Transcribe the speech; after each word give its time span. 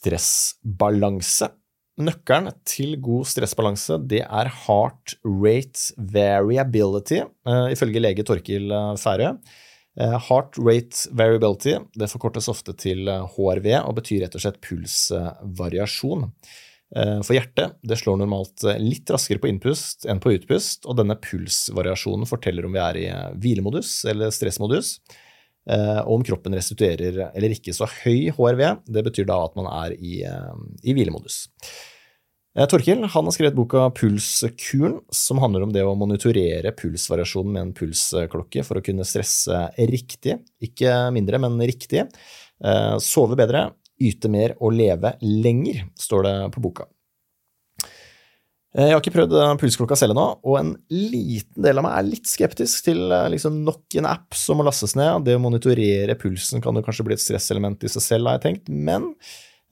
stressbalanse. 0.00 1.50
Nøkkelen 2.00 2.54
til 2.68 2.94
god 3.04 3.28
stressbalanse 3.28 3.98
det 4.08 4.22
er 4.24 4.52
heart 4.64 5.18
rate 5.26 5.92
variability, 6.14 7.20
uh, 7.48 7.68
ifølge 7.72 8.00
lege 8.00 8.24
Torkil 8.24 8.72
Færø. 9.00 9.34
Uh, 10.00 10.16
heart 10.30 10.56
rate 10.56 11.10
variability 11.12 11.76
det 11.98 12.08
forkortes 12.08 12.48
ofte 12.48 12.72
til 12.78 13.10
HRV 13.10 13.72
og 13.82 13.94
betyr 14.00 14.24
rett 14.24 14.38
og 14.38 14.44
slett 14.46 14.60
pulsvariasjon. 14.64 16.28
Eh, 16.96 17.20
for 17.22 17.36
hjertet 17.36 17.76
det 17.86 17.98
slår 18.00 18.18
normalt 18.18 18.64
eh, 18.66 18.78
litt 18.82 19.10
raskere 19.14 19.38
på 19.38 19.46
innpust 19.50 20.08
enn 20.10 20.18
på 20.22 20.32
utpust, 20.34 20.88
og 20.90 20.98
denne 20.98 21.14
pulsvariasjonen 21.22 22.26
forteller 22.26 22.66
om 22.66 22.74
vi 22.74 22.82
er 22.82 22.98
i 22.98 23.04
eh, 23.12 23.26
hvilemodus 23.38 24.00
eller 24.10 24.34
stressmodus, 24.34 24.96
og 25.70 26.16
om 26.16 26.26
kroppen 26.26 26.56
restituerer 26.56 27.30
eller 27.30 27.54
ikke. 27.54 27.74
Så 27.76 27.88
høy 28.02 28.32
HRV 28.34 28.62
det 28.90 29.04
betyr 29.06 29.28
da 29.28 29.38
at 29.44 29.56
man 29.58 29.68
er 29.70 29.94
i, 29.94 30.20
i 30.82 30.94
hvilemodus. 30.96 31.44
Torkil 32.50 33.04
han 33.06 33.28
har 33.28 33.34
skrevet 33.34 33.54
boka 33.54 33.84
Pulskuren, 33.94 34.96
som 35.14 35.38
handler 35.38 35.62
om 35.62 35.74
det 35.74 35.84
å 35.86 35.94
monitorere 35.94 36.72
pulsvariasjonen 36.74 37.52
med 37.54 37.62
en 37.62 37.74
pulsklokke 37.78 38.64
for 38.66 38.80
å 38.80 38.82
kunne 38.82 39.06
stresse 39.06 39.60
riktig. 39.78 40.40
Ikke 40.66 40.96
mindre, 41.14 41.38
men 41.46 41.60
riktig. 41.62 42.08
Sove 43.06 43.38
bedre, 43.38 43.68
yte 44.02 44.32
mer 44.32 44.56
og 44.58 44.74
leve 44.74 45.14
lenger, 45.22 45.84
står 45.94 46.26
det 46.26 46.34
på 46.56 46.64
boka. 46.66 46.88
Eh, 48.76 48.86
jeg 48.86 48.94
har 48.94 49.02
ikke 49.02 49.14
prøvd 49.16 49.32
eh, 49.34 49.52
pulsklokka 49.58 49.98
selv 49.98 50.14
ennå, 50.14 50.26
og 50.46 50.58
en 50.60 50.74
liten 50.94 51.64
del 51.64 51.80
av 51.80 51.86
meg 51.86 51.96
er 51.96 52.06
litt 52.06 52.30
skeptisk 52.30 52.86
til 52.86 53.02
eh, 53.10 53.28
liksom, 53.34 53.62
nok 53.66 53.98
en 53.98 54.10
app 54.10 54.36
som 54.38 54.60
må 54.60 54.66
lastes 54.66 54.94
ned. 54.98 55.26
Det 55.26 55.34
å 55.38 55.42
monitorere 55.42 56.18
pulsen 56.20 56.62
kan 56.62 56.78
jo 56.78 56.84
kanskje 56.86 57.06
bli 57.08 57.16
et 57.18 57.24
stresselement 57.24 57.82
i 57.82 57.90
seg 57.90 58.04
selv, 58.04 58.30
har 58.30 58.38
jeg 58.38 58.46
tenkt. 58.46 58.70
Men 58.70 59.10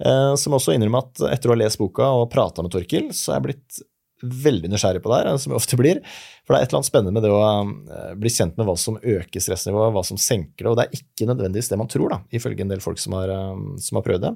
eh, 0.02 0.32
som 0.40 0.56
også 0.58 0.74
innrømme 0.74 1.04
at 1.04 1.28
etter 1.30 1.50
å 1.50 1.54
ha 1.54 1.62
lest 1.62 1.78
boka 1.78 2.10
og 2.18 2.30
prata 2.32 2.64
med 2.64 2.74
Torkil, 2.74 3.12
så 3.14 3.32
er 3.32 3.38
jeg 3.38 3.48
blitt 3.50 3.80
veldig 4.22 4.70
nysgjerrig 4.72 5.02
på 5.02 5.12
det 5.12 5.20
her, 5.20 5.36
som 5.38 5.52
jeg 5.52 5.60
ofte 5.60 5.78
blir. 5.78 6.00
For 6.42 6.54
det 6.54 6.58
er 6.58 6.64
et 6.66 6.72
eller 6.72 6.80
annet 6.80 6.90
spennende 6.90 7.14
med 7.14 7.24
det 7.24 7.30
å 7.34 7.42
eh, 7.44 8.16
bli 8.18 8.32
kjent 8.34 8.58
med 8.58 8.66
hva 8.68 8.74
som 8.80 8.98
øker 8.98 9.44
stressnivået, 9.44 9.94
hva 9.94 10.02
som 10.06 10.18
senker 10.20 10.64
det. 10.64 10.72
Og 10.72 10.78
det 10.78 10.88
er 10.88 10.98
ikke 10.98 11.28
nødvendigvis 11.30 11.70
det 11.70 11.78
man 11.80 11.90
tror, 11.92 12.10
da, 12.14 12.18
ifølge 12.34 12.66
en 12.66 12.74
del 12.74 12.82
folk 12.82 12.98
som 13.02 13.14
har, 13.18 13.30
eh, 13.30 13.62
som 13.84 14.00
har 14.00 14.06
prøvd 14.06 14.26
det. 14.26 14.34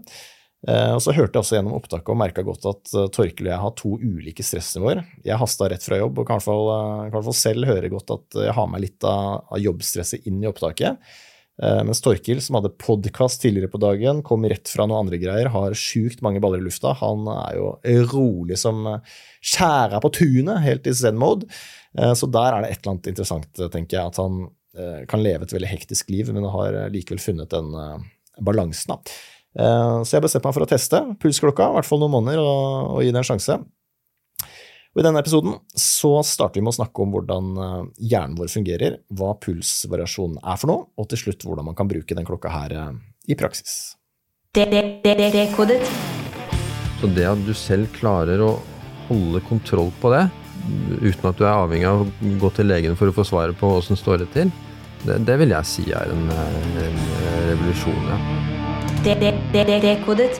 Eh, 0.68 0.92
og 0.94 1.00
så 1.02 1.14
hørte 1.16 1.34
jeg 1.34 1.42
også 1.42 1.56
gjennom 1.58 1.74
opptaket 1.74 2.12
og 2.12 2.20
merka 2.20 2.44
godt 2.46 2.68
at 2.70 2.92
Torkel 3.14 3.48
og 3.48 3.50
jeg 3.50 3.62
har 3.64 3.74
to 3.80 3.96
ulike 3.98 4.46
stressnivåer. 4.46 5.02
Jeg 5.26 5.40
hasta 5.40 5.70
rett 5.72 5.82
fra 5.82 5.98
jobb 5.98 6.22
og 6.22 6.28
kan 6.28 6.38
i 6.38 7.10
hvert 7.10 7.26
fall 7.26 7.38
selv 7.38 7.66
høre 7.70 7.90
godt 7.92 8.14
at 8.14 8.40
jeg 8.46 8.56
har 8.58 8.70
med 8.70 8.84
litt 8.84 9.08
av, 9.08 9.58
jobbstresset 9.58 10.30
inn 10.30 10.42
i 10.44 10.50
opptaket. 10.50 11.02
Eh, 11.62 11.82
mens 11.84 12.00
Torkil, 12.00 12.40
som 12.42 12.56
hadde 12.56 12.72
podkast 12.80 13.42
tidligere 13.42 13.70
på 13.72 13.80
dagen, 13.82 14.22
kom 14.24 14.46
rett 14.48 14.70
fra 14.72 14.86
noen 14.86 15.04
andre 15.04 15.18
greier, 15.20 15.50
har 15.52 15.76
sjukt 15.78 16.22
mange 16.24 16.40
baller 16.42 16.62
i 16.62 16.66
lufta. 16.66 16.94
Han 17.02 17.28
er 17.34 17.58
jo 17.58 17.74
rolig 18.14 18.58
som 18.60 18.86
skjæra 19.42 20.00
på 20.02 20.12
tunet, 20.16 20.62
helt 20.64 20.88
i 20.88 20.94
zen-mode. 20.96 21.50
Eh, 21.98 22.14
så 22.18 22.30
der 22.30 22.56
er 22.56 22.64
det 22.64 22.72
et 22.72 22.80
eller 22.80 22.94
annet 22.94 23.12
interessant, 23.12 23.52
tenker 23.66 23.98
jeg, 23.98 24.14
at 24.14 24.22
han 24.22 24.40
eh, 24.78 25.04
kan 25.10 25.22
leve 25.22 25.46
et 25.46 25.54
veldig 25.58 25.74
hektisk 25.74 26.10
liv, 26.14 26.32
men 26.32 26.48
har 26.54 26.84
likevel 26.94 27.20
funnet 27.22 27.52
den 27.52 27.74
balansen. 28.40 28.96
Så 29.52 30.16
jeg 30.16 30.24
bestemte 30.24 30.48
meg 30.48 30.56
for 30.56 30.64
å 30.64 30.68
teste 30.70 30.98
pulsklokka, 31.20 31.66
i 31.68 31.74
hvert 31.76 31.88
fall 31.88 32.00
noen 32.00 32.14
måneder, 32.14 32.40
og, 32.40 32.92
og 32.96 33.02
gi 33.04 33.10
det 33.12 33.20
en 33.20 33.26
sjanse. 33.34 33.58
Og 34.92 35.00
I 35.00 35.06
denne 35.06 35.22
episoden 35.22 35.54
så 35.78 36.18
starter 36.26 36.60
vi 36.60 36.66
med 36.66 36.74
å 36.74 36.76
snakke 36.76 37.04
om 37.04 37.14
hvordan 37.14 37.46
eh, 37.64 37.84
hjernen 38.12 38.36
vår 38.36 38.50
fungerer, 38.52 38.98
hva 39.16 39.32
pulsvariasjonen 39.40 40.42
er 40.44 40.58
for 40.60 40.68
noe, 40.68 40.84
og 41.00 41.08
til 41.08 41.22
slutt 41.22 41.46
hvordan 41.48 41.70
man 41.70 41.78
kan 41.78 41.88
bruke 41.88 42.16
den 42.16 42.28
klokka 42.28 42.52
her 42.52 42.74
eh, 42.76 42.90
i 43.32 43.36
praksis. 43.38 43.96
Det 44.52 44.68
Så 47.00 47.08
det 47.16 47.24
at 47.24 47.40
du 47.46 47.54
selv 47.56 47.88
klarer 47.96 48.44
å 48.44 48.52
holde 49.08 49.40
kontroll 49.48 49.88
på 50.02 50.12
det, 50.12 50.26
uten 51.00 51.30
at 51.30 51.40
du 51.40 51.46
er 51.46 51.54
avhengig 51.54 51.88
av 51.88 52.04
å 52.04 52.34
gå 52.44 52.52
til 52.58 52.68
legen 52.68 52.98
for 52.98 53.08
å 53.08 53.16
få 53.16 53.24
svaret 53.24 53.56
på 53.58 53.72
åssen 53.78 53.96
står 53.96 54.26
det 54.26 54.28
til, 54.36 54.52
det, 55.06 55.22
det, 55.24 55.38
vil 55.40 55.56
jeg 55.56 55.70
si 55.70 55.88
er 55.88 56.12
en, 56.12 56.28
eh, 56.36 56.82
en 56.84 57.00
revolusjon, 57.48 58.12
ja. 58.12 58.61
Dekodet. 59.02 60.36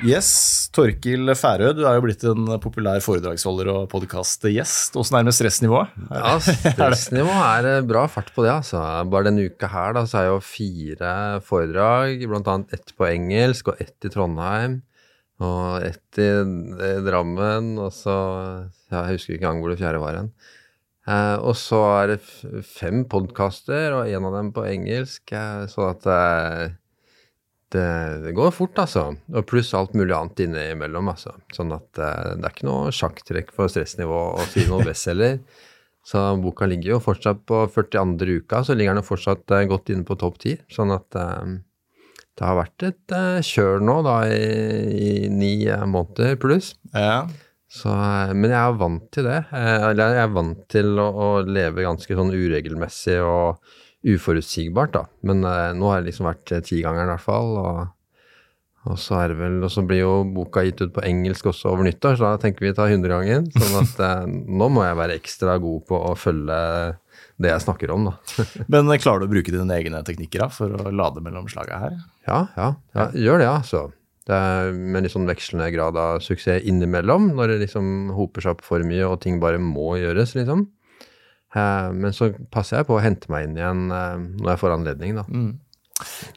Yes, 0.00 0.28
Torkil 0.72 1.28
Færø, 1.36 1.74
du 1.76 1.82
er 1.84 1.98
jo 1.98 2.04
blitt 2.06 2.22
en 2.24 2.46
populær 2.62 3.02
foredragsholder 3.04 3.68
og 3.68 3.82
podkastgjest. 3.92 4.96
Åssen 4.96 5.18
er 5.18 5.20
det 5.20 5.28
med 5.28 5.36
stressnivået? 5.36 5.92
Ja, 6.08 6.32
stressnivået 6.72 7.42
er 7.50 7.68
eh, 7.68 7.84
bra 7.84 8.06
fart 8.08 8.32
på 8.32 8.46
det. 8.46 8.54
altså. 8.54 8.80
Bare 9.12 9.28
denne 9.28 9.44
uka 9.44 9.68
her 9.74 9.92
da, 9.98 10.06
så 10.08 10.22
er 10.22 10.30
jo 10.30 10.40
fire 10.40 11.12
foredrag, 11.44 12.24
bl.a. 12.32 12.56
ett 12.72 12.96
på 12.96 13.10
engelsk 13.10 13.74
og 13.74 13.84
ett 13.84 14.08
i 14.08 14.14
Trondheim. 14.16 14.80
Og 15.44 15.84
ett 15.84 16.22
i, 16.22 16.32
i 16.32 16.92
Drammen, 17.04 17.74
og 17.76 17.92
så 17.92 18.16
ja, 18.88 19.04
Jeg 19.04 19.18
husker 19.18 19.36
ikke 19.36 19.44
engang 19.44 19.60
hvor 19.60 19.76
det 19.76 19.82
fjerde 19.84 20.00
var 20.00 20.22
hen. 20.22 20.36
Eh, 21.12 21.38
og 21.44 21.58
så 21.60 21.84
er 22.00 22.14
det 22.14 22.22
fem 22.64 23.04
podkaster, 23.04 23.98
og 23.98 24.08
en 24.08 24.32
av 24.32 24.40
dem 24.40 24.54
på 24.56 24.64
engelsk. 24.64 25.28
Eh, 25.36 25.66
sånn 25.68 25.92
at 25.92 26.08
eh, 26.08 26.70
det, 27.72 27.88
det, 28.24 28.32
går 28.36 28.52
fort, 28.54 28.78
altså. 28.78 29.08
Og 29.32 29.44
pluss 29.48 29.72
alt 29.76 29.94
mulig 29.98 30.14
annet 30.16 30.44
innimellom, 30.44 31.10
altså. 31.12 31.34
Sånn 31.54 31.72
at 31.74 32.00
uh, 32.00 32.32
det 32.36 32.46
er 32.46 32.54
ikke 32.54 32.68
noe 32.68 32.92
sjakktrekk 32.94 33.52
for 33.56 33.72
stressnivå 33.72 34.22
å 34.36 34.46
si 34.52 34.66
noe 34.68 34.84
bestselger. 34.86 35.40
Så 36.06 36.22
boka 36.42 36.66
ligger 36.66 36.96
jo 36.96 37.02
fortsatt 37.02 37.44
på 37.46 37.60
42. 37.70 38.40
uka, 38.42 38.64
så 38.66 38.76
ligger 38.76 38.98
den 38.98 39.06
fortsatt 39.06 39.44
uh, 39.54 39.62
godt 39.70 39.92
inne 39.94 40.06
på 40.08 40.18
topp 40.20 40.40
10. 40.42 40.64
Sånn 40.72 40.94
at 40.94 41.18
uh, 41.18 41.54
det 42.38 42.48
har 42.48 42.58
vært 42.58 42.88
et 42.88 43.16
kjør 43.44 43.82
nå, 43.84 43.98
da, 44.06 44.18
i, 44.32 44.42
i 44.96 45.14
ni 45.32 45.54
måneder 45.68 46.38
pluss. 46.40 46.72
Ja. 46.96 47.26
Så, 47.72 47.92
men 48.36 48.50
jeg 48.50 48.60
er 48.60 48.80
vant 48.80 49.04
til 49.12 49.28
det. 49.28 49.38
Eller 49.56 50.16
jeg 50.16 50.24
er 50.26 50.32
vant 50.32 50.64
til 50.72 50.98
å, 51.00 51.06
å 51.08 51.28
leve 51.44 51.84
ganske 51.84 52.16
sånn 52.16 52.32
uregelmessig 52.32 53.20
og 53.24 53.60
uforutsigbart, 54.02 54.94
da. 54.96 55.06
Men 55.26 55.44
eh, 55.46 55.72
nå 55.78 55.90
har 55.90 56.00
det 56.00 56.10
liksom 56.10 56.28
vært 56.28 56.54
eh, 56.54 56.62
tigangeren 56.66 57.10
i 57.10 57.14
hvert 57.14 57.24
fall. 57.24 57.52
Og, 57.60 57.82
og, 58.88 58.96
så 59.00 59.20
er 59.20 59.32
det 59.32 59.38
vel, 59.38 59.60
og 59.62 59.70
så 59.72 59.84
blir 59.86 60.02
jo 60.02 60.16
boka 60.34 60.64
gitt 60.66 60.82
ut 60.82 60.94
på 60.96 61.04
engelsk 61.06 61.52
også 61.52 61.70
over 61.72 61.86
nyttår, 61.86 62.18
så 62.18 62.32
da 62.32 62.42
tenker 62.42 62.66
vi 62.66 62.74
ta 62.76 62.88
hundregangen. 62.90 63.48
Sånn 63.54 63.78
at 63.84 64.02
eh, 64.08 64.26
nå 64.28 64.70
må 64.74 64.84
jeg 64.86 64.98
være 64.98 65.18
ekstra 65.20 65.56
god 65.62 65.86
på 65.90 66.02
å 66.10 66.12
følge 66.18 66.60
det 67.42 67.50
jeg 67.50 67.64
snakker 67.64 67.94
om, 67.94 68.10
da. 68.10 68.44
Men 68.72 68.90
eh, 68.90 69.00
klarer 69.02 69.22
du 69.22 69.30
å 69.30 69.32
bruke 69.32 69.54
dine 69.54 69.78
egne 69.78 70.02
teknikker 70.06 70.46
da, 70.46 70.52
for 70.52 70.74
å 70.74 70.94
lade 70.94 71.24
mellom 71.24 71.48
slaga 71.50 71.82
her? 71.86 71.98
Ja, 72.28 72.44
ja, 72.58 72.70
ja, 72.96 73.10
gjør 73.18 73.42
det, 73.42 73.50
altså. 73.50 73.88
Det 74.28 74.36
er 74.38 74.68
med 74.70 75.02
litt 75.02 75.14
sånn 75.14 75.26
vekslende 75.26 75.66
grad 75.74 75.96
av 75.98 76.20
suksess 76.22 76.62
innimellom, 76.70 77.32
når 77.34 77.54
det 77.54 77.64
liksom 77.64 78.12
hoper 78.14 78.44
seg 78.44 78.54
opp 78.54 78.62
for 78.66 78.84
mye 78.86 79.08
og 79.08 79.18
ting 79.24 79.40
bare 79.42 79.58
må 79.62 79.96
gjøres, 79.98 80.36
liksom. 80.38 80.68
Eh, 81.56 81.90
men 81.92 82.16
så 82.16 82.32
passer 82.52 82.80
jeg 82.80 82.88
på 82.88 82.96
å 82.96 83.02
hente 83.04 83.30
meg 83.32 83.48
inn 83.48 83.60
igjen 83.60 83.84
eh, 83.92 84.16
når 84.40 84.54
jeg 84.54 84.62
får 84.64 84.76
anledning, 84.78 85.20
da. 85.20 85.26
Mm. 85.28 85.52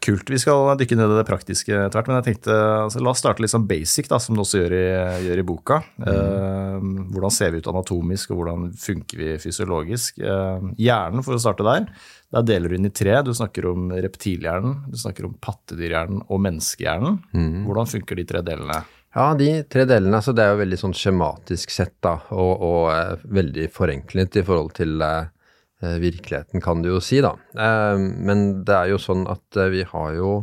Kult. 0.03 0.29
Vi 0.29 0.39
skal 0.41 0.75
dykke 0.79 0.97
ned 0.97 1.13
i 1.13 1.17
det 1.17 1.27
praktiske 1.27 1.73
etter 1.73 1.97
hvert, 1.97 2.09
men 2.09 2.19
jeg 2.19 2.27
tenkte 2.27 2.55
altså, 2.85 3.01
la 3.03 3.13
oss 3.13 3.21
starte 3.23 3.43
litt 3.43 3.53
sånn 3.53 3.67
basic, 3.69 4.09
da, 4.11 4.19
som 4.21 4.37
du 4.37 4.43
også 4.43 4.61
gjør 4.61 4.75
i, 4.77 4.83
gjør 5.25 5.41
i 5.41 5.45
boka. 5.47 5.79
Mm. 6.01 6.09
Eh, 6.11 6.89
hvordan 7.15 7.33
ser 7.33 7.53
vi 7.53 7.61
ut 7.63 7.71
anatomisk, 7.71 8.33
og 8.33 8.41
hvordan 8.41 8.67
funker 8.81 9.21
vi 9.21 9.31
fysiologisk? 9.41 10.19
Eh, 10.21 10.67
hjernen, 10.81 11.25
for 11.25 11.37
å 11.37 11.41
starte 11.41 11.65
der. 11.67 11.87
Der 12.35 12.45
deler 12.45 12.71
du 12.71 12.77
inn 12.77 12.89
i 12.89 12.93
tre. 12.93 13.15
Du 13.25 13.31
snakker 13.37 13.69
om 13.71 13.87
reptilhjernen, 13.93 14.83
du 14.91 14.99
snakker 14.99 15.29
om 15.29 15.37
pattedyrhjernen 15.41 16.25
og 16.27 16.45
menneskehjernen. 16.45 17.19
Mm. 17.33 17.63
Hvordan 17.69 17.91
funker 17.95 18.21
de 18.21 18.27
tre 18.29 18.43
delene? 18.45 18.83
Ja, 19.15 19.29
de 19.39 19.47
tre 19.71 19.85
delene. 19.87 20.17
altså 20.19 20.33
Det 20.35 20.43
er 20.43 20.51
jo 20.51 20.59
veldig 20.59 20.77
sånn 20.81 20.95
skjematisk 20.97 21.71
sett, 21.71 21.95
da, 22.03 22.17
og, 22.35 22.65
og 22.67 22.81
eh, 22.91 23.21
veldig 23.37 23.69
forenklet 23.71 24.41
i 24.41 24.43
forhold 24.43 24.73
til 24.75 24.99
eh, 25.05 25.29
eh, 25.81 25.95
virkeligheten, 26.03 26.63
kan 26.63 26.83
du 26.83 26.89
jo 26.91 26.99
si, 27.03 27.21
da. 27.23 27.31
Eh, 27.55 27.95
men 27.95 28.65
det 28.67 28.75
er 28.75 28.91
jo 28.91 28.99
sånn 28.99 29.23
at 29.31 29.61
eh, 29.61 29.71
vi 29.71 29.85
har 29.87 30.17
jo 30.17 30.33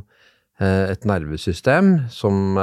eh, 0.57 0.89
et 0.89 1.05
nervesystem 1.09 2.09
som 2.13 2.57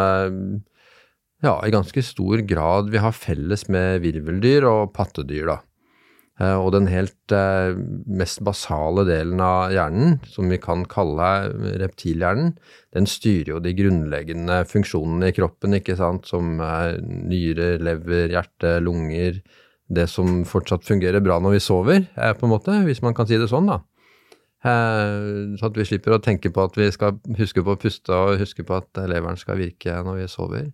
ja, 1.40 1.54
i 1.64 1.72
ganske 1.72 2.02
stor 2.04 2.42
grad 2.44 2.90
vi 2.92 3.00
har 3.00 3.14
felles 3.16 3.68
med 3.72 4.02
virveldyr 4.04 4.66
og 4.68 4.90
pattedyr, 4.98 5.46
da. 5.54 5.60
Eh, 6.40 6.56
og 6.56 6.72
den 6.76 6.88
helt 6.88 7.34
eh, 7.36 7.76
mest 8.08 8.40
basale 8.48 9.04
delen 9.10 9.42
av 9.44 9.74
hjernen, 9.76 10.20
som 10.32 10.52
vi 10.52 10.60
kan 10.62 10.86
kalle 10.90 11.30
reptilhjernen, 11.82 12.54
den 12.96 13.10
styrer 13.10 13.56
jo 13.56 13.64
de 13.64 13.76
grunnleggende 13.76 14.62
funksjonene 14.70 15.30
i 15.30 15.36
kroppen, 15.36 15.76
ikke 15.78 15.98
sant, 16.00 16.30
som 16.32 16.58
nyre, 16.60 17.74
lever, 17.84 18.32
hjerte, 18.34 18.80
lunger 18.84 19.42
Det 19.90 20.04
som 20.06 20.44
fortsatt 20.46 20.84
fungerer 20.86 21.18
bra 21.26 21.40
når 21.42 21.56
vi 21.56 21.60
sover, 21.66 22.04
på 22.14 22.46
en 22.46 22.52
måte, 22.52 22.76
hvis 22.86 23.02
man 23.02 23.16
kan 23.18 23.26
si 23.26 23.40
det 23.42 23.48
sånn, 23.50 23.72
da. 23.72 23.80
Eh, 24.60 25.56
så 25.56 25.70
at 25.70 25.78
vi 25.80 25.86
slipper 25.88 26.18
å 26.18 26.24
tenke 26.24 26.52
på 26.52 26.66
at 26.68 26.76
vi 26.76 26.90
skal 26.92 27.20
huske 27.38 27.64
på 27.64 27.76
å 27.76 27.80
puste 27.80 28.12
og 28.16 28.42
huske 28.42 28.66
på 28.68 28.76
at 28.76 29.00
leveren 29.08 29.40
skal 29.40 29.60
virke 29.60 29.96
når 30.04 30.22
vi 30.22 30.28
sover. 30.32 30.66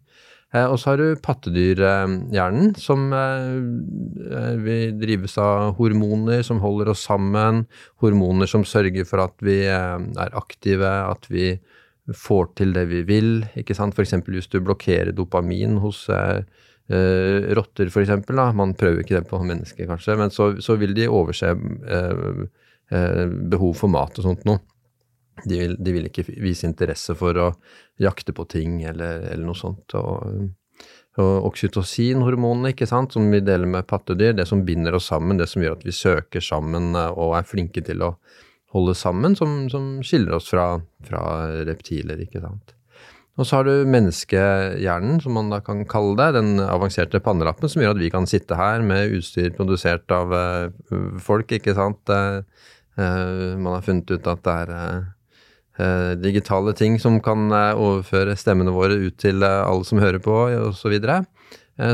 Eh, 0.56 0.66
og 0.72 0.78
så 0.80 0.94
har 0.94 1.02
du 1.02 1.22
pattedyrhjernen, 1.24 2.76
som 2.80 3.10
eh, 3.16 4.52
vi 4.64 4.78
drives 4.96 5.36
av 5.42 5.76
hormoner 5.80 6.46
som 6.48 6.62
holder 6.64 6.94
oss 6.94 7.04
sammen. 7.10 7.66
Hormoner 8.04 8.50
som 8.50 8.64
sørger 8.68 9.08
for 9.10 9.26
at 9.26 9.36
vi 9.44 9.64
eh, 9.68 9.98
er 10.22 10.38
aktive, 10.40 10.92
at 11.10 11.28
vi 11.32 11.56
får 12.14 12.54
til 12.60 12.76
det 12.76 12.86
vi 12.92 13.02
vil, 13.08 13.34
ikke 13.58 13.76
sant. 13.78 13.98
F.eks. 13.98 14.16
hvis 14.30 14.52
du 14.54 14.62
blokkerer 14.62 15.12
dopamin 15.16 15.80
hos 15.84 16.06
eh, 16.14 16.46
eh, 16.94 17.50
rotter, 17.58 17.90
f.eks. 17.90 18.14
Man 18.56 18.76
prøver 18.78 19.04
ikke 19.04 19.20
det 19.20 19.26
på 19.32 19.42
mennesker, 19.42 19.90
kanskje, 19.90 20.18
men 20.22 20.32
så, 20.34 20.54
så 20.62 20.78
vil 20.80 20.96
de 20.98 21.10
overse 21.10 21.52
eh, 21.52 22.46
eh, 22.94 23.26
behov 23.52 23.76
for 23.82 23.92
mat 23.92 24.22
og 24.22 24.30
sånt 24.30 24.48
noe. 24.48 24.62
De 25.44 25.58
vil, 25.60 25.76
de 25.80 25.92
vil, 25.92 26.06
ikke 26.08 26.24
vise 26.40 26.68
interesse 26.68 27.16
for 27.18 27.38
å 27.38 27.50
jakte 28.02 28.34
på 28.36 28.46
ting 28.48 28.80
eller, 28.88 29.26
eller 29.34 29.44
noe 29.44 29.58
sånt. 29.60 29.96
Og, 30.00 30.48
og 31.20 31.50
oksytocinhormonene, 31.50 32.74
som 32.88 33.32
vi 33.32 33.42
deler 33.44 33.68
med 33.68 33.88
pattedyr, 33.88 34.36
det 34.36 34.48
som 34.48 34.66
binder 34.68 34.96
oss 34.96 35.10
sammen, 35.12 35.40
det 35.40 35.50
som 35.52 35.64
gjør 35.64 35.78
at 35.78 35.86
vi 35.88 35.96
søker 35.96 36.44
sammen 36.44 36.96
eh, 36.96 37.12
og 37.12 37.38
er 37.38 37.48
flinke 37.48 37.84
til 37.86 38.04
å 38.04 38.16
holde 38.76 38.96
sammen, 38.96 39.36
som, 39.40 39.68
som 39.72 40.00
skiller 40.04 40.36
oss 40.40 40.50
fra, 40.52 40.82
fra, 41.08 41.22
reptiler, 41.68 42.20
ikke 42.26 42.44
sant. 42.44 42.74
Og 43.36 43.48
så 43.48 43.58
har 43.58 43.68
du 43.68 43.88
menneskehjernen, 43.92 45.20
som 45.24 45.36
man 45.36 45.52
da 45.52 45.60
kan 45.64 45.84
kalle 45.92 46.16
det, 46.20 46.38
den 46.38 46.62
avanserte 46.64 47.20
pannelappen, 47.24 47.68
som 47.72 47.84
gjør 47.84 47.96
at 47.96 48.00
vi 48.00 48.12
kan 48.12 48.28
sitte 48.28 48.56
her 48.56 48.84
med 48.84 49.12
utstyr 49.18 49.52
produsert 49.56 50.12
av 50.16 50.32
uh, 50.32 51.18
folk, 51.24 51.52
ikke 51.52 51.76
sant. 51.76 52.00
Uh, 52.08 52.40
man 52.96 53.74
har 53.74 53.84
funnet 53.84 54.16
ut 54.16 54.30
at 54.32 54.44
det 54.48 54.56
er 54.64 54.72
Eh, 54.76 55.02
digitale 56.16 56.74
ting 56.74 57.00
som 57.00 57.20
kan 57.24 57.50
eh, 57.52 57.76
overføre 57.76 58.38
stemmene 58.40 58.74
våre 58.76 58.96
ut 58.96 59.18
til 59.20 59.44
eh, 59.44 59.64
alle 59.66 59.88
som 59.88 60.00
hører 60.00 60.22
på, 60.24 60.36
osv. 60.70 60.96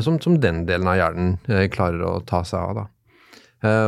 Som, 0.06 0.20
som 0.22 0.36
den 0.38 0.66
delen 0.68 0.86
av 0.86 1.00
hjernen 1.00 1.70
klarer 1.74 2.04
å 2.06 2.20
ta 2.22 2.44
seg 2.46 2.62
av. 2.62 2.76
da. 2.78 2.84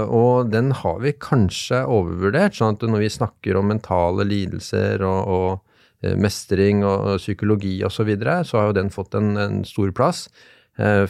Og 0.10 0.50
den 0.50 0.72
har 0.74 0.96
vi 1.04 1.12
kanskje 1.14 1.84
overvurdert. 1.86 2.56
sånn 2.58 2.74
at 2.74 2.86
når 2.90 3.04
vi 3.04 3.12
snakker 3.14 3.60
om 3.60 3.70
mentale 3.70 4.26
lidelser 4.26 5.06
og, 5.06 5.30
og 5.30 6.18
mestring 6.18 6.82
og 6.82 7.20
psykologi 7.22 7.76
osv., 7.86 8.00
så, 8.00 8.08
videre, 8.10 8.40
så 8.42 8.58
har 8.58 8.72
jo 8.72 8.78
den 8.80 8.90
fått 8.90 9.14
en, 9.20 9.36
en 9.38 9.62
stor 9.70 9.94
plass. 9.94 10.26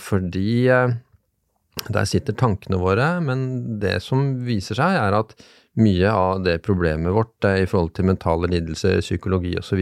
Fordi 0.04 0.68
der 0.68 2.12
sitter 2.12 2.36
tankene 2.36 2.84
våre, 2.84 3.08
men 3.24 3.80
det 3.80 4.02
som 4.04 4.34
viser 4.44 4.84
seg, 4.84 5.00
er 5.00 5.16
at 5.24 5.32
mye 5.80 6.10
av 6.14 6.42
det 6.46 6.60
problemet 6.66 7.14
vårt 7.16 7.46
eh, 7.48 7.64
i 7.64 7.70
forhold 7.70 7.94
til 7.98 8.08
mentale 8.12 8.50
lidelser, 8.52 9.02
psykologi 9.02 9.56
osv. 9.58 9.81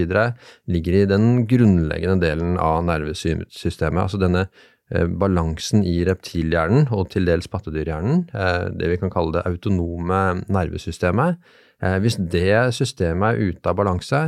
ligger 0.71 0.97
i 0.97 1.07
den 1.09 1.45
grunnleggende 1.49 2.21
delen 2.23 2.59
av 2.61 2.83
nervesystemet. 2.88 4.03
Altså 4.05 4.21
denne 4.21 4.45
eh, 4.47 5.07
balansen 5.07 5.83
i 5.88 5.97
reptilhjernen 6.07 6.88
og 6.95 7.09
til 7.11 7.27
dels 7.27 7.51
pattedyrhjernen, 7.51 8.23
eh, 8.31 8.69
det 8.77 8.93
vi 8.93 9.01
kan 9.01 9.11
kalle 9.11 9.35
det 9.38 9.45
autonome 9.49 10.21
nervesystemet. 10.47 11.41
Hvis 11.81 12.13
det 12.29 12.75
systemet 12.77 13.39
er 13.39 13.55
ute 13.55 13.71
av 13.71 13.79
balanse, 13.79 14.19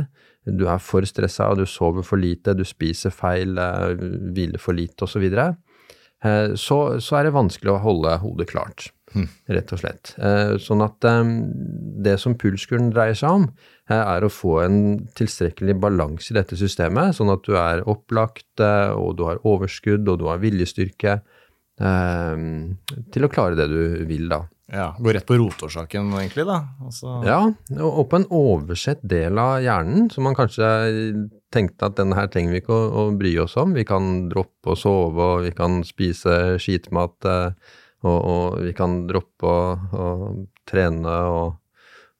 du 0.42 0.64
er 0.66 0.80
for 0.82 1.06
stressa, 1.06 1.52
du 1.54 1.62
sover 1.70 2.02
for 2.02 2.18
lite, 2.18 2.50
du 2.58 2.64
spiser 2.66 3.14
feil, 3.14 3.54
hviler 4.34 4.58
for 4.58 4.74
lite 4.74 5.06
osv., 5.06 5.12
så, 5.12 5.22
videre, 5.22 5.44
så, 6.58 6.78
så 6.98 7.20
er 7.20 7.28
det 7.28 7.36
vanskelig 7.36 7.76
å 7.76 7.78
holde 7.84 8.16
hodet 8.24 8.48
klart. 8.50 8.88
Rett 9.54 9.72
og 9.74 9.80
slett. 9.80 10.14
Eh, 10.18 10.54
sånn 10.62 10.82
at 10.84 11.06
eh, 11.08 11.22
det 12.06 12.16
som 12.22 12.36
pulskuren 12.40 12.90
dreier 12.94 13.18
seg 13.18 13.38
om, 13.40 13.46
eh, 13.90 14.00
er 14.00 14.24
å 14.26 14.32
få 14.32 14.56
en 14.64 14.78
tilstrekkelig 15.18 15.76
balanse 15.82 16.32
i 16.32 16.38
dette 16.38 16.58
systemet, 16.58 17.16
sånn 17.18 17.32
at 17.34 17.46
du 17.46 17.54
er 17.60 17.84
opplagt, 17.90 18.50
og 18.60 19.14
du 19.18 19.24
har 19.28 19.42
overskudd, 19.46 20.08
og 20.08 20.20
du 20.22 20.28
har 20.30 20.42
viljestyrke 20.42 21.20
til 21.74 23.24
å 23.26 23.30
klare 23.32 23.56
det 23.58 23.64
du 23.66 24.04
vil, 24.06 24.28
da. 24.30 24.44
Ja, 24.72 24.94
Gå 24.98 25.12
rett 25.12 25.26
på 25.26 25.36
rotårsaken, 25.36 26.12
egentlig, 26.20 26.46
da. 26.48 26.60
Altså... 26.80 27.18
Ja, 27.26 27.40
og 27.82 28.06
på 28.08 28.20
en 28.20 28.28
oversett 28.32 29.02
del 29.04 29.36
av 29.42 29.58
hjernen, 29.60 30.06
som 30.14 30.24
man 30.24 30.36
kanskje 30.38 30.68
tenkte 31.54 31.90
at 31.90 31.98
denne 31.98 32.16
her 32.16 32.30
trenger 32.32 32.54
vi 32.54 32.62
ikke 32.62 32.74
å, 32.74 32.86
å 33.02 33.04
bry 33.18 33.34
oss 33.44 33.58
om. 33.60 33.74
Vi 33.76 33.84
kan 33.88 34.28
droppe 34.30 34.72
å 34.72 34.78
sove, 34.78 35.28
og 35.36 35.44
vi 35.44 35.52
kan 35.56 35.82
spise 35.86 36.56
skitmat. 36.62 37.16
Eh, 37.28 37.74
og, 38.04 38.18
og 38.18 38.58
vi 38.64 38.74
kan 38.76 38.98
droppe 39.08 39.48
å, 39.48 40.08
trene 40.68 41.16
og, 41.32 41.56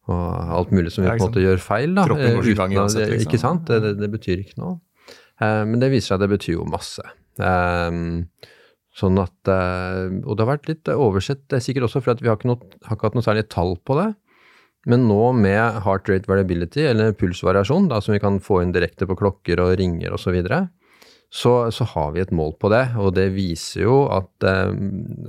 og, 0.08 0.24
alt 0.58 0.72
mulig 0.74 0.92
som 0.94 1.04
vi 1.04 1.12
på 1.12 1.18
en 1.18 1.26
måte 1.26 1.44
gjør 1.44 1.62
feil. 1.62 1.94
da. 1.96 2.06
Uten, 2.08 2.38
går 2.38 2.50
ikke 2.54 2.70
uansett, 2.72 3.12
liksom. 3.12 3.28
Ikke 3.28 3.42
sant? 3.42 3.68
Det, 3.68 3.80
det, 3.84 3.94
det, 4.00 4.10
betyr 4.14 4.42
ikke 4.44 4.60
noe. 4.62 4.78
Eh, 5.42 5.62
men 5.68 5.78
det 5.82 5.92
viser 5.92 6.12
seg 6.12 6.18
at 6.18 6.26
det 6.26 6.32
betyr 6.36 6.58
jo 6.58 6.66
masse. 6.68 7.04
Eh, 7.42 8.00
sånn 8.94 9.18
at 9.18 9.50
eh, 9.50 10.20
Og 10.22 10.36
det 10.36 10.44
har 10.44 10.52
vært 10.52 10.68
litt 10.70 10.90
oversett, 10.94 11.42
det 11.50 11.58
er 11.58 11.64
sikkert 11.66 11.88
også 11.88 12.04
fordi 12.04 12.26
vi 12.26 12.30
har 12.30 12.38
ikke, 12.38 12.52
noe, 12.52 12.76
har 12.86 12.98
ikke 12.98 13.10
hatt 13.10 13.18
noe 13.18 13.26
særlig 13.26 13.48
tall 13.52 13.76
på 13.82 13.98
det. 14.00 14.12
Men 14.90 15.06
nå 15.08 15.32
med 15.36 15.80
heart 15.84 16.10
rate 16.12 16.28
variability, 16.28 16.84
eller 16.90 17.14
pulsvariasjon, 17.16 17.88
da, 17.88 18.02
som 18.04 18.12
vi 18.12 18.20
kan 18.20 18.36
få 18.44 18.60
inn 18.62 18.74
direkte 18.74 19.08
på 19.08 19.16
klokker 19.16 19.62
og 19.64 19.78
ringer 19.80 20.12
osv., 20.12 20.28
så, 20.28 20.34
videre, 20.36 20.58
så, 21.34 21.70
så, 21.74 21.84
har 21.84 22.12
vi 22.14 22.22
et 22.22 22.32
mål 22.34 22.52
på 22.62 22.70
det. 22.70 22.84
Og 23.02 23.14
det 23.16 23.26
viser 23.34 23.82
jo 23.88 23.96
at, 24.14 24.30
eh, 24.46 24.70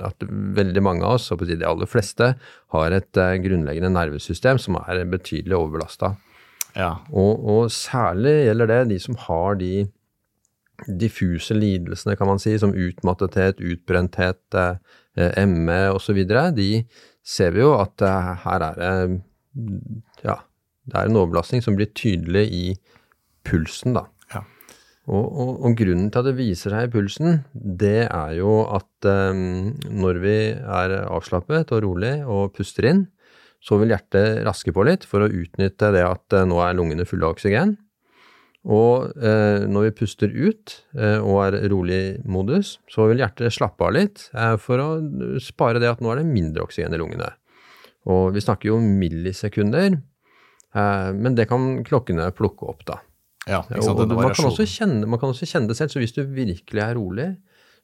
at 0.05 0.27
veldig 0.29 0.83
mange 0.85 1.05
av 1.05 1.17
oss, 1.17 1.31
og 1.33 1.41
de 1.49 1.57
aller 1.65 1.89
fleste, 1.89 2.35
har 2.75 2.93
et 2.93 3.21
eh, 3.21 3.37
grunnleggende 3.41 3.89
nervesystem 3.95 4.61
som 4.61 4.77
er 4.83 5.01
betydelig 5.09 5.57
overbelasta. 5.57 6.13
Ja. 6.75 6.91
Og, 7.09 7.41
og, 7.41 7.73
særlig 7.73 8.35
gjelder 8.45 8.69
det 8.69 8.79
de 8.91 9.01
som 9.01 9.17
har 9.25 9.57
de 9.57 9.73
diffuse 11.01 11.55
lidelsene, 11.57 12.17
kan 12.19 12.29
man 12.29 12.41
si, 12.43 12.53
som 12.61 12.75
utmattethet, 12.75 13.63
utbrenthet, 13.63 14.43
eh, 14.61 15.45
ME 15.49 15.81
osv. 15.95 16.21
De 16.53 16.71
ser 17.25 17.55
vi 17.55 17.63
jo 17.63 17.71
at 17.79 18.03
her 18.43 18.65
er 18.67 18.81
det 18.81 18.89
ja, 20.25 20.35
det 20.85 20.99
er 20.99 21.07
en 21.07 21.17
overbelastning 21.17 21.63
som 21.63 21.77
blir 21.79 21.89
tydelig 21.97 22.43
i 22.53 22.65
pulsen, 23.47 23.95
da. 23.95 24.03
Og, 25.05 25.25
og, 25.25 25.49
og, 25.61 25.75
grunnen 25.77 26.07
til 26.09 26.21
at 26.21 26.25
det 26.25 26.37
viser 26.39 26.73
seg 26.73 26.87
i 26.87 26.91
pulsen, 26.93 27.41
det 27.53 28.07
er 28.07 28.31
jo 28.39 28.63
at 28.73 29.05
um, 29.05 29.75
når 29.93 30.19
vi 30.23 30.37
er 30.57 30.95
avslappet 31.03 31.73
og 31.75 31.83
rolig 31.85 32.15
og 32.25 32.55
puster 32.55 32.89
inn, 32.89 33.03
så 33.61 33.77
vil 33.81 33.93
hjertet 33.93 34.41
raske 34.45 34.73
på 34.73 34.85
litt 34.85 35.05
for 35.05 35.25
å 35.25 35.29
utnytte 35.29 35.91
det 35.93 36.01
at 36.07 36.37
uh, 36.37 36.47
nå 36.49 36.57
er 36.65 36.77
lungene 36.77 37.05
fulle 37.05 37.29
av 37.29 37.37
oksygen. 37.37 37.77
Og 38.65 39.13
uh, 39.21 39.61
når 39.69 39.91
vi 39.91 39.95
puster 40.01 40.33
ut 40.33 40.73
uh, 40.97 41.21
og 41.21 41.37
er 41.43 41.61
rolig 41.69 42.03
modus, 42.25 42.79
så 42.89 43.05
vil 43.11 43.21
hjertet 43.21 43.53
slappe 43.53 43.85
av 43.85 43.93
litt 43.93 44.27
for 44.65 44.81
å 44.81 44.89
spare 45.37 45.81
det 45.83 45.93
at 45.93 46.01
nå 46.01 46.15
er 46.15 46.23
det 46.23 46.31
mindre 46.33 46.65
oksygen 46.65 46.97
i 46.97 47.01
lungene. 47.01 47.29
Og 48.09 48.31
vi 48.33 48.41
snakker 48.41 48.73
jo 48.73 48.81
millisekunder, 48.81 49.95
men 51.17 51.37
det 51.37 51.47
kan 51.49 51.79
klokkene 51.87 52.27
plukke 52.37 52.67
opp, 52.69 52.83
da. 52.85 52.99
Ja, 53.45 53.61
sant, 53.69 53.99
og 53.99 54.09
man, 54.09 54.33
kan 54.33 54.47
også 54.49 54.65
kjenne, 54.65 55.05
man 55.05 55.21
kan 55.21 55.29
også 55.29 55.47
kjenne 55.49 55.69
det 55.69 55.77
selv, 55.77 55.93
så 55.93 56.01
hvis 56.01 56.15
du 56.15 56.23
virkelig 56.25 56.81
er 56.81 56.95
rolig 56.97 57.27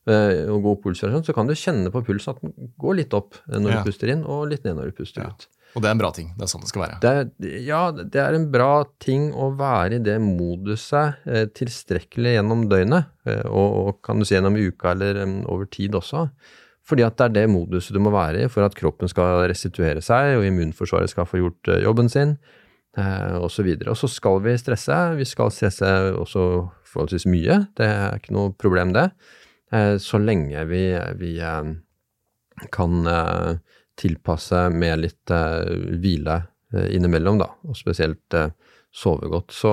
øh, 0.10 0.50
og 0.56 0.64
god 0.66 0.80
pulsvariasjon, 0.86 1.26
så 1.28 1.36
kan 1.38 1.50
du 1.50 1.54
kjenne 1.54 1.94
på 1.94 2.02
pulsen 2.08 2.34
at 2.34 2.42
den 2.42 2.72
går 2.82 2.98
litt 3.04 3.18
opp 3.18 3.38
når 3.52 3.70
ja. 3.70 3.82
du 3.82 3.90
puster 3.92 4.14
inn, 4.14 4.24
og 4.26 4.48
litt 4.50 4.66
ned 4.66 4.80
når 4.80 4.90
du 4.90 5.02
puster 5.04 5.26
ja. 5.26 5.30
ut. 5.30 5.50
Og 5.72 5.84
det 5.84 5.88
er 5.88 5.96
en 5.96 6.02
bra 6.02 6.10
ting. 6.16 6.32
Det 6.36 6.44
er 6.44 6.52
sånn 6.52 6.64
det 6.66 6.72
skal 6.72 6.84
være. 6.84 6.98
Det 7.04 7.12
er, 7.12 7.60
ja, 7.64 7.82
det 7.96 8.20
er 8.20 8.36
en 8.36 8.48
bra 8.52 8.72
ting 9.04 9.30
å 9.32 9.52
være 9.60 10.00
i 10.00 10.04
det 10.04 10.18
moduset 10.24 11.22
eh, 11.30 11.46
tilstrekkelig 11.56 12.36
gjennom 12.36 12.66
døgnet, 12.72 13.14
eh, 13.30 13.46
og, 13.48 13.78
og, 13.80 14.02
kan 14.04 14.20
du 14.20 14.28
si 14.28 14.36
gjennom 14.36 14.58
uka 14.60 14.92
eller 14.96 15.22
um, 15.24 15.38
over 15.52 15.70
tid 15.72 15.96
også. 15.96 16.26
Fordi 16.88 17.06
at 17.06 17.16
det 17.20 17.28
er 17.30 17.36
det 17.38 17.54
moduset 17.54 17.96
du 17.96 18.02
må 18.04 18.12
være 18.12 18.44
i 18.44 18.52
for 18.52 18.66
at 18.66 18.76
kroppen 18.76 19.12
skal 19.12 19.46
restituere 19.48 20.04
seg, 20.04 20.36
og 20.40 20.48
immunforsvaret 20.50 21.14
skal 21.14 21.30
få 21.30 21.40
gjort 21.40 21.72
uh, 21.72 21.80
jobben 21.86 22.12
sin 22.12 22.36
eh, 22.98 23.38
så 23.52 23.66
Og, 23.66 23.92
og 23.92 23.98
så 24.00 24.10
skal 24.12 24.42
vi 24.46 24.58
stresse. 24.60 24.98
Vi 25.18 25.28
skal 25.28 25.54
stresse 25.54 25.92
også 26.18 26.46
forholdsvis 26.92 27.28
mye. 27.32 27.62
Det 27.78 27.88
er 27.88 28.20
ikke 28.20 28.36
noe 28.36 28.54
problem, 28.58 28.94
det. 28.98 29.10
Eh, 29.72 29.96
så 30.02 30.20
lenge 30.22 30.66
vi, 30.70 30.84
vi 31.22 31.36
eh, 31.40 31.72
kan 32.72 32.98
tilpasse 34.02 34.68
med 34.74 35.02
litt 35.02 35.32
hvile 36.02 36.36
innimellom, 36.94 37.40
da. 37.42 37.48
Og 37.68 37.78
spesielt 37.78 38.38
sove 38.94 39.30
godt. 39.32 39.54
Så, 39.56 39.72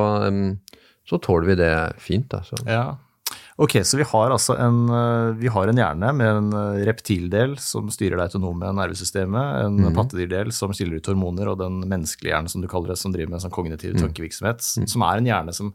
så 1.07 1.19
tåler 1.23 1.51
vi 1.51 1.57
det 1.61 1.75
fint, 2.03 2.33
altså. 2.35 2.57
Ja. 2.69 2.97
Ok, 3.59 3.73
så 3.83 3.99
vi 3.99 4.05
har 4.07 4.31
altså 4.31 4.55
en, 4.55 4.85
eh, 4.89 5.33
vi 5.35 5.49
har 5.51 5.67
en 5.67 5.79
hjerne 5.81 6.13
med 6.15 6.29
en 6.31 6.53
eh, 6.55 6.85
reptildel 6.87 7.57
som 7.59 7.89
styrer 7.91 8.15
det 8.15 8.29
autonome 8.29 8.69
nervesystemet, 8.71 9.65
en 9.65 9.81
mm. 9.83 9.97
pattedyrdel 9.97 10.53
som 10.55 10.71
skiller 10.71 11.01
ut 11.01 11.09
hormoner, 11.11 11.51
og 11.51 11.59
den 11.59 11.81
menneskelige 11.83 12.37
hjernen 12.37 12.53
som 12.53 12.63
du 12.63 12.69
kaller 12.71 12.93
det, 12.93 13.01
som 13.01 13.11
driver 13.15 13.33
med 13.33 13.43
sånn 13.43 13.55
kognitiv 13.57 13.97
mm. 13.97 14.03
tankevirksomhet, 14.05 14.63
mm. 14.63 14.87
som 14.93 15.05
er 15.09 15.19
en 15.19 15.31
hjerne 15.33 15.55
som 15.57 15.73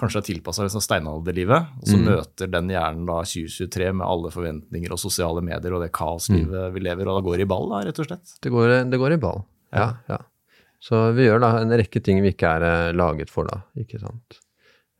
kanskje 0.00 0.22
er 0.22 0.26
tilpassa 0.30 0.64
liksom 0.64 0.84
steinalderlivet, 0.86 1.76
og 1.76 1.90
så 1.90 2.00
mm. 2.00 2.06
møter 2.08 2.50
den 2.56 2.72
hjernen 2.72 3.04
da 3.12 3.18
2023 3.28 3.90
med 4.00 4.06
alle 4.06 4.32
forventninger 4.32 4.96
og 4.96 5.02
sosiale 5.04 5.44
medier 5.44 5.76
og 5.76 5.84
det 5.84 5.90
kaoslivet 5.96 6.56
mm. 6.56 6.72
vi 6.72 6.86
lever, 6.88 7.04
og 7.04 7.20
da 7.20 7.26
går 7.28 7.36
det 7.36 7.48
i 7.48 7.50
ball, 7.52 7.68
da, 7.74 7.82
rett 7.84 8.00
og 8.00 8.08
slett? 8.08 8.34
Det 8.40 8.54
går, 8.56 8.78
det 8.88 9.02
går 9.04 9.18
i 9.18 9.20
ball, 9.26 9.44
ja. 9.76 9.90
ja. 10.08 10.22
Så 10.80 11.04
vi 11.12 11.28
gjør 11.28 11.44
da 11.44 11.52
en 11.60 11.76
rekke 11.84 12.00
ting 12.00 12.24
vi 12.24 12.32
ikke 12.32 12.56
er 12.56 12.68
eh, 12.70 12.96
laget 12.96 13.28
for, 13.32 13.52
da, 13.52 13.60
ikke 13.84 14.00
sant 14.00 14.40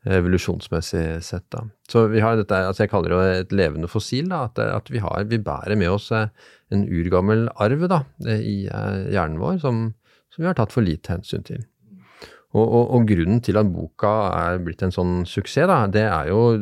evolusjonsmessig 0.05 1.23
sett. 1.23 1.45
da. 1.51 1.63
Så 1.89 2.07
vi 2.11 2.21
har 2.23 2.37
dette, 2.37 2.55
altså 2.69 2.85
jeg 2.85 2.91
kaller 2.91 3.15
det 3.15 3.37
et 3.37 3.55
levende 3.55 3.89
fossil. 3.91 4.29
da, 4.29 4.45
At, 4.45 4.59
at 4.59 4.91
vi, 4.91 4.99
har, 5.03 5.23
vi, 5.29 5.37
bærer 5.37 5.77
med 5.77 5.89
oss 5.89 6.11
eh, 6.11 6.29
en 6.71 6.85
urgammel 6.87 7.47
arv 7.55 7.87
da, 7.87 8.03
i 8.37 8.67
eh, 8.67 9.07
hjernen 9.13 9.39
vår 9.41 9.59
som, 9.63 9.87
som, 10.29 10.43
vi 10.43 10.49
har 10.49 10.57
tatt 10.57 10.75
for 10.75 10.85
lite 10.85 11.15
hensyn 11.15 11.43
til. 11.47 11.65
Og, 12.55 12.63
og, 12.63 12.83
og, 12.95 13.07
grunnen 13.09 13.41
til 13.43 13.59
at 13.59 13.67
boka 13.69 14.11
er 14.31 14.61
blitt 14.63 14.81
en 14.81 14.93
sånn 14.95 15.25
suksess, 15.27 15.67
da, 15.67 15.81
det 15.91 16.05
er 16.07 16.29
jo 16.31 16.55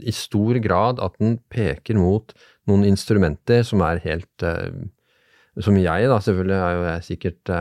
i 0.00 0.14
stor 0.16 0.56
grad 0.64 1.02
at 1.04 1.18
den 1.20 1.36
peker 1.52 1.98
mot 2.00 2.32
noen 2.66 2.86
instrumenter 2.88 3.66
som 3.68 3.84
er 3.84 4.00
helt 4.04 4.48
Som 5.60 5.76
jeg, 5.76 6.08
da, 6.08 6.16
selvfølgelig 6.22 6.56
er 6.56 6.72
jo 6.72 6.82
jeg 6.86 7.04
sikkert 7.04 7.52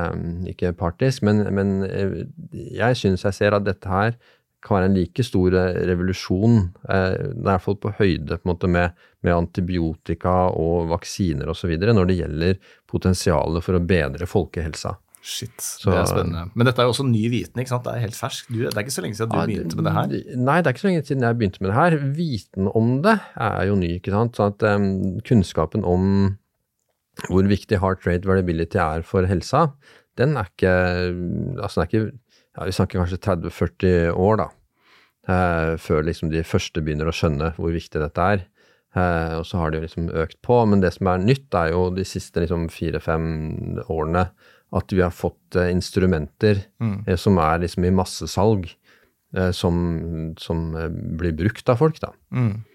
ikke 0.54 0.72
partisk, 0.78 1.24
men, 1.26 1.44
men 1.52 1.72
jeg 2.54 2.96
syns 2.96 3.26
jeg 3.26 3.34
ser 3.34 3.58
at 3.58 3.66
dette 3.66 3.90
her 3.90 4.16
kan 4.66 4.78
være 4.78 4.90
en 4.90 4.98
like 4.98 5.24
stor 5.26 5.54
revolusjon, 5.88 6.62
i 6.90 7.42
hvert 7.46 7.64
fall 7.64 7.78
på 7.82 7.92
høyde 8.00 8.40
på 8.42 8.50
måte, 8.50 8.70
med, 8.72 8.96
med 9.26 9.36
antibiotika 9.36 10.36
og 10.50 10.90
vaksiner 10.92 11.52
osv., 11.54 11.76
når 11.78 12.10
det 12.10 12.18
gjelder 12.22 12.72
potensialet 12.90 13.66
for 13.66 13.78
å 13.78 13.84
bedre 13.86 14.30
folkehelsa. 14.30 14.96
Shit, 15.28 15.60
så, 15.60 15.92
det 15.92 15.98
er 16.00 16.08
spennende. 16.08 16.46
Men 16.56 16.70
dette 16.70 16.80
er 16.80 16.88
jo 16.88 16.94
også 16.94 17.04
ny 17.04 17.26
viten, 17.34 17.60
ikke 17.60 17.74
sant? 17.74 17.84
Det 17.84 17.98
er 17.98 18.04
helt 18.06 18.16
ferskt. 18.16 18.52
det 18.54 18.70
er 18.70 18.84
ikke 18.86 18.96
så 18.96 19.04
lenge 19.04 19.18
siden 19.18 19.34
du 19.34 19.36
ja, 19.36 19.46
begynte 19.50 19.80
med 19.80 19.88
det 19.90 19.94
her? 19.98 20.14
Nei, 20.40 20.58
det 20.62 20.70
er 20.70 20.76
ikke 20.76 20.84
så 20.84 20.88
lenge 20.88 21.08
siden 21.10 21.26
jeg 21.28 21.40
begynte 21.42 21.64
med 21.64 21.72
det 21.72 21.78
her. 21.78 21.98
Viten 22.16 22.70
om 22.72 22.92
det 23.04 23.16
er 23.50 23.64
jo 23.68 23.80
ny, 23.82 23.90
ikke 24.00 24.14
sant. 24.14 24.40
Sånn 24.40 24.54
at 24.54 24.68
um, 24.72 24.88
kunnskapen 25.28 25.84
om 25.88 26.06
hvor 27.28 27.50
viktig 27.50 27.82
heart 27.82 28.06
rate 28.08 28.30
variability 28.30 28.80
er 28.80 29.04
for 29.06 29.28
helsa, 29.28 29.68
den 30.18 30.38
er 30.38 30.48
ikke 30.50 30.72
Altså, 30.72 31.82
den 31.82 31.84
er 31.84 31.90
ikke 31.90 32.06
ja, 32.58 32.66
Vi 32.66 32.76
snakker 32.76 33.00
kanskje 33.00 33.22
30-40 33.22 34.12
år, 34.18 34.44
da. 34.44 34.52
Uh, 35.28 35.74
før 35.82 36.06
liksom 36.08 36.32
de 36.32 36.40
første 36.48 36.80
begynner 36.82 37.10
å 37.10 37.16
skjønne 37.16 37.52
hvor 37.58 37.74
viktig 37.76 38.00
dette 38.02 38.28
er. 38.36 38.46
Uh, 38.96 39.38
og 39.38 39.46
så 39.46 39.60
har 39.60 39.72
det 39.72 39.82
jo 39.82 39.88
liksom 39.88 40.12
økt 40.24 40.40
på. 40.46 40.60
Men 40.66 40.82
det 40.84 40.94
som 40.96 41.10
er 41.12 41.24
nytt, 41.24 41.48
er 41.54 41.74
jo 41.74 41.90
de 41.94 42.06
siste 42.08 42.44
liksom 42.44 42.70
fire-fem 42.74 43.28
årene 43.88 44.30
at 44.76 44.92
vi 44.92 45.04
har 45.04 45.14
fått 45.16 45.56
eh, 45.56 45.72
instrumenter 45.72 46.66
mm. 46.82 47.06
Eh, 47.08 47.16
som 47.20 47.38
er 47.40 47.62
liksom 47.64 47.86
i 47.88 47.94
massesalg, 47.96 48.68
eh, 49.36 49.52
som, 49.56 50.34
som 50.40 50.66
blir 51.20 51.36
brukt 51.38 51.70
av 51.72 51.80
folk, 51.84 52.02
da. 52.04 52.14
Mm. 52.32 52.66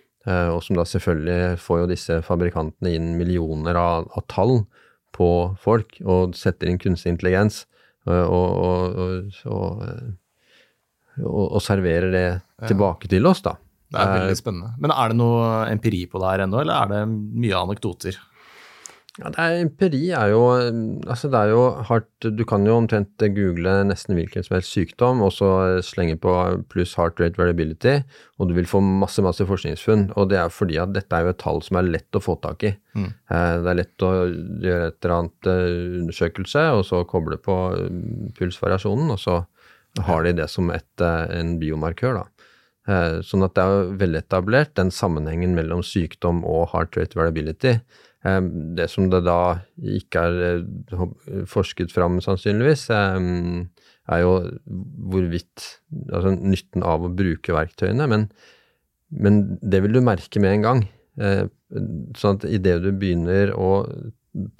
og 0.54 0.60
som 0.62 0.76
da 0.78 0.84
selvfølgelig 0.86 1.58
får 1.58 1.78
jo 1.80 1.86
disse 1.90 2.16
fabrikantene 2.22 2.92
inn 2.94 3.08
millioner 3.18 3.74
av, 3.74 4.04
av 4.14 4.22
tall 4.30 4.60
på 5.10 5.26
folk, 5.58 5.96
og 6.06 6.36
setter 6.38 6.70
inn 6.70 6.78
kunstig 6.78 7.10
intelligens, 7.10 7.64
og, 8.08 8.96
og, 9.46 9.82
og, 11.22 11.44
og 11.44 11.60
serverer 11.62 12.10
det 12.14 12.26
tilbake 12.68 13.10
til 13.10 13.28
oss, 13.30 13.42
da. 13.44 13.56
Det 13.92 14.00
er 14.00 14.12
veldig 14.22 14.36
spennende. 14.38 14.70
Men 14.80 14.94
er 14.94 15.12
det 15.12 15.18
noe 15.20 15.48
empiri 15.68 16.06
på 16.08 16.20
det 16.22 16.30
her 16.30 16.44
ennå, 16.46 16.62
eller 16.62 16.78
er 16.80 16.92
det 16.94 17.00
mye 17.12 17.58
anekdoter? 17.58 18.16
Ja, 19.20 19.28
det 19.28 19.42
er, 19.44 19.58
empiri 19.60 20.06
er 20.16 20.30
jo 20.32 20.40
Altså, 20.48 21.28
det 21.28 21.36
er 21.36 21.50
jo 21.52 21.64
hardt 21.84 22.24
Du 22.24 22.44
kan 22.48 22.64
jo 22.64 22.78
omtrent 22.80 23.20
google 23.36 23.74
nesten 23.84 24.16
hvilken 24.16 24.44
som 24.46 24.54
helst 24.56 24.72
sykdom, 24.72 25.20
og 25.20 25.34
så 25.36 25.48
slenge 25.84 26.16
på 26.20 26.32
pluss 26.72 26.94
heart 26.96 27.20
rate 27.20 27.36
variability, 27.36 27.98
og 28.40 28.48
du 28.48 28.54
vil 28.56 28.68
få 28.68 28.80
masse, 28.80 29.20
masse 29.24 29.44
forskningsfunn. 29.46 30.06
Og 30.16 30.30
det 30.32 30.38
er 30.40 30.52
fordi 30.52 30.78
at 30.80 30.94
dette 30.96 31.12
er 31.12 31.26
jo 31.26 31.32
et 31.34 31.40
tall 31.42 31.60
som 31.64 31.78
er 31.78 31.90
lett 31.90 32.16
å 32.16 32.22
få 32.24 32.38
tak 32.40 32.64
i. 32.64 32.72
Mm. 32.96 33.08
Eh, 33.10 33.56
det 33.64 33.72
er 33.72 33.78
lett 33.82 34.06
å 34.06 34.12
gjøre 34.64 34.86
et 34.88 34.98
eller 35.02 35.14
annet 35.18 35.50
eh, 35.52 35.80
undersøkelse, 36.02 36.64
og 36.78 36.84
så 36.88 37.02
koble 37.10 37.38
på 37.42 37.56
mm, 37.74 38.30
pulsvariasjonen, 38.38 39.12
og 39.12 39.20
så 39.20 39.42
har 40.08 40.24
de 40.24 40.36
det 40.40 40.48
som 40.50 40.72
et, 40.72 40.92
eh, 41.04 41.26
en 41.40 41.58
biomarkør, 41.60 42.22
da. 42.22 42.48
Sånn 43.22 43.44
at 43.46 43.52
det 43.54 43.62
er 43.62 43.92
veletablert, 44.00 44.72
den 44.74 44.88
sammenhengen 44.90 45.52
mellom 45.54 45.84
sykdom 45.86 46.40
og 46.42 46.72
heart 46.72 46.96
rate 46.98 47.14
variability. 47.14 47.76
Det 48.22 48.86
som 48.90 49.08
det 49.10 49.24
da 49.26 49.58
ikke 49.82 50.20
er 50.28 50.36
eh, 50.62 51.42
forsket 51.50 51.90
fram, 51.94 52.20
sannsynligvis, 52.22 52.86
er 52.92 54.20
jo 54.22 54.34
hvorvidt 55.10 55.68
Altså 56.12 56.32
nytten 56.36 56.84
av 56.86 57.02
å 57.02 57.10
bruke 57.12 57.54
verktøyene. 57.54 58.06
Men, 58.10 58.28
men 59.10 59.42
det 59.58 59.82
vil 59.84 59.98
du 59.98 60.02
merke 60.04 60.42
med 60.42 60.58
en 60.58 60.66
gang. 60.66 60.84
Eh, 61.20 61.44
sånn 62.18 62.38
at 62.38 62.46
idet 62.48 62.78
du 62.84 62.92
begynner 62.94 63.52
å 63.58 63.72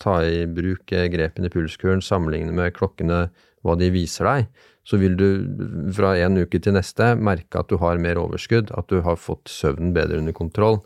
ta 0.01 0.19
i 0.27 0.45
bruk 0.51 0.91
grepene 0.91 1.49
i 1.49 1.53
pulskuren, 1.53 2.03
sammenligne 2.05 2.53
med 2.55 2.75
klokkene, 2.77 3.27
hva 3.63 3.77
de 3.79 3.89
viser 3.95 4.27
deg, 4.27 4.49
så 4.83 4.99
vil 4.99 5.15
du 5.17 5.27
fra 5.95 6.17
en 6.19 6.41
uke 6.43 6.59
til 6.59 6.75
neste 6.75 7.13
merke 7.15 7.61
at 7.61 7.71
du 7.71 7.79
har 7.81 8.01
mer 8.03 8.19
overskudd, 8.21 8.73
at 8.75 8.89
du 8.91 8.99
har 9.07 9.21
fått 9.21 9.53
søvnen 9.53 9.95
bedre 9.95 10.19
under 10.19 10.35
kontroll. 10.37 10.81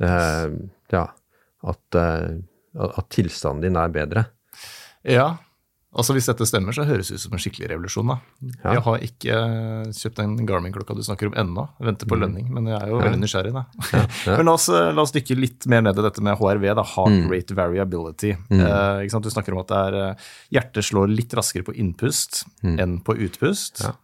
Eh, 0.00 0.46
ja, 0.94 1.08
at, 1.66 1.98
eh, 1.98 2.40
at 2.86 3.12
tilstanden 3.12 3.64
din 3.66 3.78
er 3.80 3.92
bedre. 3.94 4.26
Ja, 5.06 5.38
altså 5.96 6.14
hvis 6.14 6.28
dette 6.28 6.46
stemmer, 6.48 6.74
så 6.76 6.84
høres 6.88 7.08
det 7.10 7.18
ut 7.18 7.22
som 7.24 7.36
en 7.36 7.42
skikkelig 7.42 7.70
revolusjon. 7.72 8.12
da. 8.12 8.18
Ja. 8.62 8.74
Jeg 8.76 8.82
har 8.86 9.06
ikke 9.06 9.38
eh, 9.38 9.92
kjøpt 9.96 10.20
den 10.20 10.34
Garmin-klokka 10.48 10.96
du 10.96 11.02
snakker 11.06 11.30
om 11.30 11.38
ennå. 11.40 11.66
Venter 11.80 12.10
på 12.10 12.18
mm. 12.18 12.22
lønning, 12.24 12.50
men 12.56 12.68
jeg 12.70 12.78
er 12.78 12.92
jo 12.92 12.98
ja. 13.00 13.06
veldig 13.08 13.22
nysgjerrig. 13.22 13.54
da. 13.56 13.64
Ja. 13.94 14.02
men 14.38 14.50
la 14.50 14.58
oss, 14.58 14.68
eh, 14.72 14.90
la 14.96 15.06
oss, 15.06 15.14
dykke 15.16 15.38
litt 15.38 15.70
mer 15.70 15.86
ned 15.86 15.98
i 15.98 16.04
dette 16.06 16.26
med 16.26 16.38
HRV, 16.40 16.68
da, 16.78 16.86
heart 16.96 17.16
mm. 17.16 17.24
rate 17.32 17.56
variability. 17.58 18.34
Mm. 18.52 18.66
Eh, 18.66 19.16
du 19.20 19.32
snakker 19.32 19.56
om 19.56 19.64
at 19.64 19.72
det 19.72 19.80
er, 19.88 20.28
hjertet 20.58 20.86
slår 20.90 21.10
litt 21.12 21.34
raskere 21.36 21.66
på 21.66 21.74
innpust 21.76 22.44
mm. 22.62 22.76
enn 22.76 23.00
på 23.04 23.16
utpust. 23.26 23.84
Ja. 23.86 23.96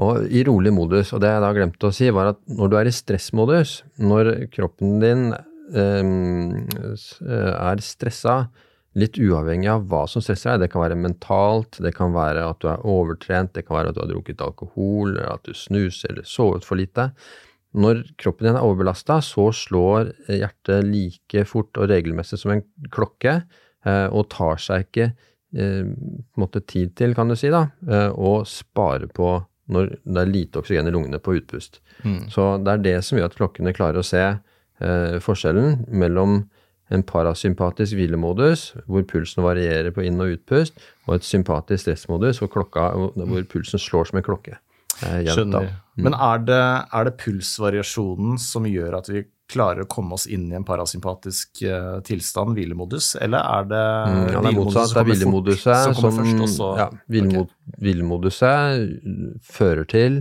Og 0.00 0.24
i 0.32 0.42
rolig 0.46 0.72
modus, 0.72 1.10
og 1.12 1.20
det 1.20 1.28
jeg 1.28 1.42
da 1.44 1.50
glemte 1.52 1.90
å 1.90 1.92
si, 1.92 2.08
var 2.14 2.32
at 2.32 2.38
når 2.48 2.70
du 2.70 2.76
er 2.78 2.88
i 2.88 2.94
stressmodus, 2.94 3.80
når 4.00 4.32
kroppen 4.54 5.00
din 5.02 5.24
er 5.74 7.84
stressa, 7.84 8.40
litt 8.98 9.20
uavhengig 9.22 9.68
av 9.70 9.84
hva 9.90 10.02
som 10.10 10.22
stresser 10.24 10.56
deg. 10.56 10.64
Det 10.64 10.72
kan 10.72 10.82
være 10.82 10.98
mentalt, 10.98 11.78
det 11.82 11.92
kan 11.96 12.14
være 12.14 12.48
at 12.50 12.58
du 12.62 12.66
er 12.72 12.82
overtrent, 12.88 13.52
det 13.54 13.66
kan 13.68 13.78
være 13.78 13.92
at 13.92 13.98
du 13.98 14.02
har 14.02 14.10
drukket 14.10 14.42
alkohol, 14.42 15.14
eller 15.14 15.36
at 15.36 15.46
du 15.46 15.54
snuser 15.54 16.10
eller 16.10 16.26
sovet 16.26 16.66
for 16.66 16.80
lite. 16.80 17.10
Når 17.78 18.02
kroppen 18.18 18.48
din 18.48 18.58
er 18.58 18.66
overbelasta, 18.66 19.20
så 19.22 19.50
slår 19.54 20.10
hjertet 20.26 20.88
like 20.88 21.44
fort 21.46 21.78
og 21.78 21.90
regelmessig 21.92 22.40
som 22.42 22.56
en 22.56 22.64
klokke, 22.90 23.44
eh, 23.86 24.06
og 24.10 24.26
tar 24.34 24.58
seg 24.58 24.88
ikke 24.88 25.06
eh, 25.06 25.86
på 25.86 25.86
en 25.86 26.42
måte 26.42 26.64
tid 26.66 26.96
til, 26.98 27.14
kan 27.14 27.30
du 27.30 27.38
si, 27.38 27.52
da, 27.52 27.68
og 28.10 28.42
å 28.42 28.48
spare 28.48 29.06
på 29.06 29.36
når 29.70 29.92
det 30.02 30.22
er 30.22 30.30
lite 30.30 30.58
oksygen 30.58 30.90
i 30.90 30.94
lungene 30.94 31.20
på 31.22 31.36
utpust. 31.38 31.78
Mm. 32.02 32.24
Så 32.32 32.56
det 32.58 32.72
er 32.72 32.86
det 32.86 32.96
som 33.06 33.20
gjør 33.20 33.30
at 33.30 33.36
klokkene 33.38 33.74
klarer 33.76 34.02
å 34.02 34.06
se 34.06 34.24
eh, 34.26 34.40
forskjellen 35.24 35.84
mellom 35.92 36.40
en 36.90 37.04
parasympatisk 37.06 37.94
hvilemodus, 37.94 38.72
hvor 38.90 39.04
pulsen 39.06 39.44
varierer 39.46 39.92
på 39.94 40.02
inn- 40.06 40.20
og 40.22 40.34
utpust, 40.34 40.78
og 41.06 41.18
et 41.18 41.26
sympatisk 41.26 41.84
stressmodus, 41.84 42.40
hvor, 42.42 42.50
klokka, 42.50 42.90
hvor 43.14 43.44
pulsen 43.50 43.82
slår 43.82 44.10
som 44.10 44.18
en 44.18 44.26
klokke. 44.26 44.56
Eh, 45.06 45.20
Skjønner. 45.30 45.68
Mm. 45.94 46.08
Men 46.08 46.16
er 46.16 46.40
det, 46.48 46.64
er 46.92 47.06
det, 47.06 47.14
pulsvariasjonen 47.20 48.40
som 48.42 48.66
gjør 48.68 48.98
at 48.98 49.12
vi 49.12 49.22
klarer 49.50 49.84
å 49.84 49.90
komme 49.90 50.14
oss 50.14 50.28
inn 50.30 50.44
i 50.52 50.54
en 50.54 50.66
parasympatisk 50.66 51.64
uh, 51.66 51.98
tilstand, 52.06 52.54
hvilemodus, 52.54 53.16
eller 53.18 53.42
er 53.42 53.70
det 53.70 53.80
mm, 53.82 54.18
ja, 54.30 54.42
det 54.44 54.50
er 54.52 54.58
motsatt. 54.60 54.92
Det 54.92 55.00
er 55.00 55.08
hvilemoduset 55.08 55.80
som, 55.88 55.96
som 55.98 56.44
også, 56.46 56.68
ja, 56.78 56.86
hvilemoduset 57.10 58.84
okay. 58.84 59.32
fører 59.42 59.90
til 59.90 60.20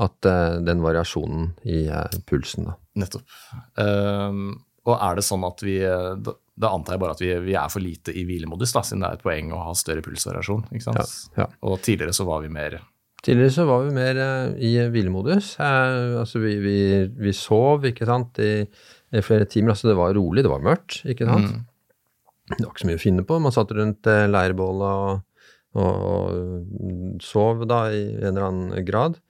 at 0.00 0.28
uh, 0.28 0.58
den 0.64 0.82
variasjonen 0.84 1.50
i 1.68 1.84
uh, 1.92 2.06
pulsen, 2.28 2.70
da. 2.70 2.76
Nettopp. 3.00 3.40
Um, 3.78 4.60
og 4.88 4.94
er 4.96 5.18
det 5.18 5.24
sånn 5.26 5.44
at 5.46 5.60
vi 5.62 5.76
da, 5.84 6.32
da 6.60 6.70
antar 6.74 6.96
jeg 6.96 7.02
bare 7.02 7.14
at 7.14 7.20
vi, 7.22 7.28
vi, 7.44 7.54
er 7.54 7.68
for 7.70 7.84
lite 7.84 8.14
i 8.16 8.24
hvilemodus, 8.26 8.72
da, 8.74 8.82
siden 8.84 9.04
det 9.04 9.10
er 9.10 9.18
et 9.18 9.26
poeng 9.26 9.52
å 9.54 9.60
ha 9.68 9.74
større 9.76 10.02
pulsvariasjon. 10.04 10.64
ikke 10.72 10.86
sant? 10.86 11.02
Ja, 11.36 11.44
ja. 11.44 11.46
Og 11.68 11.82
tidligere 11.84 12.16
så 12.16 12.26
var 12.28 12.42
vi 12.46 12.52
mer 12.52 12.80
Tidligere 13.20 13.52
så 13.52 13.66
var 13.68 13.82
vi 13.84 13.90
mer 13.92 14.16
i 14.64 14.70
hvilemodus. 14.88 15.50
Uh, 15.60 16.22
altså 16.22 16.40
vi, 16.40 16.54
vi, 16.64 16.76
vi, 17.20 17.34
sov, 17.36 17.84
ikke 17.84 18.08
sant, 18.08 18.40
i, 18.40 18.64
i, 18.64 19.20
flere 19.20 19.44
timer. 19.44 19.74
Altså 19.74 19.90
det 19.90 19.96
var 19.98 20.14
rolig, 20.16 20.40
det 20.46 20.52
var 20.52 20.64
mørkt, 20.64 21.02
ikke 21.04 21.28
sant. 21.28 21.50
Mm. 21.52 22.54
Det 22.54 22.64
var 22.64 22.70
ikke 22.72 22.82
så 22.86 22.88
mye 22.88 23.00
å 23.00 23.02
finne 23.02 23.26
på. 23.28 23.36
Man 23.44 23.54
satt 23.54 23.76
rundt 23.76 24.08
leirbålet 24.08 25.04
og, 25.04 25.44
og, 25.76 26.06
og, 26.08 27.20
sov 27.22 27.66
da 27.68 27.82
i 27.92 28.00
en 28.16 28.32
eller 28.32 28.48
annen 28.48 28.88
grad 28.88 29.20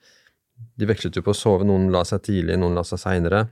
de 0.81 0.87
vekslet 0.89 1.17
jo 1.17 1.23
på 1.25 1.33
å 1.33 1.37
sove. 1.37 1.67
Noen 1.67 1.89
la 1.93 2.03
seg 2.07 2.23
tidlig, 2.27 2.57
noen 2.59 2.77
la 2.77 2.83
seg 2.87 3.01
seinere. 3.01 3.45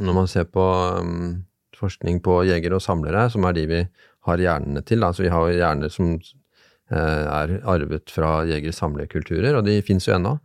Når 0.00 0.16
man 0.16 0.28
ser 0.30 0.48
på 0.48 0.64
um, 1.00 1.42
forskning 1.76 2.22
på 2.24 2.40
jegere 2.48 2.78
og 2.78 2.84
samlere, 2.84 3.26
som 3.32 3.44
er 3.44 3.56
de 3.56 3.66
vi 3.70 3.80
har 4.26 4.42
hjernene 4.42 4.82
til, 4.86 5.04
altså 5.06 5.26
vi 5.26 5.32
har 5.32 5.50
hjerner 5.52 5.92
som 5.92 6.14
uh, 6.16 7.24
er 7.42 7.58
arvet 7.68 8.12
fra 8.12 8.38
jeger-samlerkulturer, 8.48 9.58
og 9.58 9.66
de 9.68 9.80
fins 9.86 10.08
jo 10.08 10.16
ennå, 10.16 10.36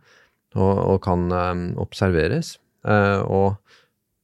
og, 0.58 0.74
og, 0.76 0.98
kan 1.04 1.30
um, 1.32 1.64
observeres. 1.80 2.58
Uh, 2.84 3.22
og, 3.24 3.78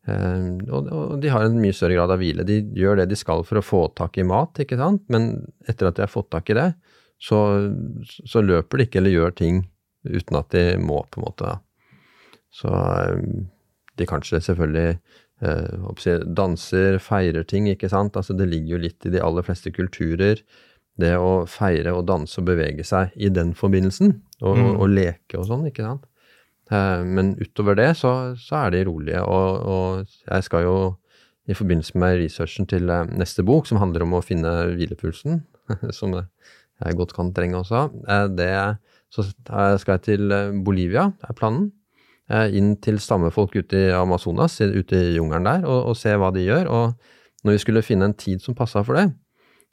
og, 0.08 1.16
de 1.20 1.32
har 1.32 1.44
en 1.44 1.58
mye 1.60 1.74
større 1.76 1.96
grad 1.98 2.12
av 2.14 2.20
hvile. 2.20 2.44
De 2.48 2.62
gjør 2.76 3.02
det 3.02 3.10
de 3.10 3.16
skal 3.18 3.42
for 3.48 3.60
å 3.60 3.64
få 3.64 3.82
tak 3.96 4.20
i 4.20 4.28
mat, 4.28 4.60
ikke 4.60 4.78
sant, 4.80 5.04
men 5.12 5.34
etter 5.68 5.88
at 5.88 5.98
de 5.98 6.04
har 6.04 6.12
fått 6.12 6.30
tak 6.32 6.52
i 6.52 6.56
det, 6.56 6.70
så, 7.20 7.40
så 8.06 8.44
løper 8.44 8.78
de 8.78 8.86
ikke 8.88 9.02
eller 9.02 9.16
gjør 9.16 9.34
ting 9.40 9.64
uten 10.06 10.36
at 10.38 10.50
de 10.54 10.76
må, 10.78 11.02
på 11.10 11.20
en 11.20 11.26
måte. 11.26 11.54
Så 12.54 12.68
eh, 12.70 13.16
de 13.98 14.06
kanskje 14.06 14.40
selvfølgelig 14.44 14.98
eh, 15.42 16.22
danser, 16.38 16.98
feirer 17.02 17.44
ting, 17.48 17.66
ikke 17.70 17.90
sant. 17.90 18.16
Altså 18.16 18.36
det 18.38 18.48
ligger 18.50 18.76
jo 18.76 18.82
litt 18.86 19.06
i 19.06 19.12
de 19.16 19.22
aller 19.24 19.42
fleste 19.46 19.72
kulturer. 19.74 20.42
det 20.98 21.12
å 21.14 21.46
feire 21.46 21.92
og 21.94 22.08
danse 22.08 22.40
og 22.40 22.46
bevege 22.48 22.82
seg 22.82 23.12
i 23.14 23.28
den 23.30 23.52
forbindelsen, 23.54 24.16
og, 24.42 24.56
Mm. 24.56 24.64
og, 24.66 24.80
og 24.82 24.88
leke 24.90 25.38
og 25.38 25.44
sånn, 25.46 25.66
ikke 25.70 25.84
sant. 25.86 26.08
Eh, 26.74 27.04
men 27.06 27.36
utover 27.38 27.76
det 27.78 27.92
så, 27.96 28.34
så 28.34 28.64
er 28.66 28.70
de 28.74 28.80
rolige, 28.88 29.20
og, 29.22 29.62
og 29.62 30.06
jeg 30.26 30.42
skal 30.42 30.64
jo 30.66 30.96
i 31.46 31.54
forbindelse 31.54 31.94
med 32.02 32.18
researchen 32.18 32.66
til 32.66 32.90
neste 33.14 33.44
bok, 33.46 33.66
som 33.70 33.78
handler 33.78 34.02
om 34.04 34.18
å 34.18 34.24
finne 34.26 34.50
hvilepulsen, 34.74 35.44
som 35.94 36.18
jeg 36.18 36.98
godt 36.98 37.14
kan 37.14 37.30
trenge 37.32 37.62
også, 37.62 37.84
eh, 38.10 38.26
det, 38.34 38.50
så 39.14 39.24
skal 39.28 39.96
jeg 39.96 40.04
til 40.08 40.32
eh, 40.34 40.50
Bolivia, 40.64 41.08
er 41.28 41.36
planen. 41.38 41.70
Eh, 42.28 42.52
Inn 42.58 42.74
til 42.84 42.98
stammefolk 43.00 43.54
ute 43.56 43.86
i 43.86 43.94
Amazonas, 43.96 44.58
ute 44.60 44.98
i 45.00 45.14
jungelen 45.16 45.48
der, 45.48 45.64
og, 45.64 45.92
og 45.92 45.96
se 45.96 46.12
hva 46.20 46.28
de 46.34 46.44
gjør. 46.44 46.68
Og 46.68 47.46
når 47.46 47.56
vi 47.56 47.62
skulle 47.62 47.84
finne 47.86 48.10
en 48.10 48.16
tid 48.18 48.42
som 48.44 48.56
passa 48.58 48.82
for 48.84 48.98
det, 49.00 49.06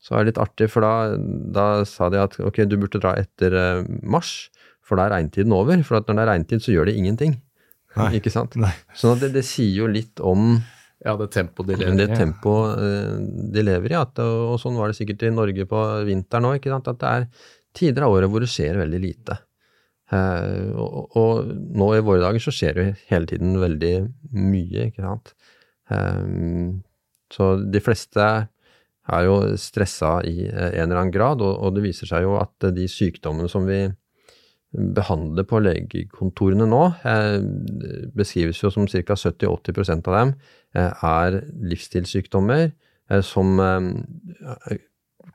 så 0.06 0.14
er 0.16 0.24
det 0.24 0.34
litt 0.34 0.42
artig, 0.44 0.68
for 0.70 0.86
da, 0.86 1.16
da 1.56 1.66
sa 1.90 2.12
de 2.14 2.20
at 2.22 2.36
ok, 2.44 2.62
du 2.70 2.78
burde 2.78 3.00
dra 3.02 3.16
etter 3.20 3.56
eh, 3.60 3.88
mars, 4.06 4.52
for 4.86 5.00
da 5.00 5.08
er 5.10 5.16
regntiden 5.18 5.56
over. 5.56 5.82
For 5.88 5.98
at 5.98 6.08
når 6.08 6.20
det 6.20 6.24
er 6.26 6.32
regntid, 6.36 6.64
så 6.64 6.76
gjør 6.76 6.92
det 6.92 6.96
ingenting. 7.00 7.36
Nei. 7.96 8.10
Ikke 8.20 8.32
sant? 8.32 8.56
Nei. 8.60 8.74
Så 8.96 9.16
det, 9.20 9.32
det 9.36 9.44
sier 9.48 9.72
jo 9.82 9.88
litt 9.92 10.20
om 10.24 10.58
Ja, 11.06 11.14
det 11.20 11.30
tempoet 11.36 11.70
de 11.70 11.76
lever 11.80 12.10
i. 12.12 12.18
tempoet 12.18 12.80
eh, 12.84 13.18
de 13.56 13.64
lever 13.66 13.94
i. 13.96 13.98
At, 14.00 14.20
og, 14.24 14.54
og 14.54 14.60
sånn 14.62 14.78
var 14.80 14.92
det 14.92 14.98
sikkert 15.00 15.26
i 15.28 15.34
Norge 15.34 15.68
på 15.70 15.82
vinteren 16.08 16.48
òg, 16.52 16.68
at 16.72 16.92
det 16.92 17.12
er 17.12 17.28
tider 17.76 18.06
av 18.06 18.16
året 18.16 18.32
hvor 18.32 18.44
det 18.44 18.52
skjer 18.52 18.80
veldig 18.82 19.02
lite. 19.04 19.38
Eh, 20.14 20.74
og, 20.78 21.16
og 21.18 21.48
nå 21.50 21.88
i 21.96 22.04
våre 22.06 22.22
dager 22.22 22.44
så 22.44 22.54
skjer 22.54 22.78
det 22.78 22.88
hele 23.10 23.30
tiden 23.30 23.56
veldig 23.62 23.94
mye, 24.38 24.90
ikke 24.90 25.06
sant. 25.06 25.34
Eh, 25.94 26.26
så 27.34 27.52
de 27.64 27.82
fleste 27.82 28.28
er 29.16 29.26
jo 29.26 29.38
stressa 29.62 30.20
i 30.26 30.48
eh, 30.48 30.72
en 30.78 30.88
eller 30.88 31.04
annen 31.04 31.14
grad, 31.14 31.42
og, 31.46 31.58
og 31.58 31.78
det 31.78 31.86
viser 31.88 32.10
seg 32.10 32.26
jo 32.28 32.38
at 32.42 32.70
de 32.76 32.90
sykdommene 32.90 33.50
som 33.52 33.66
vi 33.70 33.86
behandler 34.76 35.46
på 35.48 35.62
legekontorene 35.64 36.66
nå, 36.68 36.82
beskrives 38.12 38.58
jo 38.60 38.68
som 38.74 38.90
ca. 38.92 39.16
70-80% 39.16 40.10
av 40.12 40.18
dem 40.18 40.34
er 40.76 41.38
livsstilssykdommer 41.72 42.74
som 43.24 43.54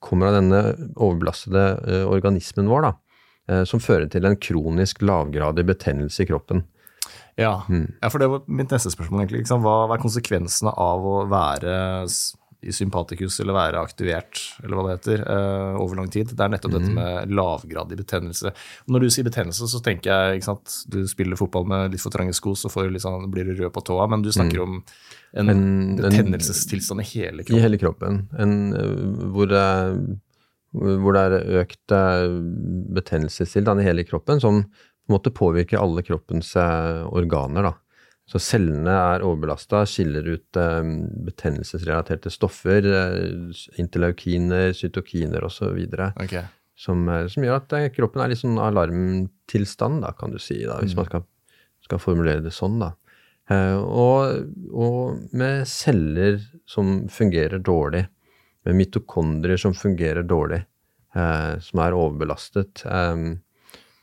kommer 0.05 0.31
av 0.31 0.39
denne 0.39 0.61
overbelastede 0.97 1.65
eh, 1.87 2.05
organismen 2.09 2.71
vår, 2.71 2.89
da, 2.89 2.93
eh, 3.51 3.65
som 3.69 3.83
fører 3.83 4.09
til 4.13 4.27
en 4.29 4.39
kronisk 4.41 5.03
lavgradig 5.05 5.67
betennelse 5.69 6.25
i 6.25 6.29
kroppen. 6.31 6.65
Ja. 7.41 7.63
Mm. 7.69 7.87
ja, 8.01 8.11
for 8.11 8.21
det 8.21 8.29
var 8.33 8.45
mitt 8.49 8.73
neste 8.73 8.93
spørsmål, 8.93 9.25
egentlig. 9.25 9.45
Liksom. 9.45 9.65
Hva, 9.65 9.85
hva 9.89 9.97
er 9.97 10.03
konsekvensene 10.03 10.73
av 10.77 11.07
å 11.07 11.17
være 11.31 11.75
i 12.63 12.73
sympatikus 12.77 13.39
eller 13.41 13.55
være 13.57 13.81
aktivert, 13.81 14.37
eller 14.63 14.77
hva 14.77 14.83
det 14.89 14.97
heter, 14.99 15.23
eh, 15.25 15.77
over 15.81 15.97
lang 15.97 16.11
tid? 16.13 16.29
Det 16.37 16.41
er 16.45 16.51
nettopp 16.53 16.73
Mm. 16.75 16.81
dette 16.81 16.93
med 16.95 17.31
lavgradig 17.31 17.97
betennelse. 17.97 18.53
Når 18.87 19.01
du 19.01 19.07
sier 19.09 19.25
betennelse, 19.25 19.65
så 19.67 19.81
tenker 19.83 20.11
jeg 20.13 20.41
ikke 20.41 20.45
sant, 20.51 20.85
du 20.91 21.07
spiller 21.09 21.37
fotball 21.37 21.65
med 21.67 21.91
litt 21.93 22.01
for 22.05 22.11
trange 22.11 22.35
sko, 22.35 22.53
så 22.53 22.69
sånn, 22.71 23.31
blir 23.33 23.45
du 23.49 23.55
rød 23.63 23.73
på 23.73 23.83
tåa, 23.85 24.07
men 24.11 24.21
du 24.23 24.29
snakker 24.31 24.61
om 24.63 24.83
en, 25.33 25.47
Mm. 25.47 25.51
En- 25.51 25.59
en- 25.59 25.97
betennelsestilstand 25.97 27.01
i 27.01 27.05
hele 27.05 27.41
I 27.41 27.45
kroppen. 27.45 27.61
hele 27.63 27.79
kroppen. 27.79 28.29
En, 28.39 28.75
eh, 28.75 29.31
hvor, 29.33 29.47
det, 29.49 30.19
hvor 30.75 31.13
det 31.15 31.33
er 31.33 31.65
økt 31.65 31.93
eh, 31.93 32.29
betennelsestilstand 32.95 33.81
i 33.81 33.85
hele 33.85 34.05
kroppen, 34.05 34.41
som 34.41 34.63
på 34.65 34.69
en 35.09 35.19
måte 35.19 35.33
påvirker 35.35 35.81
alle 35.81 36.03
kroppens 36.03 36.55
organer. 36.57 37.63
Da. 37.63 37.73
Så 38.31 38.39
cellene 38.39 38.93
er 38.95 39.25
overbelasta, 39.27 39.83
skiller 39.91 40.29
ut 40.37 40.59
eh, 40.61 40.91
betennelsesrelaterte 41.27 42.31
stoffer, 42.31 42.87
eh, 42.87 43.65
interleukiner, 43.83 44.71
cytokiner 44.77 45.47
osv. 45.49 45.81
Okay. 46.13 46.45
Som, 46.79 47.09
eh, 47.11 47.27
som 47.33 47.47
gjør 47.47 47.59
at 47.59 47.75
eh, 47.75 47.89
kroppen 47.95 48.23
er 48.23 48.31
litt 48.31 48.43
sånn 48.45 48.61
alarmtilstand, 48.63 50.05
da, 50.05 50.15
kan 50.15 50.31
du 50.31 50.39
si, 50.39 50.61
da, 50.63 50.79
hvis 50.79 50.95
man 50.99 51.09
skal, 51.09 51.27
skal 51.83 52.03
formulere 52.03 52.45
det 52.45 52.55
sånn. 52.55 52.79
da. 52.85 52.93
Eh, 53.51 53.75
og, 53.83 54.47
og 54.71 55.35
med 55.35 55.67
celler 55.67 56.39
som 56.71 57.09
fungerer 57.11 57.59
dårlig, 57.67 58.05
med 58.69 58.79
mitokondrier 58.79 59.59
som 59.59 59.75
fungerer 59.75 60.23
dårlig, 60.23 60.63
eh, 61.19 61.59
som 61.67 61.83
er 61.83 61.99
overbelastet. 61.99 62.87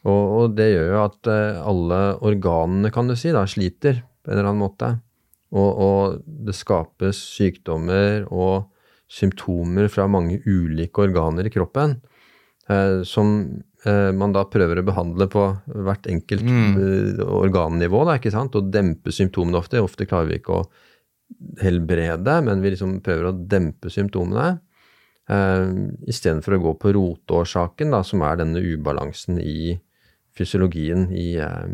Og, 0.08 0.22
og 0.42 0.60
det 0.60 0.68
gjør 0.74 0.92
jo 0.92 1.00
at 1.06 1.32
alle 1.64 2.04
organene, 2.28 2.92
kan 2.92 3.08
du 3.08 3.16
si, 3.16 3.32
da, 3.32 3.48
sliter 3.48 4.04
på 4.28 4.34
en 4.34 4.42
eller 4.42 4.52
annen 4.52 4.66
måte. 4.66 4.90
Og, 5.56 5.70
og 5.80 6.18
det 6.28 6.58
skapes 6.58 7.22
sykdommer 7.38 8.26
og 8.28 8.68
symptomer 9.08 9.88
fra 9.88 10.04
mange 10.12 10.42
ulike 10.44 11.06
organer 11.06 11.48
i 11.48 11.54
kroppen 11.54 11.94
eh, 12.68 13.00
som 13.08 13.38
eh, 13.88 14.12
man 14.12 14.36
da 14.36 14.44
prøver 14.52 14.82
å 14.82 14.88
behandle 14.90 15.30
på 15.32 15.46
hvert 15.72 16.10
enkelt 16.12 16.44
eh, 16.44 17.24
organnivå, 17.24 18.04
da, 18.10 18.18
ikke 18.20 18.34
sant? 18.36 18.60
og 18.60 18.68
dempe 18.74 19.16
symptomene 19.16 19.62
ofte. 19.62 19.80
Ofte 19.80 20.10
klarer 20.10 20.34
vi 20.34 20.42
ikke 20.42 20.60
å 20.60 20.68
helbrede, 21.64 22.40
men 22.44 22.64
vi 22.64 22.76
liksom 22.76 23.00
prøver 23.06 23.30
å 23.30 23.36
dempe 23.56 23.92
symptomene. 23.94 24.58
Eh, 25.32 25.72
Istedenfor 26.12 26.58
å 26.58 26.64
gå 26.68 26.78
på 26.84 26.96
roteårsaken, 27.00 27.96
da, 27.96 28.04
som 28.04 28.28
er 28.28 28.44
denne 28.44 28.64
ubalansen 28.64 29.40
i 29.40 29.78
fysiologien 30.38 31.10
i 31.16 31.30
eh, 31.42 31.66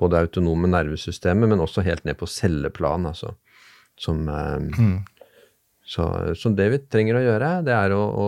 både 0.00 0.24
autonome 0.24 0.70
nervesystemet, 0.72 1.50
men 1.50 1.62
også 1.64 1.84
helt 1.86 2.04
ned 2.08 2.18
på 2.20 2.28
celleplan, 2.30 3.08
altså. 3.12 3.34
Som 3.98 4.28
eh, 4.30 4.98
så, 5.88 6.08
så 6.36 6.52
det 6.52 6.68
vi 6.74 6.82
trenger 6.84 7.18
å 7.18 7.24
gjøre, 7.24 7.52
det 7.64 7.74
er 7.76 7.94
å, 7.96 8.02
å 8.04 8.26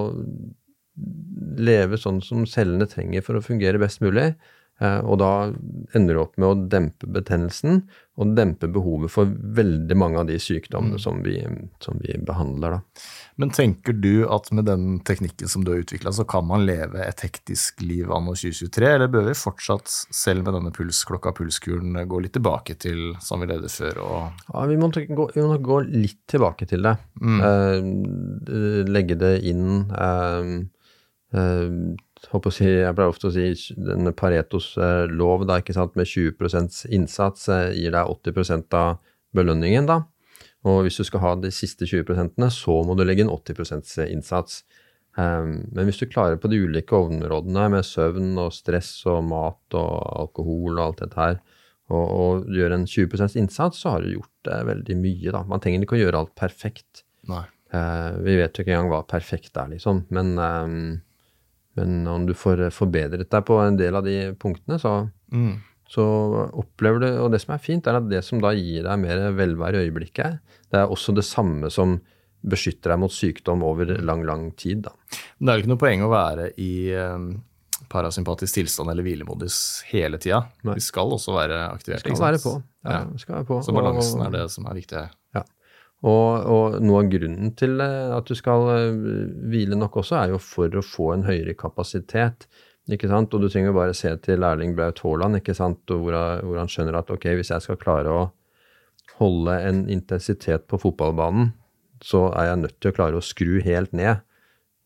leve 1.60 1.98
sånn 2.00 2.22
som 2.24 2.46
cellene 2.48 2.88
trenger 2.88 3.24
for 3.24 3.36
å 3.36 3.44
fungere 3.44 3.80
best 3.80 4.00
mulig. 4.04 4.32
Eh, 4.80 5.00
og 5.04 5.18
da 5.20 5.30
ender 5.96 6.16
det 6.16 6.22
opp 6.22 6.38
med 6.40 6.48
å 6.48 6.68
dempe 6.72 7.08
betennelsen 7.12 7.82
og 8.20 8.32
dempe 8.36 8.68
behovet 8.72 9.12
for 9.12 9.28
veldig 9.28 9.96
mange 9.96 10.20
av 10.20 10.28
de 10.28 10.36
sykdommene 10.40 11.00
som, 11.00 11.20
vi, 11.24 11.38
som 11.84 12.00
vi 12.00 12.16
behandler. 12.24 12.76
Da. 12.76 13.04
Men 13.40 13.52
tenker 13.56 13.96
du 13.96 14.26
at 14.28 14.50
med 14.56 14.68
den 14.68 14.98
teknikken 15.06 15.48
som 15.48 15.64
du 15.64 15.72
har 15.72 15.80
utvikla, 15.84 16.12
så 16.12 16.26
kan 16.28 16.44
man 16.48 16.66
leve 16.68 17.00
et 17.04 17.24
hektisk 17.24 17.80
liv 17.84 18.12
anno 18.12 18.34
2023, 18.36 18.90
eller 18.96 19.12
bør 19.12 19.30
vi 19.30 19.36
fortsatt, 19.40 19.88
selv 20.16 20.44
med 20.44 20.56
denne 20.56 20.72
pulsklokka, 20.76 21.32
pulskuren, 21.36 21.96
gå 22.08 22.20
litt 22.24 22.36
tilbake 22.36 22.76
til 22.80 23.14
som 23.24 23.40
vi 23.40 23.48
levde 23.48 23.72
før? 23.72 24.02
Ja, 24.52 24.66
vi 24.68 24.76
må, 24.80 24.90
gå, 24.92 25.30
vi 25.34 25.40
må 25.40 25.54
nok 25.54 25.64
gå 25.64 25.80
litt 25.88 26.20
tilbake 26.28 26.68
til 26.68 26.84
det. 26.84 26.96
Eh, 27.20 28.84
legge 28.90 29.16
det 29.20 29.34
inn 29.48 29.88
eh, 29.96 30.54
eh, 31.36 31.66
håper 32.28 32.50
å 32.50 32.54
si, 32.54 32.66
Jeg 32.68 32.94
pleier 32.96 33.12
ofte 33.12 33.30
å 33.30 33.34
si 33.34 33.74
denne 33.76 34.12
Paretos 34.16 34.74
eh, 34.76 35.06
lov, 35.08 35.46
da, 35.48 35.60
ikke 35.60 35.76
sant, 35.76 35.96
med 35.96 36.08
20 36.08 36.90
innsats 36.92 37.48
eh, 37.48 37.70
gir 37.78 37.94
deg 37.96 38.12
80 38.12 38.66
av 38.76 39.00
belønningen. 39.36 39.88
da. 39.88 40.02
Og 40.68 40.84
hvis 40.84 41.00
du 41.00 41.06
skal 41.08 41.22
ha 41.24 41.34
de 41.40 41.50
siste 41.54 41.88
20% 41.88 42.36
så 42.52 42.76
må 42.84 42.96
du 42.96 43.04
legge 43.06 43.24
inn 43.24 43.32
80 43.32 44.10
innsats. 44.10 44.62
Um, 45.16 45.64
men 45.74 45.88
hvis 45.88 45.98
du 45.98 46.06
klarer 46.06 46.36
på 46.38 46.50
de 46.52 46.60
ulike 46.60 46.94
områdene 46.94 47.64
med 47.72 47.86
søvn 47.86 48.36
og 48.38 48.52
stress 48.54 48.92
og 49.10 49.24
mat 49.26 49.74
og 49.74 49.94
alkohol 50.20 50.76
og 50.76 50.84
alt 50.84 51.00
dette 51.02 51.18
her, 51.18 51.40
og, 51.90 52.04
og 52.04 52.52
gjør 52.54 52.76
en 52.76 52.86
20% 52.86 53.38
innsats, 53.40 53.80
så 53.82 53.96
har 53.96 54.04
du 54.04 54.12
gjort 54.12 54.50
veldig 54.68 54.96
mye. 55.00 55.32
da. 55.34 55.42
Man 55.48 55.62
trenger 55.62 55.86
ikke 55.86 55.96
å 55.96 56.04
gjøre 56.04 56.20
alt 56.20 56.36
perfekt. 56.38 57.02
Nei. 57.30 57.46
Uh, 57.70 58.18
vi 58.22 58.36
vet 58.38 58.54
jo 58.54 58.62
ikke 58.62 58.74
engang 58.74 58.92
hva 58.92 59.00
perfekt 59.08 59.56
er, 59.58 59.72
liksom. 59.72 60.04
Men, 60.14 60.36
um, 60.38 60.84
men 61.76 62.06
om 62.08 62.26
du 62.26 62.32
får 62.34 62.70
forbedret 62.74 63.28
deg 63.30 63.44
på 63.46 63.58
en 63.66 63.76
del 63.76 63.94
av 63.96 64.04
de 64.04 64.32
punktene, 64.34 64.78
så, 64.80 65.10
Mm. 65.32 65.58
så 65.88 66.02
opplever 66.52 67.00
du 67.00 67.06
Og 67.24 67.30
det 67.32 67.40
som 67.40 67.54
er 67.54 67.58
fint, 67.58 67.86
er 67.86 67.96
at 67.96 68.08
det 68.08 68.24
som 68.24 68.40
da 68.40 68.50
gir 68.52 68.82
deg 68.82 68.98
mer 68.98 69.30
velvære 69.32 69.74
i 69.78 69.88
øyeblikket, 69.90 70.40
det 70.70 70.78
er 70.80 70.86
også 70.90 71.14
det 71.14 71.24
samme 71.24 71.70
som 71.70 72.00
beskytter 72.46 72.90
deg 72.90 72.98
mot 72.98 73.10
sykdom 73.12 73.62
over 73.62 73.84
lang, 74.00 74.22
lang 74.24 74.50
tid. 74.56 74.82
da. 74.82 74.90
Det 75.40 75.48
er 75.48 75.58
jo 75.58 75.62
ikke 75.62 75.74
noe 75.74 75.76
poeng 75.84 76.00
å 76.02 76.10
være 76.10 76.52
i 76.58 76.90
eh, 76.90 77.18
parasympatisk 77.90 78.54
tilstand 78.54 78.90
eller 78.90 79.02
hvilemodus 79.04 79.82
hele 79.90 80.18
tida. 80.18 80.46
Vi 80.64 80.80
skal 80.80 81.10
også 81.10 81.34
være 81.36 81.58
aktivert. 81.72 82.00
Skal 82.00 82.16
være 82.16 82.40
på. 82.42 82.62
Ja, 82.84 83.04
skal 83.18 83.34
være 83.40 83.46
på. 83.46 83.60
Så 83.64 83.72
balansen 83.74 84.20
Og- 84.20 84.26
er 84.26 84.30
det 84.38 84.50
som 84.50 84.66
er 84.66 84.74
viktig 84.74 84.96
her. 84.96 85.10
Og, 86.00 86.46
og 86.48 86.78
noe 86.80 87.02
av 87.02 87.10
grunnen 87.12 87.52
til 87.60 87.76
eh, 87.84 88.12
at 88.16 88.28
du 88.28 88.36
skal 88.38 88.66
eh, 88.72 89.00
hvile 89.52 89.76
nok 89.76 90.00
også, 90.00 90.16
er 90.16 90.34
jo 90.34 90.40
for 90.40 90.72
å 90.72 90.84
få 90.84 91.10
en 91.12 91.26
høyere 91.26 91.52
kapasitet. 91.58 92.48
ikke 92.88 93.10
sant? 93.10 93.34
Og 93.36 93.44
du 93.44 93.50
trenger 93.52 93.76
bare 93.76 93.96
se 93.96 94.12
til 94.24 94.46
Erling 94.46 94.72
Braut 94.78 95.02
Haaland, 95.04 95.42
ikke 95.42 95.56
sant? 95.56 95.82
Hvor, 95.90 96.16
hvor 96.16 96.60
han 96.60 96.72
skjønner 96.72 97.02
at 97.02 97.12
ok, 97.12 97.28
hvis 97.36 97.52
jeg 97.52 97.66
skal 97.66 97.80
klare 97.80 98.16
å 98.16 98.22
holde 99.20 99.58
en 99.68 99.84
intensitet 99.92 100.64
på 100.70 100.80
fotballbanen, 100.80 101.52
så 102.00 102.30
er 102.32 102.48
jeg 102.48 102.62
nødt 102.62 102.80
til 102.80 102.92
å 102.92 102.96
klare 102.96 103.20
å 103.20 103.24
skru 103.24 103.58
helt 103.60 103.92
ned 103.92 104.24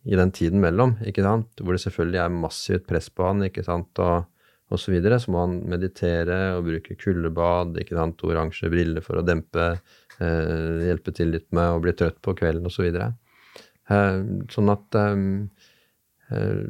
i 0.04 0.18
den 0.18 0.32
tiden 0.34 0.60
mellom, 0.60 0.98
ikke 1.06 1.24
sant? 1.24 1.62
Hvor 1.62 1.76
det 1.76 1.84
selvfølgelig 1.84 2.20
er 2.24 2.38
massivt 2.42 2.88
press 2.90 3.06
på 3.08 3.24
han, 3.28 3.46
ikke 3.46 3.64
sant? 3.64 4.02
Og, 4.02 4.26
og 4.74 4.80
så 4.80 4.92
videre. 4.92 5.20
Så 5.22 5.32
må 5.32 5.44
han 5.46 5.60
meditere 5.70 6.56
og 6.58 6.66
bruke 6.66 6.98
kuldebad, 7.00 7.78
ikke 7.80 7.96
sant? 7.96 8.26
Oransje 8.26 8.68
briller 8.72 9.04
for 9.04 9.20
å 9.20 9.24
dempe 9.26 9.76
hjelpe 10.20 11.14
til 11.16 11.32
litt 11.34 11.48
med 11.56 11.74
å 11.74 11.82
bli 11.82 11.94
trøtt 11.96 12.20
på 12.24 12.36
kvelden 12.38 12.68
osv. 12.70 12.86
Så 12.86 13.94
eh, 13.94 14.18
sånn 14.52 14.72
at 14.72 14.98
eh, 15.00 15.22
eh, 16.30 16.62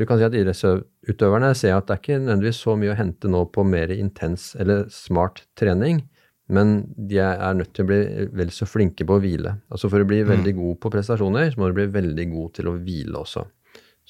du 0.00 0.06
kan 0.06 0.20
si 0.20 0.26
at 0.26 0.36
idrettsutøverne 0.38 1.52
ser 1.58 1.76
at 1.76 1.88
det 1.88 1.96
er 1.96 2.02
ikke 2.02 2.20
nødvendigvis 2.20 2.62
så 2.66 2.76
mye 2.78 2.94
å 2.94 2.98
hente 2.98 3.30
nå 3.32 3.44
på 3.54 3.66
mer 3.66 3.92
intens 3.94 4.52
eller 4.60 4.86
smart 4.94 5.44
trening, 5.58 6.04
men 6.50 6.80
de 6.96 7.20
er 7.22 7.54
nødt 7.54 7.72
til 7.76 7.86
å 7.86 7.90
bli 7.92 8.00
vel 8.34 8.50
så 8.50 8.66
flinke 8.66 9.06
på 9.06 9.16
å 9.16 9.22
hvile. 9.22 9.54
Altså 9.70 9.90
For 9.90 10.02
å 10.02 10.08
bli 10.08 10.24
veldig 10.26 10.56
god 10.58 10.80
på 10.82 10.90
prestasjoner, 10.90 11.52
så 11.52 11.60
må 11.62 11.70
du 11.70 11.76
bli 11.78 11.86
veldig 11.94 12.26
god 12.32 12.54
til 12.58 12.70
å 12.70 12.74
hvile 12.80 13.22
også. 13.22 13.44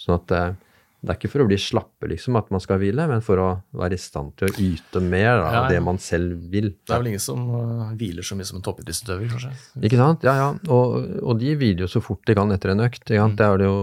Sånn 0.00 0.16
at 0.16 0.32
eh, 0.36 0.52
det 1.00 1.14
er 1.14 1.16
ikke 1.16 1.30
for 1.32 1.40
å 1.40 1.46
bli 1.48 1.56
slappe, 1.56 2.08
liksom, 2.10 2.36
at 2.36 2.50
man 2.52 2.60
skal 2.60 2.76
hvile, 2.82 3.06
men 3.08 3.22
for 3.24 3.40
å 3.40 3.46
være 3.80 3.96
i 3.96 4.00
stand 4.00 4.34
til 4.36 4.50
å 4.50 4.52
yte 4.60 5.00
mer 5.00 5.30
av 5.38 5.46
ja, 5.46 5.52
ja. 5.54 5.62
det 5.72 5.78
man 5.86 5.96
selv 6.02 6.42
vil. 6.52 6.74
Det 6.84 6.92
er 6.92 7.00
vel 7.00 7.08
ingen 7.14 7.22
som 7.24 7.46
uh, 7.54 7.86
hviler 7.96 8.26
så 8.26 8.36
mye 8.36 8.48
som 8.48 8.58
en 8.58 8.66
toppidrettsutøver, 8.66 9.30
kanskje? 9.32 9.54
Ikke 9.80 10.00
sant? 10.00 10.26
Ja, 10.28 10.34
ja. 10.36 10.50
Og, 10.68 10.98
og, 11.22 11.32
de 11.40 11.54
hviler 11.56 11.86
jo 11.86 11.88
så 11.88 12.04
fort 12.04 12.20
de 12.28 12.36
kan 12.36 12.52
etter 12.52 12.74
en 12.74 12.84
økt. 12.84 13.08
Mm. 13.08 13.38
Det 13.40 13.48
er 13.48 13.62
det 13.62 13.70
jo, 13.70 13.80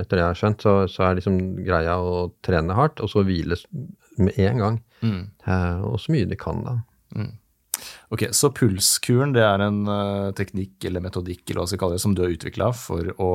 etter 0.00 0.16
det 0.16 0.24
jeg 0.24 0.30
har 0.30 0.40
skjønt, 0.40 0.64
så, 0.64 0.74
så, 0.88 1.04
er 1.04 1.20
liksom 1.20 1.38
greia 1.66 1.98
å 2.00 2.26
trene 2.46 2.80
hardt, 2.80 3.04
og 3.04 3.12
så 3.12 3.26
hvile 3.28 3.60
med 4.16 4.40
en 4.48 4.64
gang. 4.64 4.82
Mm. 5.04 5.22
Uh, 5.44 5.84
og 5.90 6.00
så 6.00 6.16
mye 6.16 6.32
de 6.32 6.40
kan, 6.40 6.64
da. 6.64 6.78
Mm. 7.12 7.32
Ok, 8.14 8.26
Så 8.36 8.50
pulskuren 8.54 9.32
det 9.34 9.42
er 9.42 9.62
en 9.64 9.80
uh, 9.88 10.30
teknikk 10.36 10.84
eller 10.88 11.02
metodikk 11.04 11.42
eller 11.48 11.62
hva 11.62 11.66
skal 11.70 11.80
kalle 11.82 11.96
det, 11.96 12.02
som 12.04 12.14
du 12.14 12.22
har 12.24 12.34
utvikla 12.34 12.70
for 12.76 13.10
å 13.22 13.30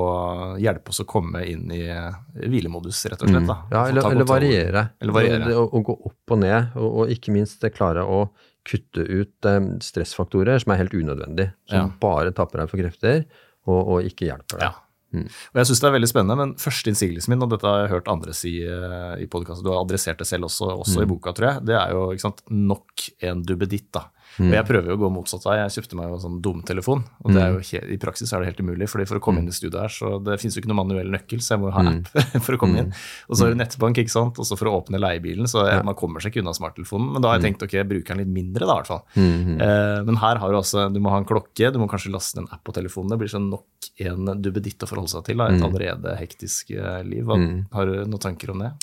hjelpe 0.61 0.93
oss 0.93 1.01
å 1.03 1.07
komme 1.09 1.43
inn 1.49 1.67
i 1.75 1.81
uh, 1.91 2.13
hvilemodus, 2.39 3.01
rett 3.11 3.25
og 3.25 3.31
slett? 3.31 3.47
Da. 3.49 3.57
Mm. 3.59 3.73
Ja, 3.73 3.85
eller, 3.91 4.11
eller 4.13 4.29
variere. 4.29 4.85
Eller 5.01 5.17
variere. 5.17 5.55
Å, 5.57 5.65
å, 5.67 5.83
gå 5.85 5.97
opp 6.11 6.35
og 6.35 6.41
ned, 6.43 6.75
og, 6.77 6.89
og, 6.89 7.13
ikke 7.15 7.35
minst 7.35 7.65
klare 7.75 8.05
å 8.05 8.27
kutte 8.69 9.01
ut 9.01 9.47
stressfaktorer 9.81 10.61
som 10.61 10.75
er 10.75 10.83
helt 10.83 10.93
unødvendig, 10.93 11.47
som 11.71 11.89
ja. 11.89 11.95
bare 12.01 12.35
tapper 12.35 12.61
deg 12.61 12.71
for 12.71 12.81
krefter 12.83 13.23
og, 13.65 13.79
og 13.79 14.05
ikke 14.05 14.29
hjelper 14.29 14.59
deg. 14.59 14.69
Ja. 14.69 14.75
Mm. 15.09 15.25
Og 15.25 15.57
jeg 15.57 15.65
synes 15.65 15.79
det 15.81 15.87
er 15.89 15.93
veldig 15.95 16.09
spennende, 16.11 16.37
men 16.37 16.51
første 16.61 16.91
innsigelsen 16.91 17.33
min, 17.33 17.41
og 17.41 17.49
dette 17.49 17.65
har 17.65 17.81
jeg 17.81 17.93
hørt 17.95 18.11
andre 18.11 18.35
si 18.37 18.51
i 18.61 19.27
podkasten, 19.31 19.65
du 19.65 19.71
har 19.73 19.81
adressert 19.81 20.21
det 20.21 20.27
selv 20.29 20.49
også, 20.49 20.69
også 20.83 20.99
mm. 20.99 21.05
i 21.05 21.09
boka, 21.09 21.33
tror 21.33 21.47
jeg, 21.49 21.65
det 21.71 21.77
er 21.79 21.95
jo 21.95 22.03
sant, 22.21 22.43
nok 22.53 23.07
en 23.25 23.41
duppeditt. 23.47 23.89
da. 23.95 24.05
Mm. 24.39 24.47
Og 24.47 24.55
jeg 24.55 24.67
prøver 24.69 24.91
jo 24.91 24.97
å 24.97 25.01
gå 25.03 25.09
motsatt 25.13 25.45
vei. 25.45 25.57
Jeg 25.59 25.75
kjøpte 25.75 25.99
meg 25.99 26.09
jo 26.09 26.19
sånn 26.23 26.39
dumtelefon. 26.43 27.03
Og 27.25 27.35
det 27.35 27.41
er 27.43 27.53
jo 27.53 27.59
helt, 27.59 27.89
i 27.91 27.97
praksis 28.01 28.31
er 28.33 28.43
det 28.43 28.51
helt 28.53 28.61
umulig, 28.63 28.87
fordi 28.91 29.07
for 29.09 29.19
å 29.19 29.23
komme 29.23 29.41
mm. 29.41 29.47
inn 29.47 29.53
i 29.53 29.57
studioet 29.57 29.81
her, 29.83 29.95
så 29.95 30.11
det 30.23 30.37
finnes 30.41 30.57
jo 30.57 30.63
ikke 30.63 30.71
noen 30.71 30.81
manuell 30.81 31.11
nøkkel, 31.13 31.41
så 31.43 31.55
jeg 31.55 31.63
må 31.63 31.69
jo 31.69 31.75
ha 31.75 31.83
mm. 31.85 31.99
app 31.99 32.43
for 32.47 32.55
å 32.55 32.61
komme 32.61 32.83
inn. 32.83 32.91
Og 33.27 33.39
så 33.39 33.47
er 33.47 33.53
det 33.53 33.61
nettbank, 33.61 34.01
ikke 34.03 34.13
sant. 34.15 34.39
Og 34.39 34.47
så 34.47 34.57
for 34.59 34.71
å 34.71 34.75
åpne 34.79 35.01
leiebilen, 35.01 35.49
så 35.51 35.65
jeg, 35.67 35.83
man 35.87 35.97
kommer 35.99 36.23
seg 36.23 36.33
ikke 36.33 36.43
unna 36.45 36.55
smarttelefonen. 36.57 37.11
Men 37.15 37.25
da 37.25 37.33
har 37.33 37.39
jeg 37.39 37.49
tenkt 37.49 37.65
ok, 37.67 37.75
jeg 37.81 37.89
bruker 37.89 38.15
den 38.15 38.23
litt 38.23 38.35
mindre, 38.39 38.65
da, 38.65 38.77
i 38.77 38.81
hvert 38.81 38.91
fall. 38.93 39.03
Eh, 39.19 39.99
men 40.07 40.21
her 40.23 40.39
har 40.41 40.53
du 40.53 40.59
også 40.59 40.87
Du 40.93 41.01
må 41.03 41.11
ha 41.13 41.19
en 41.21 41.27
klokke, 41.27 41.71
du 41.73 41.81
må 41.81 41.89
kanskje 41.91 42.13
laste 42.13 42.43
en 42.43 42.49
app 42.53 42.63
på 42.67 42.75
telefonen. 42.75 43.11
Det 43.13 43.19
blir 43.23 43.33
sånn 43.33 43.49
nok 43.51 43.91
en 44.05 44.33
duppeditt 44.39 44.85
å 44.85 44.89
forholde 44.89 45.11
seg 45.11 45.27
til, 45.27 45.41
da, 45.41 45.49
et 45.51 45.65
allerede 45.65 46.15
hektisk 46.19 46.73
eh, 46.77 47.01
liv. 47.07 47.27
Har 47.75 47.89
du 47.89 48.01
noen 48.05 48.23
tanker 48.23 48.53
om 48.55 48.63
det? 48.63 48.73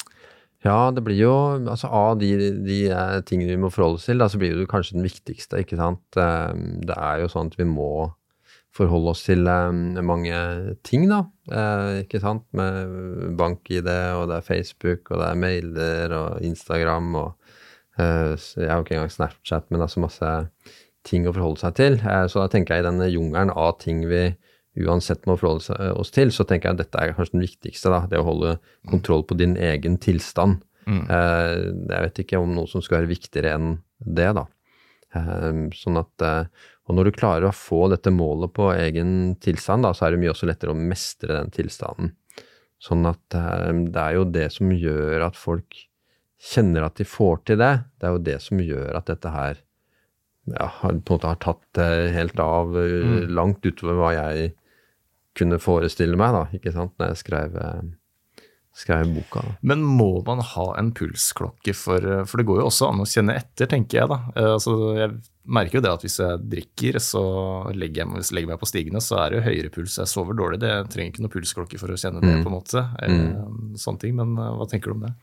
Ja, 0.66 0.90
det 0.90 1.04
blir 1.06 1.18
jo 1.18 1.32
altså 1.70 1.90
Av 1.94 2.18
de, 2.20 2.30
de 2.66 2.78
eh, 2.90 3.16
tingene 3.28 3.54
vi 3.54 3.62
må 3.62 3.70
forholde 3.72 4.00
oss 4.00 4.06
til, 4.08 4.18
da, 4.20 4.28
så 4.30 4.40
blir 4.40 4.56
det 4.58 4.68
kanskje 4.70 4.98
den 4.98 5.06
viktigste. 5.06 5.62
ikke 5.62 5.78
sant? 5.78 6.04
Ehm, 6.20 6.80
det 6.86 6.96
er 6.96 7.22
jo 7.22 7.30
sånn 7.32 7.52
at 7.52 7.58
vi 7.60 7.68
må 7.70 7.90
forholde 8.76 9.12
oss 9.14 9.22
til 9.28 9.46
ehm, 9.48 10.00
mange 10.04 10.40
ting, 10.86 11.06
da. 11.12 11.22
Eh, 11.52 12.02
ikke 12.04 12.22
sant? 12.24 12.46
Med 12.56 13.36
bank-ID, 13.38 13.92
og 14.18 14.26
det 14.32 14.40
er 14.40 14.48
Facebook, 14.48 15.12
og 15.12 15.22
det 15.22 15.28
er 15.30 15.44
mailer 15.44 16.16
og 16.18 16.42
Instagram 16.46 17.14
og 17.14 17.30
eh, 18.00 18.34
Jeg 18.34 18.68
har 18.68 18.80
jo 18.80 18.88
ikke 18.88 18.98
engang 18.98 19.14
Snapchat, 19.14 19.70
men 19.70 19.80
det 19.80 19.86
er 19.86 19.94
så 19.94 20.04
masse 20.04 20.34
ting 21.06 21.28
å 21.28 21.36
forholde 21.36 21.62
seg 21.62 21.78
til. 21.78 22.00
Så 22.02 22.42
da 22.42 22.50
tenker 22.50 22.74
jeg 22.74 22.82
i 22.82 22.88
denne 22.88 23.06
jungelen 23.06 23.52
av 23.54 23.76
ting 23.78 24.02
vi 24.10 24.24
uansett 24.76 25.24
må 25.28 25.36
forholde 25.40 25.76
eh, 25.78 25.92
oss 25.96 26.12
til, 26.14 26.32
så 26.34 26.44
tenker 26.46 26.70
jeg 26.70 26.76
at 26.76 26.82
dette 26.84 27.00
er 27.00 27.14
kanskje 27.16 27.38
den 27.38 27.46
viktigste. 27.46 27.92
da, 27.92 28.02
Det 28.10 28.20
å 28.20 28.26
holde 28.26 28.56
kontroll 28.90 29.24
på 29.26 29.38
din 29.38 29.56
egen 29.56 29.98
tilstand. 30.02 30.60
Mm. 30.86 31.02
Eh, 31.02 31.54
jeg 31.88 32.04
vet 32.06 32.22
ikke 32.22 32.42
om 32.42 32.54
noe 32.56 32.70
som 32.70 32.84
skal 32.84 33.00
være 33.00 33.14
viktigere 33.14 33.56
enn 33.56 33.72
det, 33.98 34.30
da. 34.36 34.46
Eh, 35.16 35.64
sånn 35.76 36.00
at, 36.02 36.28
og 36.86 36.98
når 36.98 37.08
du 37.08 37.16
klarer 37.16 37.48
å 37.48 37.56
få 37.56 37.86
dette 37.92 38.12
målet 38.14 38.52
på 38.56 38.70
egen 38.76 39.34
tilstand, 39.42 39.86
da, 39.86 39.94
så 39.96 40.06
er 40.06 40.14
det 40.14 40.22
mye 40.22 40.34
også 40.34 40.48
lettere 40.50 40.74
å 40.74 40.78
mestre 40.78 41.32
den 41.34 41.52
tilstanden. 41.54 42.14
Sånn 42.76 43.06
at 43.08 43.32
det 43.32 44.00
er 44.02 44.18
jo 44.18 44.26
det 44.28 44.50
som 44.52 44.68
gjør 44.68 45.24
at 45.24 45.38
folk 45.40 45.78
kjenner 46.36 46.84
at 46.84 46.98
de 47.00 47.06
får 47.08 47.38
til 47.48 47.56
det. 47.62 47.72
Det 47.96 48.04
er 48.04 48.12
jo 48.12 48.26
det 48.26 48.36
som 48.44 48.60
gjør 48.60 48.98
at 48.98 49.08
dette 49.08 49.32
her 49.32 49.62
ja, 50.52 50.68
på 50.68 50.90
en 50.92 51.00
måte 51.08 51.30
har 51.32 51.40
tatt 51.40 51.80
helt 52.12 52.38
av 52.38 52.76
mm. 52.76 53.32
langt 53.32 53.64
utover 53.64 53.96
hva 53.96 54.12
jeg 54.14 54.52
kunne 55.36 55.60
forestille 55.62 56.18
meg, 56.18 56.34
da, 56.36 56.42
ikke 56.56 56.74
sant, 56.74 56.94
når 57.00 57.12
jeg 57.12 57.20
skrev, 57.22 57.56
eh, 57.60 58.42
skrev 58.76 59.12
boka. 59.14 59.44
Da. 59.44 59.54
Men 59.72 59.84
må 59.84 60.10
man 60.26 60.42
ha 60.44 60.66
en 60.80 60.90
pulsklokke 60.96 61.72
for 61.76 62.04
For 62.28 62.40
det 62.40 62.46
går 62.48 62.60
jo 62.60 62.66
også 62.68 62.90
an 62.90 63.00
å 63.00 63.08
kjenne 63.08 63.38
etter, 63.38 63.70
tenker 63.70 64.02
jeg, 64.02 64.10
da. 64.12 64.20
Eh, 64.36 64.50
altså, 64.56 64.76
jeg 64.98 65.14
merker 65.46 65.78
jo 65.78 65.84
det 65.86 65.94
at 65.94 66.04
hvis 66.04 66.18
jeg 66.20 66.44
drikker, 66.56 67.00
så 67.00 67.24
legger 67.72 68.04
jeg, 68.04 68.12
hvis 68.16 68.32
jeg 68.32 68.40
legger 68.40 68.52
meg 68.52 68.60
på 68.60 68.70
stigene, 68.70 69.02
så 69.04 69.22
er 69.22 69.30
det 69.30 69.40
jo 69.40 69.46
høyere 69.48 69.72
puls. 69.72 69.98
Jeg 70.02 70.12
sover 70.12 70.36
dårlig. 70.36 70.60
Det, 70.64 70.72
jeg 70.74 70.92
trenger 70.92 71.14
ikke 71.14 71.26
noe 71.26 71.36
pulsklokke 71.36 71.80
for 71.80 71.94
å 71.94 72.00
kjenne 72.00 72.24
det, 72.24 72.36
mm. 72.36 72.44
på 72.44 72.52
en 72.52 72.58
måte. 72.58 72.86
Eh, 73.00 73.16
mm. 73.16 73.74
Sånne 73.80 74.04
ting. 74.04 74.16
Men 74.18 74.36
hva 74.36 74.68
tenker 74.70 74.92
du 74.92 74.98
om 74.98 75.08
det? 75.08 75.14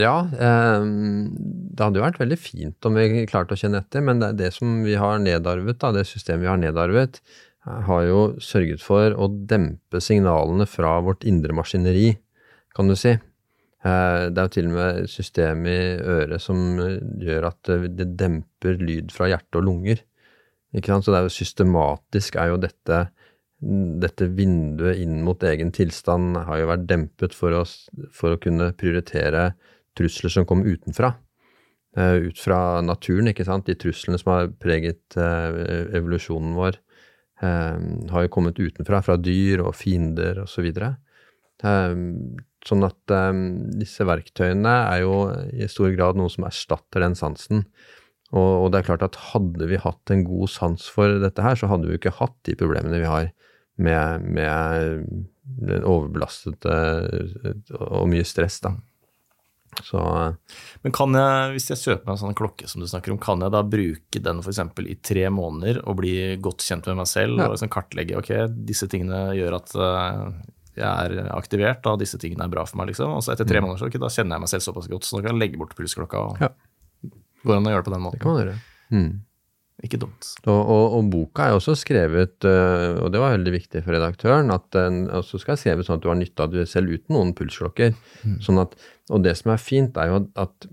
Ja, 0.00 0.16
eh, 0.32 0.84
det 0.84 1.84
hadde 1.84 2.00
jo 2.00 2.04
vært 2.04 2.20
veldig 2.20 2.38
fint 2.40 2.88
om 2.88 2.96
vi 2.96 3.26
klarte 3.30 3.56
å 3.56 3.60
kjenne 3.60 3.82
etter, 3.82 4.04
men 4.04 4.22
det 4.22 4.34
det 4.40 4.50
som 4.56 4.80
vi 4.86 4.96
har 5.00 5.20
nedarvet, 5.22 5.80
da, 5.82 5.92
det 5.96 6.06
systemet 6.08 6.44
vi 6.44 6.50
har 6.50 6.60
nedarvet, 6.60 7.20
har 7.66 8.04
jo 8.08 8.20
sørget 8.40 8.82
for 8.82 9.14
å 9.16 9.28
dempe 9.28 10.00
signalene 10.02 10.66
fra 10.68 10.94
vårt 11.04 11.26
indre 11.28 11.54
maskineri, 11.56 12.14
kan 12.76 12.88
du 12.88 12.96
si. 12.96 13.12
Eh, 13.80 14.26
det 14.28 14.40
er 14.40 14.46
jo 14.46 14.54
til 14.54 14.68
og 14.70 14.76
med 14.76 15.10
system 15.10 15.64
i 15.68 15.80
øret 16.00 16.42
som 16.44 16.58
gjør 17.20 17.50
at 17.50 17.72
det 17.96 18.10
demper 18.20 18.80
lyd 18.80 19.12
fra 19.14 19.30
hjerte 19.32 19.60
og 19.60 19.66
lunger. 19.68 20.02
Ikke 20.76 20.92
sant? 20.92 21.04
Så 21.04 21.12
det 21.12 21.20
er 21.20 21.28
jo 21.28 21.38
systematisk 21.38 22.36
er 22.38 22.52
jo 22.52 22.60
dette 22.60 23.08
dette 23.60 24.24
vinduet 24.32 25.02
inn 25.02 25.18
mot 25.20 25.42
egen 25.44 25.68
tilstand 25.76 26.38
har 26.46 26.62
jo 26.62 26.68
vært 26.70 26.86
dempet 26.88 27.34
for, 27.36 27.52
oss, 27.52 27.90
for 28.08 28.32
å 28.32 28.40
kunne 28.40 28.70
prioritere 28.72 29.50
trusler 29.98 30.32
som 30.32 30.46
kom 30.48 30.62
utenfra. 30.64 31.12
Ut 31.92 32.38
fra 32.40 32.80
naturen, 32.80 33.28
ikke 33.28 33.44
sant. 33.44 33.66
De 33.68 33.76
truslene 33.76 34.16
som 34.16 34.32
har 34.32 34.48
preget 34.62 35.18
evolusjonen 35.18 36.54
vår 36.56 36.78
Ehm, 37.40 38.08
har 38.12 38.26
jo 38.26 38.32
kommet 38.32 38.60
utenfra, 38.60 39.00
fra 39.04 39.16
dyr 39.16 39.62
og 39.64 39.72
fiender 39.78 40.42
osv. 40.42 40.66
Så 40.76 41.70
ehm, 41.70 42.02
sånn 42.66 42.84
at 42.84 43.14
ehm, 43.16 43.44
disse 43.80 44.04
verktøyene 44.04 44.74
er 44.90 45.04
jo 45.06 45.14
i 45.56 45.68
stor 45.72 45.94
grad 45.96 46.20
noe 46.20 46.32
som 46.32 46.44
erstatter 46.48 47.04
den 47.04 47.16
sansen. 47.16 47.64
Og, 48.30 48.50
og, 48.50 48.66
det 48.70 48.82
er 48.82 48.90
klart 48.92 49.06
at 49.06 49.18
hadde 49.32 49.66
vi 49.70 49.80
hatt 49.80 50.12
en 50.12 50.26
god 50.26 50.52
sans 50.52 50.84
for 50.92 51.16
dette 51.22 51.42
her, 51.42 51.56
så 51.58 51.70
hadde 51.70 51.88
vi 51.88 51.96
jo 51.96 52.02
ikke 52.02 52.18
hatt 52.20 52.36
de 52.46 52.54
problemene 52.60 53.00
vi 53.00 53.08
har 53.08 53.32
med, 53.80 54.28
med 54.36 55.80
overbelastede 55.80 56.76
og 57.80 58.04
mye 58.12 58.26
stress, 58.28 58.60
da. 58.62 58.76
Så, 59.86 60.00
Men 60.82 60.94
kan 60.94 61.14
jeg, 61.14 61.50
hvis 61.54 61.68
jeg 61.70 61.80
kjøper 61.80 62.08
meg 62.08 62.14
en 62.16 62.22
sånn 62.24 62.36
klokke 62.36 62.68
som 62.68 62.82
du 62.82 62.88
snakker 62.90 63.14
om, 63.14 63.20
kan 63.22 63.42
jeg 63.44 63.54
da 63.54 63.60
bruke 63.64 64.22
den 64.22 64.42
f.eks. 64.42 64.62
i 64.82 64.96
tre 65.06 65.28
måneder 65.32 65.82
og 65.86 66.00
bli 66.02 66.14
godt 66.42 66.64
kjent 66.66 66.88
med 66.90 66.98
meg 67.00 67.08
selv 67.10 67.38
ja. 67.38 67.46
og 67.46 67.54
liksom 67.54 67.70
kartlegge 67.72 68.18
ok, 68.18 68.32
disse 68.66 68.90
tingene 68.90 69.28
gjør 69.38 69.60
at 69.60 69.76
uh, 69.78 70.26
jeg 70.74 70.86
er 70.88 71.30
aktivert, 71.34 71.86
og 71.86 72.00
disse 72.02 72.18
tingene 72.20 72.46
er 72.46 72.52
bra 72.52 72.64
for 72.68 72.80
meg, 72.80 72.90
liksom. 72.92 73.16
Og 73.16 73.24
så 73.24 73.34
etter 73.34 73.48
tre 73.48 73.60
mm. 73.60 73.66
måneder 73.66 73.82
så 73.82 73.88
okay, 73.90 74.02
da 74.02 74.12
kjenner 74.12 74.36
jeg 74.36 74.44
meg 74.44 74.52
selv 74.52 74.66
såpass 74.66 74.90
godt, 74.90 75.06
så 75.06 75.16
nå 75.16 75.24
kan 75.24 75.34
jeg 75.34 75.42
legge 75.42 75.60
bort 75.60 75.74
pulsklokka. 75.78 76.22
og 76.26 76.44
ja. 76.44 76.52
Går 77.44 77.56
an 77.56 77.68
å 77.68 77.74
gjøre 77.74 77.82
det 77.82 77.88
på 77.88 77.94
den 77.94 78.04
måten. 78.04 78.18
Det 78.18 78.24
kan 78.24 78.34
man 78.34 78.42
gjøre. 78.42 78.56
Mm. 78.90 79.10
Ikke 79.84 80.00
dumt. 80.00 80.26
Og, 80.44 80.58
og, 80.60 80.84
og, 80.98 81.08
boka 81.12 81.46
er 81.48 81.56
også 81.56 81.74
skrevet, 81.78 82.36
eh, 82.44 82.98
og 83.00 83.12
det 83.14 83.20
var 83.22 83.32
veldig 83.36 83.54
viktig 83.54 83.80
for 83.86 83.96
redaktøren, 83.96 84.52
at 84.52 84.66
den 84.76 85.06
også 85.16 85.40
skal 85.40 85.56
skrevet 85.60 85.88
sånn 85.88 86.00
at 86.00 86.04
du 86.04 86.10
har 86.12 86.18
nytte 86.20 86.44
av 86.44 86.52
det 86.52 86.66
selv 86.68 86.92
uten 86.92 87.16
noen 87.16 87.32
pulsklokker. 87.36 87.94
Mm. 88.26 88.38
Sånn 88.44 88.60
at, 88.60 88.76
og 89.08 89.24
det 89.24 89.34
som 89.40 89.54
er 89.54 89.62
fint, 89.62 89.96
er 89.96 90.12
jo 90.12 90.22
at 90.40 90.68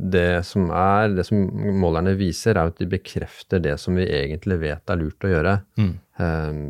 det 0.00 0.44
som, 0.48 0.68
er, 0.72 1.10
det 1.16 1.26
som 1.28 1.40
målerne 1.80 2.14
viser, 2.18 2.56
er 2.56 2.70
at 2.70 2.78
de 2.80 2.88
bekrefter 2.88 3.62
det 3.62 3.76
som 3.80 3.96
vi 3.98 4.06
egentlig 4.06 4.60
vet 4.62 4.92
er 4.92 5.00
lurt 5.00 5.26
å 5.26 5.32
gjøre. 5.32 5.56
Mm. 5.80 5.92
Um, 6.20 6.60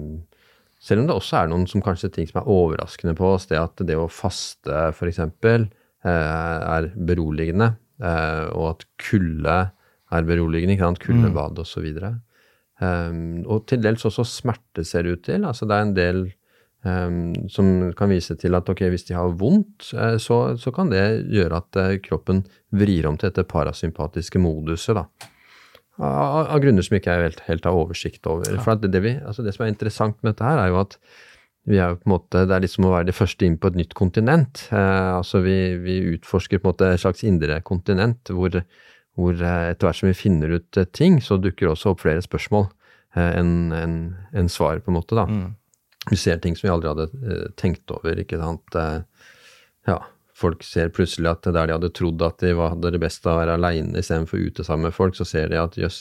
selv 0.80 1.02
om 1.02 1.10
det 1.10 1.18
også 1.18 1.42
er 1.42 1.50
noen 1.50 1.66
som 1.70 1.82
kanskje 1.84 2.12
ting 2.14 2.30
som 2.30 2.40
er 2.40 2.50
overraskende 2.50 3.14
på 3.18 3.34
oss, 3.34 3.46
det 3.50 3.60
at 3.60 3.82
det 3.86 3.98
å 4.00 4.08
faste 4.10 4.88
f.eks. 4.94 5.20
Eh, 5.20 6.08
er 6.08 6.86
beroligende, 6.96 7.74
uh, 8.00 8.48
og 8.56 8.70
at 8.70 8.86
kulde 9.02 9.58
er 10.11 10.27
beroligende. 10.29 10.77
ikke 10.77 10.88
sant? 10.88 11.03
Kuldebad 11.05 11.57
mm. 11.57 11.62
osv. 11.64 11.88
Um, 12.81 13.40
og 13.44 13.66
til 13.68 13.83
dels 13.85 14.07
også 14.09 14.25
smerte 14.25 14.85
ser 14.88 15.05
det 15.07 15.16
ut 15.16 15.25
til. 15.29 15.44
altså 15.44 15.68
Det 15.68 15.77
er 15.77 15.87
en 15.87 15.96
del 15.96 16.23
um, 16.85 17.49
som 17.49 17.92
kan 17.96 18.12
vise 18.12 18.37
til 18.40 18.57
at 18.57 18.68
ok, 18.68 18.87
hvis 18.92 19.09
de 19.11 19.16
har 19.18 19.37
vondt, 19.40 19.92
uh, 19.94 20.16
så, 20.16 20.57
så, 20.57 20.73
kan 20.75 20.92
det 20.92 21.05
gjøre 21.31 21.61
at 21.61 21.81
uh, 21.81 21.99
kroppen 22.05 22.44
vrir 22.73 23.09
om 23.11 23.18
til 23.18 23.31
dette 23.31 23.49
parasympatiske 23.49 24.40
moduset. 24.40 24.96
da. 24.96 25.07
Av, 26.01 26.46
av 26.55 26.61
grunner 26.62 26.85
som 26.85 26.96
ikke 26.96 27.12
jeg 27.12 27.29
helt, 27.29 27.42
helt 27.44 27.66
har 27.68 27.77
oversikt 27.77 28.27
over. 28.27 28.49
Ja. 28.49 28.62
For 28.64 28.81
det, 28.81 28.92
det, 28.94 29.03
vi, 29.05 29.18
altså 29.20 29.44
det, 29.44 29.53
som 29.53 29.66
er 29.66 29.75
interessant 29.75 30.16
med 30.23 30.33
dette 30.33 30.46
her, 30.46 30.62
er 30.62 30.73
jo 30.73 30.81
at 30.81 30.96
vi 31.68 31.77
er 31.77 31.92
jo 31.92 31.99
på 32.01 32.09
en 32.09 32.14
måte, 32.14 32.46
Det 32.49 32.55
er 32.57 32.62
litt 32.64 32.73
som 32.73 32.87
å 32.88 32.94
være 32.94 33.11
de 33.11 33.14
første 33.16 33.46
inn 33.46 33.59
på 33.61 33.70
et 33.70 33.77
nytt 33.79 33.92
kontinent. 33.99 34.64
Eh, 34.73 35.11
altså 35.18 35.42
vi, 35.44 35.57
vi, 35.83 35.99
utforsker 36.16 36.59
på 36.61 36.66
en 36.66 36.73
måte 36.73 36.88
et 36.94 37.03
slags 37.03 37.25
indre 37.27 37.61
kontinent, 37.66 38.33
hvor, 38.33 38.57
hvor 39.20 39.40
eh, 39.40 39.70
etter 39.70 39.88
hvert 39.88 40.00
som 40.00 40.11
vi 40.11 40.16
finner 40.16 40.56
ut 40.56 40.80
eh, 40.80 40.88
ting, 40.96 41.20
så 41.22 41.38
dukker 41.40 41.70
også 41.70 41.94
opp 41.94 42.04
flere 42.04 42.22
spørsmål 42.24 42.68
eh, 43.16 43.33
enn 43.40 43.74
en, 43.76 43.98
en 44.33 44.52
svar, 44.52 44.80
på 44.80 44.92
en 44.92 44.98
måte. 44.98 45.18
da. 45.18 45.26
Mm. 45.28 45.56
Vi 46.11 46.16
ser 46.16 46.40
ting 46.40 46.56
som 46.56 46.66
vi 46.66 46.72
aldri 46.72 46.90
hadde 46.94 47.50
tenkt 47.61 47.92
over. 47.92 48.16
ikke 48.22 48.40
sant? 48.40 48.78
Ja, 49.87 49.98
Folk 50.40 50.62
ser 50.64 50.88
plutselig 50.88 51.28
at 51.28 51.44
der 51.44 51.68
de 51.68 51.74
hadde 51.76 51.90
trodd 51.92 52.22
at 52.24 52.40
de 52.40 52.54
hadde 52.56 52.94
det 52.94 53.00
best 53.02 53.26
av 53.28 53.35
å 53.35 53.40
være 53.42 53.59
aleine 53.59 54.00
istedenfor 54.00 54.40
ute 54.40 54.64
sammen 54.64 54.88
med 54.88 54.96
folk, 54.96 55.18
så 55.18 55.26
ser 55.28 55.50
de 55.52 55.59
at 55.61 55.76
jøss, 55.76 55.98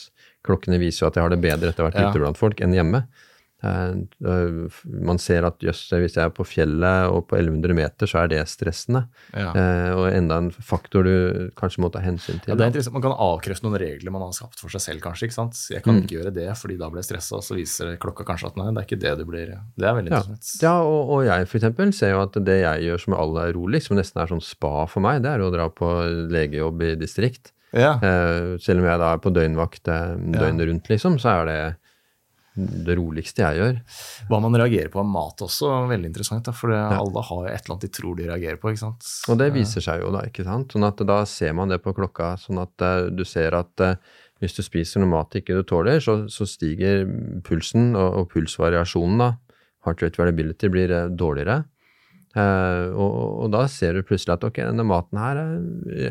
klokkene 0.47 0.79
viser 0.79 1.03
jo 1.03 1.09
at 1.09 1.19
jeg 1.19 1.25
har 1.25 1.33
det 1.33 1.41
bedre 1.43 1.73
etter 1.73 1.83
å 1.83 1.87
ha 1.87 1.89
vært 1.89 1.99
ja. 1.99 2.11
ute 2.13 2.21
blant 2.21 2.39
folk 2.39 2.63
enn 2.63 2.75
hjemme. 2.77 3.01
Eh, 3.59 4.77
man 5.03 5.19
ser 5.19 5.43
at 5.47 5.59
jøss, 5.63 5.81
hvis 5.91 6.15
jeg 6.15 6.23
er 6.23 6.31
på 6.35 6.45
fjellet 6.47 7.11
og 7.11 7.25
på 7.27 7.35
1100 7.39 7.75
meter, 7.75 8.09
så 8.09 8.21
er 8.23 8.31
det 8.31 8.43
stressende. 8.47 9.03
Ja. 9.33 9.51
Eh, 9.51 9.91
og 9.97 10.05
enda 10.13 10.39
en 10.39 10.49
faktor 10.53 11.07
du 11.07 11.49
kanskje 11.59 11.83
må 11.83 11.91
ta 11.91 12.03
hensyn 12.03 12.39
til. 12.39 12.53
Ja, 12.53 12.59
det 12.59 12.67
er 12.67 12.71
interessant. 12.73 12.95
Man 12.95 13.05
kan 13.09 13.17
avkrefte 13.17 13.67
noen 13.67 13.79
regler 13.81 14.15
man 14.15 14.23
har 14.27 14.35
skapt 14.37 14.63
for 14.63 14.71
seg 14.71 14.85
selv, 14.85 15.03
kanskje. 15.03 15.27
ikke 15.27 15.39
sant? 15.39 15.59
Jeg 15.73 15.83
kan 15.83 15.97
mm. 15.97 16.01
ikke 16.05 16.19
gjøre 16.19 16.33
det, 16.39 16.47
fordi 16.61 16.79
da 16.79 16.91
blir 16.91 17.03
jeg 17.03 17.11
stressa, 17.11 17.41
og 17.41 17.45
så 17.45 17.59
viser 17.59 17.93
klokka 18.01 18.27
kanskje 18.31 18.53
at 18.53 18.59
nei, 18.61 18.69
det 18.71 18.83
er 18.83 18.89
ikke 18.89 19.01
det 19.03 19.13
du 19.19 19.25
blir. 19.27 19.53
Det 19.75 19.91
er 19.91 19.99
veldig 19.99 20.13
interessant. 20.13 20.51
Ja, 20.63 20.71
ja 20.71 20.75
og, 20.87 21.13
og, 21.17 21.23
jeg 21.27 21.49
eksempel 21.59 21.93
ser 21.95 22.15
jo 22.15 22.23
at 22.23 22.39
det 22.47 22.59
jeg 22.61 22.87
gjør 22.87 23.03
som 23.03 23.15
er 23.15 23.23
aller 23.25 23.55
rolig, 23.57 23.83
som 23.83 23.99
nesten 23.99 24.23
er 24.23 24.31
sånn 24.31 24.43
spa 24.43 24.73
for 24.89 25.03
meg, 25.03 25.23
det 25.25 25.35
er 25.35 25.43
å 25.43 25.51
dra 25.53 25.67
på 25.73 25.93
legejobb 26.31 26.87
i 26.87 26.95
distrikt. 26.99 27.51
Ja. 27.75 27.97
Eh, 28.01 28.55
selv 28.61 28.81
om 28.81 28.87
jeg 28.87 29.01
da 29.01 29.11
er 29.13 29.21
på 29.21 29.31
døgnvakt 29.33 29.91
eh, 29.91 30.15
døgnet 30.33 30.69
rundt, 30.71 30.89
liksom, 30.89 31.19
så 31.21 31.35
er 31.35 31.49
det 31.49 31.59
det 32.85 32.95
roligste 32.99 33.43
jeg 33.43 33.59
gjør. 33.59 33.77
Hva 34.29 34.39
man 34.43 34.57
reagerer 34.59 34.91
på 34.93 35.01
av 35.01 35.09
mat 35.09 35.43
også, 35.45 35.71
veldig 35.89 36.09
interessant. 36.11 36.45
Da, 36.45 36.53
for 36.55 36.73
ja. 36.73 36.87
alle 36.97 37.23
har 37.25 37.43
jo 37.45 37.51
et 37.51 37.61
eller 37.63 37.75
annet 37.75 37.85
de 37.85 37.91
tror 37.99 38.17
de 38.17 38.27
reagerer 38.29 38.59
på. 38.61 38.73
ikke 38.73 38.83
sant? 38.83 39.11
Og 39.31 39.39
det 39.41 39.51
viser 39.55 39.85
seg 39.85 40.03
jo 40.03 40.13
da, 40.15 40.23
ikke 40.29 40.45
sant. 40.47 40.75
Sånn 40.75 40.87
at 40.87 41.03
da 41.07 41.19
ser 41.29 41.55
man 41.57 41.71
det 41.71 41.81
på 41.83 41.95
klokka. 41.97 42.33
Sånn 42.41 42.61
at 42.61 42.85
uh, 42.85 43.07
du 43.13 43.25
ser 43.27 43.57
at 43.57 43.85
uh, 43.85 43.95
hvis 44.43 44.55
du 44.57 44.63
spiser 44.65 45.03
noe 45.03 45.11
mat 45.11 45.35
ikke 45.35 45.57
du 45.57 45.63
tåler, 45.67 46.01
så, 46.03 46.21
så 46.31 46.47
stiger 46.47 47.03
pulsen, 47.45 47.91
og, 47.95 48.21
og, 48.21 48.29
pulsvariasjonen, 48.33 49.25
da, 49.25 49.33
heart 49.87 50.05
rate 50.05 50.21
variability, 50.21 50.71
blir 50.71 50.95
uh, 50.95 51.05
dårligere. 51.11 51.63
Og, 52.39 53.09
og, 53.09 53.47
da 53.51 53.63
ser 53.67 53.97
du 53.97 54.03
plutselig 54.05 54.35
at 54.35 54.43
ok, 54.45 54.59
denne 54.61 54.83
maten 54.85 55.17
her 55.17 55.39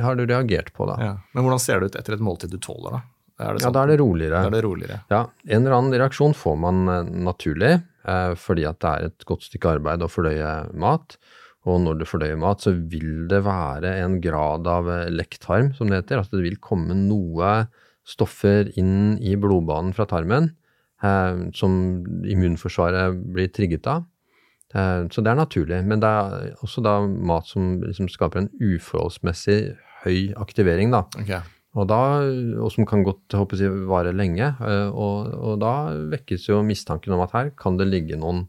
har 0.03 0.17
du 0.19 0.25
reagert 0.27 0.73
på, 0.75 0.85
da. 0.91 0.97
Ja. 0.99 1.13
Men 1.33 1.47
hvordan 1.47 1.63
ser 1.63 1.79
det 1.79 1.93
ut 1.93 1.99
etter 2.01 2.17
et 2.17 2.25
måltid 2.27 2.51
du 2.53 2.59
tåler, 2.61 2.99
da? 2.99 3.18
Ja, 3.39 3.71
da 3.71 3.85
er 3.85 3.93
det 3.93 3.99
roligere. 4.01 4.45
Er 4.47 4.55
det 4.55 4.65
roligere. 4.65 5.01
Ja, 5.13 5.27
En 5.47 5.63
eller 5.63 5.77
annen 5.77 5.95
reaksjon 5.95 6.35
får 6.35 6.57
man 6.59 6.89
eh, 6.91 7.11
naturlig, 7.29 7.75
eh, 8.05 8.33
fordi 8.39 8.67
at 8.69 8.81
det 8.83 8.91
er 8.91 9.11
et 9.11 9.27
godt 9.29 9.47
stykke 9.47 9.77
arbeid 9.79 10.03
å 10.03 10.11
fordøye 10.11 10.55
mat. 10.75 11.19
Og 11.69 11.81
når 11.85 12.01
du 12.01 12.07
fordøyer 12.09 12.39
mat, 12.41 12.63
så 12.65 12.73
vil 12.73 13.27
det 13.31 13.43
være 13.47 13.97
en 14.03 14.19
grad 14.25 14.69
av 14.71 14.91
eh, 14.91 15.09
lekktarm, 15.13 15.73
som 15.77 15.91
det 15.91 16.03
heter. 16.03 16.23
Altså 16.23 16.39
det 16.39 16.47
vil 16.49 16.61
komme 16.63 16.97
noe 16.99 17.69
stoffer 18.09 18.71
inn 18.81 19.19
i 19.21 19.35
blodbanen 19.37 19.93
fra 19.97 20.07
tarmen 20.09 20.53
eh, 21.05 21.43
som 21.57 21.75
immunforsvaret 22.25 23.19
blir 23.35 23.53
trigget 23.55 23.91
av. 23.91 24.07
Eh, 24.75 25.05
så 25.13 25.25
det 25.25 25.33
er 25.33 25.43
naturlig. 25.43 25.83
Men 25.89 26.03
det 26.03 26.11
er 26.11 26.57
også 26.65 26.85
da 26.85 27.01
mat 27.07 27.51
som 27.51 27.79
liksom 27.85 28.11
skaper 28.13 28.45
en 28.45 28.51
uforholdsmessig 28.59 29.61
høy 30.05 30.35
aktivering, 30.39 30.95
da. 30.95 31.05
Okay. 31.19 31.43
Og, 31.79 31.87
da, 31.87 32.03
og 32.59 32.73
som 32.75 32.87
kan 32.89 33.05
godt 33.07 33.37
håper 33.39 33.63
jeg, 33.63 33.87
vare 33.89 34.15
lenge. 34.17 34.51
Eh, 34.59 34.89
og, 34.91 35.31
og, 35.37 35.57
da 35.63 35.75
vekkes 36.11 36.49
jo 36.51 36.63
mistanken 36.67 37.15
om 37.15 37.23
at 37.25 37.35
her 37.37 37.53
kan 37.59 37.79
det 37.79 37.89
ligge 37.91 38.19
noen 38.19 38.47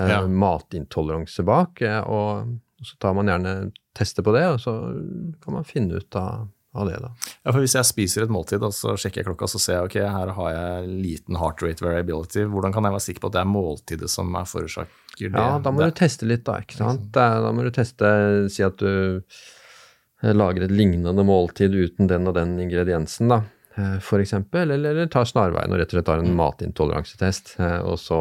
eh, 0.00 0.08
ja. 0.08 0.22
matintoleranse 0.24 1.44
bak. 1.46 1.84
Og, 2.08 2.56
og, 2.80 2.84
så 2.84 2.98
tar 3.00 3.16
man 3.16 3.30
gjerne 3.30 3.54
tester 3.96 4.24
på 4.26 4.34
det, 4.34 4.44
og 4.56 4.58
så 4.60 4.74
kan 5.44 5.58
man 5.58 5.68
finne 5.68 6.00
ut 6.00 6.20
av, 6.20 6.50
det. 6.74 6.96
Ja, 6.98 7.52
for 7.52 7.60
Hvis 7.62 7.76
jeg 7.76 7.86
spiser 7.86 8.24
et 8.24 8.32
måltid 8.34 8.64
og 8.66 8.72
så 8.74 8.96
sjekker 8.98 9.20
jeg 9.20 9.28
klokka 9.28 9.46
så 9.46 9.60
ser 9.62 9.76
jeg 9.76 9.86
ok, 9.86 9.94
her 10.10 10.32
har 10.34 10.48
jeg 10.56 10.88
liten 10.90 11.38
heart 11.38 11.62
rate 11.62 11.84
variability, 11.84 12.42
hvordan 12.50 12.74
kan 12.74 12.88
jeg 12.88 12.96
være 12.96 13.04
sikker 13.04 13.22
på 13.22 13.30
at 13.30 13.36
det 13.36 13.42
er 13.44 13.52
måltidet 13.52 14.10
som 14.10 14.34
er 14.34 14.48
forårsaker 14.50 15.28
det? 15.28 15.30
Ja, 15.30 15.60
Da 15.62 15.70
må 15.70 15.84
det. 15.84 15.92
du 15.92 16.00
teste 16.00 16.26
litt, 16.26 16.42
da. 16.48 16.58
ikke 16.66 16.80
sant? 16.80 17.06
Da 17.14 17.52
må 17.54 17.62
du 17.62 17.70
teste, 17.78 18.10
si 18.50 18.66
at 18.66 18.82
du 18.82 18.90
Eh, 18.90 19.30
lager 20.22 20.64
et 20.64 20.72
lignende 20.72 21.24
måltid 21.26 21.74
uten 21.74 22.08
den 22.08 22.28
og 22.30 22.36
den 22.38 22.56
ingrediensen, 22.62 23.28
da, 23.32 23.42
eh, 23.76 23.98
for 24.04 24.22
eksempel, 24.22 24.70
eller, 24.70 24.94
eller 24.94 25.10
tar 25.12 25.28
snarveien 25.28 25.72
og 25.72 25.80
rett 25.80 25.92
og 25.92 25.98
slett 25.98 26.08
tar 26.08 26.22
en 26.22 26.32
mm. 26.32 26.40
matintoleransetest. 26.40 27.54
Eh, 27.58 27.78
og 27.82 27.98
så, 28.00 28.20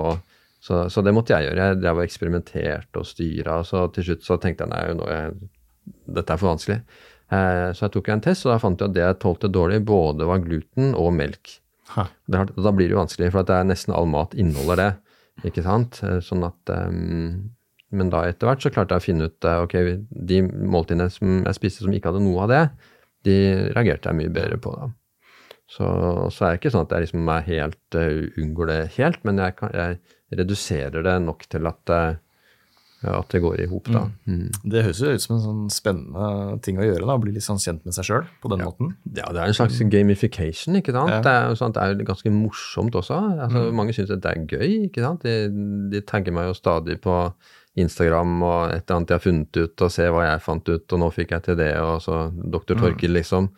så, 0.59 0.85
så, 0.89 1.05
det 1.05 1.15
måtte 1.15 1.35
jeg 1.35 1.49
gjøre. 1.49 1.69
Jeg 1.71 1.81
drev 1.81 2.01
og 2.01 2.05
eksperimenterte 2.07 3.01
og 3.01 3.07
styra, 3.07 3.61
så 3.67 3.87
til 3.93 4.09
slutt 4.09 4.27
så 4.27 4.39
tenkte 4.41 4.67
jeg 4.67 4.73
nei, 4.73 4.83
nå 4.99 5.09
jeg, 5.11 5.49
dette 6.19 6.35
er 6.35 6.41
for 6.41 6.53
vanskelig. 6.53 6.83
Så 7.33 7.87
jeg 7.87 7.91
tok 7.95 8.09
en 8.13 8.21
test, 8.21 8.45
og 8.45 8.51
da 8.51 8.59
fant 8.61 8.81
jeg 8.83 8.91
at 8.91 8.93
det 8.93 9.01
jeg 9.01 9.15
tålte 9.23 9.49
dårlig, 9.49 9.79
både 9.87 10.27
var 10.29 10.43
gluten 10.43 10.91
og 10.99 11.15
melk. 11.15 11.55
Det, 12.29 12.43
da 12.53 12.71
blir 12.75 12.91
det 12.91 12.93
jo 12.93 12.99
vanskelig, 12.99 13.31
for 13.33 13.41
at 13.41 13.49
det 13.49 13.55
er 13.57 13.65
nesten 13.71 13.95
all 13.95 14.05
mat 14.11 14.35
inneholder 14.37 14.77
det. 14.77 14.89
ikke 15.49 15.63
sant? 15.65 15.97
Sånn 16.21 16.45
at 16.45 16.73
um, 16.75 17.55
men 17.93 18.09
da 18.13 18.25
etter 18.25 18.49
hvert 18.49 18.65
så 18.65 18.71
klarte 18.73 18.97
jeg 18.97 19.03
å 19.03 19.05
finne 19.05 19.29
ut 19.29 19.47
ok, 19.53 19.77
de 20.33 20.41
måltidene 20.49 21.07
som 21.13 21.43
jeg 21.43 21.59
spiste 21.59 21.85
som 21.85 21.93
ikke 21.93 22.11
hadde 22.11 22.25
noe 22.25 22.47
av 22.47 22.51
det, 22.51 22.63
de 23.27 23.37
reagerte 23.71 24.11
jeg 24.11 24.19
mye 24.19 24.33
bedre 24.33 24.59
på. 24.61 24.73
da. 24.75 24.89
Så, 25.73 25.85
så 26.33 26.45
er 26.45 26.51
det 26.51 26.59
ikke 26.61 26.73
sånn 26.73 26.85
at 26.85 26.91
jeg 26.93 27.07
liksom 27.07 27.31
er 27.33 27.47
helt 27.47 27.97
uh, 27.97 28.41
unngår 28.41 28.69
det 28.69 28.81
helt, 28.99 29.23
men 29.25 29.39
jeg, 29.41 29.55
kan, 29.57 29.71
jeg, 29.73 30.19
reduserer 30.33 31.05
det 31.05 31.13
nok 31.21 31.43
til 31.49 31.69
at, 31.69 31.91
uh, 31.93 33.13
at 33.13 33.33
det 33.33 33.41
går 33.41 33.61
i 33.63 33.67
hop. 33.71 33.89
Mm. 33.89 34.11
Mm. 34.27 34.59
Det 34.73 34.83
høres 34.85 35.01
jo 35.01 35.13
ut 35.13 35.23
som 35.23 35.35
en 35.37 35.43
sånn 35.43 35.63
spennende 35.73 36.59
ting 36.65 36.81
å 36.81 36.85
gjøre, 36.85 37.05
da, 37.05 37.15
å 37.15 37.23
bli 37.23 37.33
litt 37.35 37.45
sånn 37.45 37.61
kjent 37.61 37.87
med 37.87 37.95
seg 37.95 38.09
sjøl 38.09 38.29
på 38.43 38.51
den 38.53 38.61
ja. 38.61 38.69
måten. 38.69 38.93
Ja, 39.13 39.31
det 39.33 39.41
er 39.41 39.49
en 39.49 39.57
slags 39.57 39.81
gamification, 39.93 40.77
ikke 40.81 40.93
sant. 40.95 41.15
Ja. 41.15 41.23
Det, 41.25 41.33
er 41.33 41.57
sånn, 41.59 41.73
det 41.77 41.85
er 41.85 42.05
ganske 42.11 42.33
morsomt 42.33 42.97
også. 42.99 43.17
Altså, 43.47 43.65
mm. 43.65 43.81
Mange 43.81 43.97
syns 43.97 44.13
det 44.13 44.21
er 44.29 44.45
gøy, 44.45 44.69
ikke 44.91 45.05
sant. 45.05 45.25
De, 45.25 45.65
de 45.93 46.05
tagger 46.05 46.35
meg 46.35 46.51
jo 46.51 46.57
stadig 46.59 46.99
på 47.03 47.17
Instagram 47.79 48.35
og 48.41 48.57
et 48.69 48.83
eller 48.83 48.99
annet 48.99 49.13
jeg 49.13 49.17
har 49.17 49.23
funnet 49.23 49.59
ut, 49.59 49.85
og 49.85 49.93
se 49.93 50.09
hva 50.13 50.25
jeg 50.27 50.43
fant 50.45 50.69
ut, 50.69 50.85
og 50.93 51.01
nå 51.01 51.09
fikk 51.13 51.33
jeg 51.33 51.45
til 51.47 51.57
det, 51.57 51.71
og 51.81 51.95
så 52.05 52.25
doktor 52.33 52.77
Torkil, 52.79 53.15
liksom. 53.17 53.49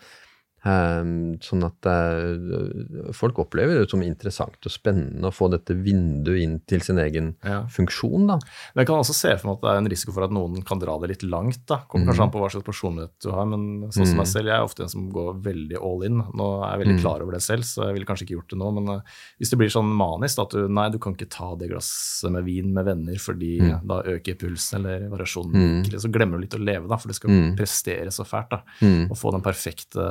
Um, 0.65 1.35
sånn 1.45 1.61
at 1.61 1.85
uh, 1.85 3.11
folk 3.13 3.37
opplever 3.43 3.77
det 3.77 3.89
som 3.91 4.01
interessant 4.01 4.57
og 4.65 4.73
spennende 4.73 5.29
å 5.29 5.33
få 5.33 5.45
dette 5.53 5.75
vinduet 5.77 6.41
inn 6.41 6.55
til 6.65 6.81
sin 6.81 6.97
egen 7.03 7.35
ja. 7.45 7.59
funksjon. 7.69 8.25
da. 8.31 8.39
Men 8.73 8.81
jeg 8.81 8.89
kan 8.89 9.03
også 9.03 9.13
se 9.13 9.35
for 9.37 9.51
meg 9.51 9.59
at 9.59 9.61
det 9.61 9.69
er 9.69 9.81
en 9.83 9.89
risiko 9.93 10.15
for 10.15 10.25
at 10.25 10.33
noen 10.33 10.65
kan 10.65 10.81
dra 10.81 10.95
det 11.03 11.11
litt 11.11 11.25
langt. 11.29 11.61
da. 11.69 11.83
Kommer 11.91 12.09
kanskje 12.09 12.23
mm. 12.23 12.25
an 12.25 12.33
på 12.33 12.41
hva 12.41 12.49
slags 12.49 12.65
personlighet 12.65 13.13
du 13.21 13.29
har, 13.35 13.45
men 13.51 13.67
sånn 13.91 14.09
som 14.09 14.17
meg 14.17 14.25
mm. 14.25 14.31
selv, 14.31 14.49
jeg 14.49 14.57
er 14.57 14.65
ofte 14.65 14.85
en 14.87 14.93
som 14.95 15.05
går 15.13 15.37
veldig 15.45 15.83
all 15.91 16.01
in. 16.09 16.23
Nå 16.33 16.49
er 16.55 16.65
jeg 16.65 16.81
veldig 16.81 16.97
mm. 16.97 17.03
klar 17.03 17.25
over 17.27 17.37
det 17.37 17.43
selv, 17.45 17.69
så 17.69 17.85
jeg 17.85 17.99
ville 17.99 18.09
kanskje 18.09 18.25
ikke 18.25 18.37
gjort 18.39 18.55
det 18.55 18.59
nå. 18.63 18.71
Men 18.79 18.91
uh, 18.95 19.21
hvis 19.37 19.53
det 19.53 19.61
blir 19.61 19.75
sånn 19.75 19.93
manisk 20.01 20.41
at 20.47 20.57
du 20.57 20.65
nei, 20.65 20.87
du 20.89 20.97
kan 21.03 21.13
ikke 21.13 21.29
ta 21.29 21.51
det 21.61 21.69
glasset 21.75 22.33
med 22.33 22.49
vin 22.49 22.73
med 22.73 22.89
venner 22.89 23.21
fordi 23.21 23.53
mm. 23.61 23.85
da 23.85 24.01
øker 24.15 24.41
pulsen 24.41 24.81
eller 24.81 25.05
variasjonen, 25.13 25.85
mm. 25.85 26.01
så 26.01 26.09
glemmer 26.09 26.41
du 26.41 26.47
litt 26.47 26.57
å 26.57 26.63
leve, 26.65 26.89
da, 26.89 26.97
for 26.97 27.13
det 27.13 27.19
skal 27.21 27.53
prestere 27.53 28.09
så 28.09 28.25
fælt. 28.25 28.57
da, 28.57 28.63
og 29.11 29.17
få 29.19 29.29
den 29.35 29.45
perfekte 29.45 30.09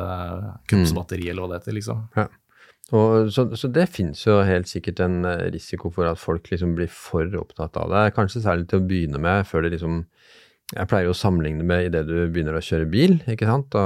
kroppsbatteri, 0.70 1.28
eller 1.30 1.44
hva 1.44 1.52
det 1.52 1.62
heter, 1.62 1.78
liksom. 1.78 2.06
Ja. 2.18 2.28
Og, 2.92 3.30
så, 3.32 3.46
så, 3.56 3.68
det 3.72 3.86
finnes 3.94 4.20
jo 4.26 4.42
helt 4.44 4.68
sikkert 4.68 5.00
en 5.00 5.24
eh, 5.24 5.46
risiko 5.54 5.88
for 5.92 6.08
at 6.10 6.20
folk 6.20 6.50
liksom 6.50 6.74
blir 6.76 6.90
for 6.92 7.30
opptatt 7.40 7.78
av 7.80 7.92
det. 7.92 8.06
Kanskje 8.16 8.44
særlig 8.44 8.68
til 8.68 8.82
å 8.82 8.88
begynne 8.88 9.20
med, 9.22 9.46
før 9.48 9.64
det 9.64 9.76
liksom 9.78 10.04
Jeg 10.74 10.88
pleier 10.88 11.04
jo 11.04 11.12
å 11.12 11.16
sammenligne 11.16 11.62
med 11.68 11.90
idet 11.90 12.06
du 12.08 12.14
begynner 12.32 12.56
å 12.56 12.62
kjøre 12.64 12.86
bil, 12.90 13.18
ikke 13.30 13.46
sant. 13.46 13.66
Da 13.72 13.82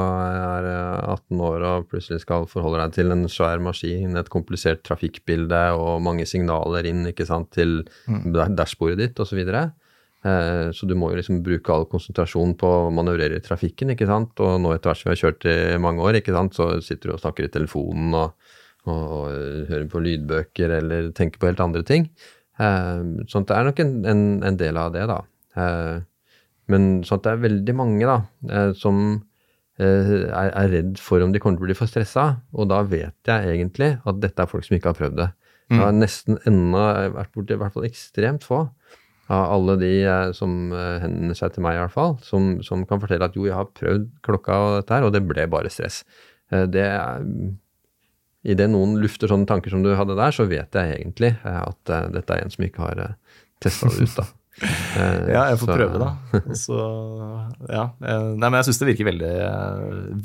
er 0.57 0.69
18 1.11 1.41
år 1.43 1.65
og 1.67 1.89
plutselig 1.91 2.23
skal 2.23 2.47
forholde 2.49 2.85
deg 2.85 2.95
til 2.95 3.13
en 3.13 3.27
svær 3.29 3.59
maskin, 3.61 4.15
et 4.17 4.31
komplisert 4.33 4.85
trafikkbilde 4.87 5.59
og 5.75 5.99
mange 6.07 6.25
signaler 6.27 6.87
inn 6.87 7.11
ikke 7.11 7.27
sant, 7.29 7.51
til 7.59 7.83
mm. 8.07 8.31
dashbordet 8.57 9.01
ditt 9.03 9.21
osv. 9.21 9.43
Og, 9.43 9.51
så 9.51 9.59
Eh, 9.59 9.88
så 10.23 10.87
du 10.89 10.95
må 10.99 11.13
jo 11.13 11.19
liksom 11.21 11.43
bruke 11.47 11.71
all 11.71 11.85
konsentrasjon 11.91 12.57
på 12.59 12.69
å 12.69 12.89
manøvrere 12.91 13.39
i 13.39 13.45
trafikken, 13.45 13.93
ikke 13.95 14.09
sant. 14.09 14.35
Og 14.43 14.57
nå 14.63 14.73
etter 14.75 14.91
hvert 14.91 15.01
som 15.01 15.09
vi 15.09 15.15
har 15.15 15.21
kjørt 15.21 15.47
i 15.47 15.59
mange 15.83 16.03
år, 16.03 16.19
ikke 16.19 16.35
sant, 16.35 16.59
så 16.59 16.67
sitter 16.85 17.13
du 17.13 17.15
og 17.15 17.23
snakker 17.23 17.47
i 17.47 17.53
telefonen 17.55 18.17
og, 18.19 18.51
og, 18.89 18.99
og 18.99 19.71
hører 19.71 19.87
på 19.93 20.03
lydbøker 20.03 20.75
eller 20.81 21.13
tenker 21.17 21.41
på 21.41 21.51
helt 21.51 21.63
andre 21.63 21.85
ting. 21.87 22.09
Eh, 22.59 23.03
sånn 23.31 23.47
at 23.47 23.53
det 23.53 23.57
er 23.61 23.69
nok 23.71 23.83
en, 23.85 23.95
en, 24.11 24.23
en 24.51 24.61
del 24.61 24.83
av 24.83 24.93
det, 24.97 25.07
da. 25.11 25.21
Eh, 25.63 25.97
men 26.69 26.89
sånn 27.07 27.21
at 27.21 27.29
det 27.29 27.35
er 27.37 27.45
veldig 27.47 27.75
mange 27.79 28.09
da, 28.11 28.19
som 28.77 29.05
er, 29.81 30.49
er 30.51 30.67
redd 30.75 30.99
for 31.01 31.23
om 31.25 31.31
de 31.33 31.41
kommer 31.41 31.57
til 31.57 31.65
å 31.65 31.69
bli 31.71 31.77
for 31.79 31.89
stressa, 31.89 32.27
og 32.53 32.69
da 32.69 32.83
vet 32.85 33.31
jeg 33.31 33.55
egentlig 33.55 33.95
at 34.03 34.19
dette 34.21 34.45
er 34.45 34.51
folk 34.51 34.67
som 34.67 34.77
ikke 34.77 34.91
har 34.91 34.99
prøvd 34.99 35.17
det. 35.23 35.29
Jeg 35.69 35.81
har 35.81 35.95
mm. 35.95 36.03
nesten 36.03 36.39
ennå 36.49 36.83
vært 37.15 37.33
borti 37.37 37.57
i 37.57 37.61
hvert 37.61 37.75
fall 37.77 37.87
ekstremt 37.89 38.45
få 38.45 38.61
av 39.29 39.53
alle 39.53 39.77
de 39.81 39.93
eh, 40.09 40.31
som 40.37 40.73
eh, 40.73 40.99
henvender 41.03 41.37
seg 41.37 41.53
til 41.55 41.65
meg, 41.65 41.77
i 41.77 41.83
hvert 41.83 41.95
fall, 41.95 42.17
som, 42.25 42.57
som, 42.65 42.85
kan 42.89 43.01
fortelle 43.03 43.29
at 43.29 43.37
jo, 43.37 43.45
jeg 43.49 43.57
har 43.57 43.69
prøvd 43.77 44.09
klokka 44.25 44.61
og 44.65 44.77
dette 44.79 44.97
her, 44.97 45.05
og 45.09 45.15
det 45.15 45.25
ble 45.29 45.45
bare 45.53 45.73
stress. 45.73 46.03
Eh, 46.53 46.65
det 46.69 46.89
Idet 48.49 48.69
noen 48.71 48.95
lufter 49.03 49.29
sånne 49.29 49.49
tanker 49.51 49.73
som 49.73 49.83
du 49.83 49.91
hadde 49.99 50.15
der, 50.17 50.33
så 50.33 50.47
vet 50.49 50.77
jeg 50.79 50.93
egentlig 50.95 51.33
at 51.43 51.91
dette 52.15 52.33
er 52.33 52.45
en 52.45 52.53
som 52.55 52.65
ikke 52.65 52.85
har 52.85 53.01
testa 53.61 53.91
det 53.91 54.07
ut, 54.07 54.13
da. 54.15 54.25
Ja, 55.35 55.43
jeg 55.51 55.59
får 55.59 55.69
så- 55.69 55.75
prøve, 55.75 55.99
da. 56.01 56.39
Så, 56.63 56.79
ja. 57.67 57.83
Nei, 57.99 58.47
men 58.47 58.57
jeg 58.61 58.69
syns 58.69 58.81
det 58.81 58.89
virker 58.93 59.09
veldig, 59.11 59.33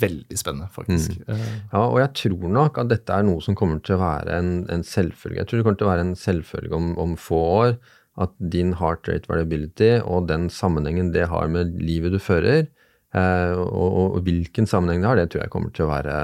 veldig 0.05 0.39
spennende, 0.39 0.69
faktisk. 0.77 1.17
Mm. 1.25 1.41
Ja, 1.73 1.81
og 1.81 1.97
jeg 2.03 2.13
tror 2.21 2.53
nok 2.61 2.79
at 2.85 2.93
dette 2.93 3.17
er 3.17 3.27
noe 3.27 3.43
som 3.45 3.57
kommer 3.59 3.81
til 3.83 3.97
å 3.97 4.03
være 4.05 4.37
en, 4.37 4.53
en 4.71 4.85
selvfølge. 4.87 5.41
Jeg 5.41 5.49
tror 5.49 5.59
det 5.59 5.67
kommer 5.67 5.81
til 5.81 5.89
å 5.89 5.91
være 5.91 6.07
en 6.07 6.15
selvfølge 6.23 6.79
om, 6.79 6.93
om 7.03 7.17
få 7.19 7.41
år 7.57 7.75
at 8.21 8.33
din 8.37 8.75
heart 8.77 9.07
rate 9.09 9.29
variability 9.29 9.95
og 10.03 10.27
den 10.29 10.49
sammenhengen 10.53 11.11
det 11.15 11.27
har 11.31 11.49
med 11.49 11.73
livet 11.81 12.13
du 12.13 12.19
fører, 12.21 12.67
eh, 13.15 13.53
og, 13.57 13.87
og, 13.87 14.17
og 14.19 14.27
hvilken 14.27 14.69
sammenheng 14.69 15.01
det 15.01 15.09
har, 15.09 15.21
det 15.21 15.31
tror 15.33 15.45
jeg 15.45 15.53
kommer 15.53 15.73
til 15.73 15.87
å 15.87 15.91
være 15.93 16.17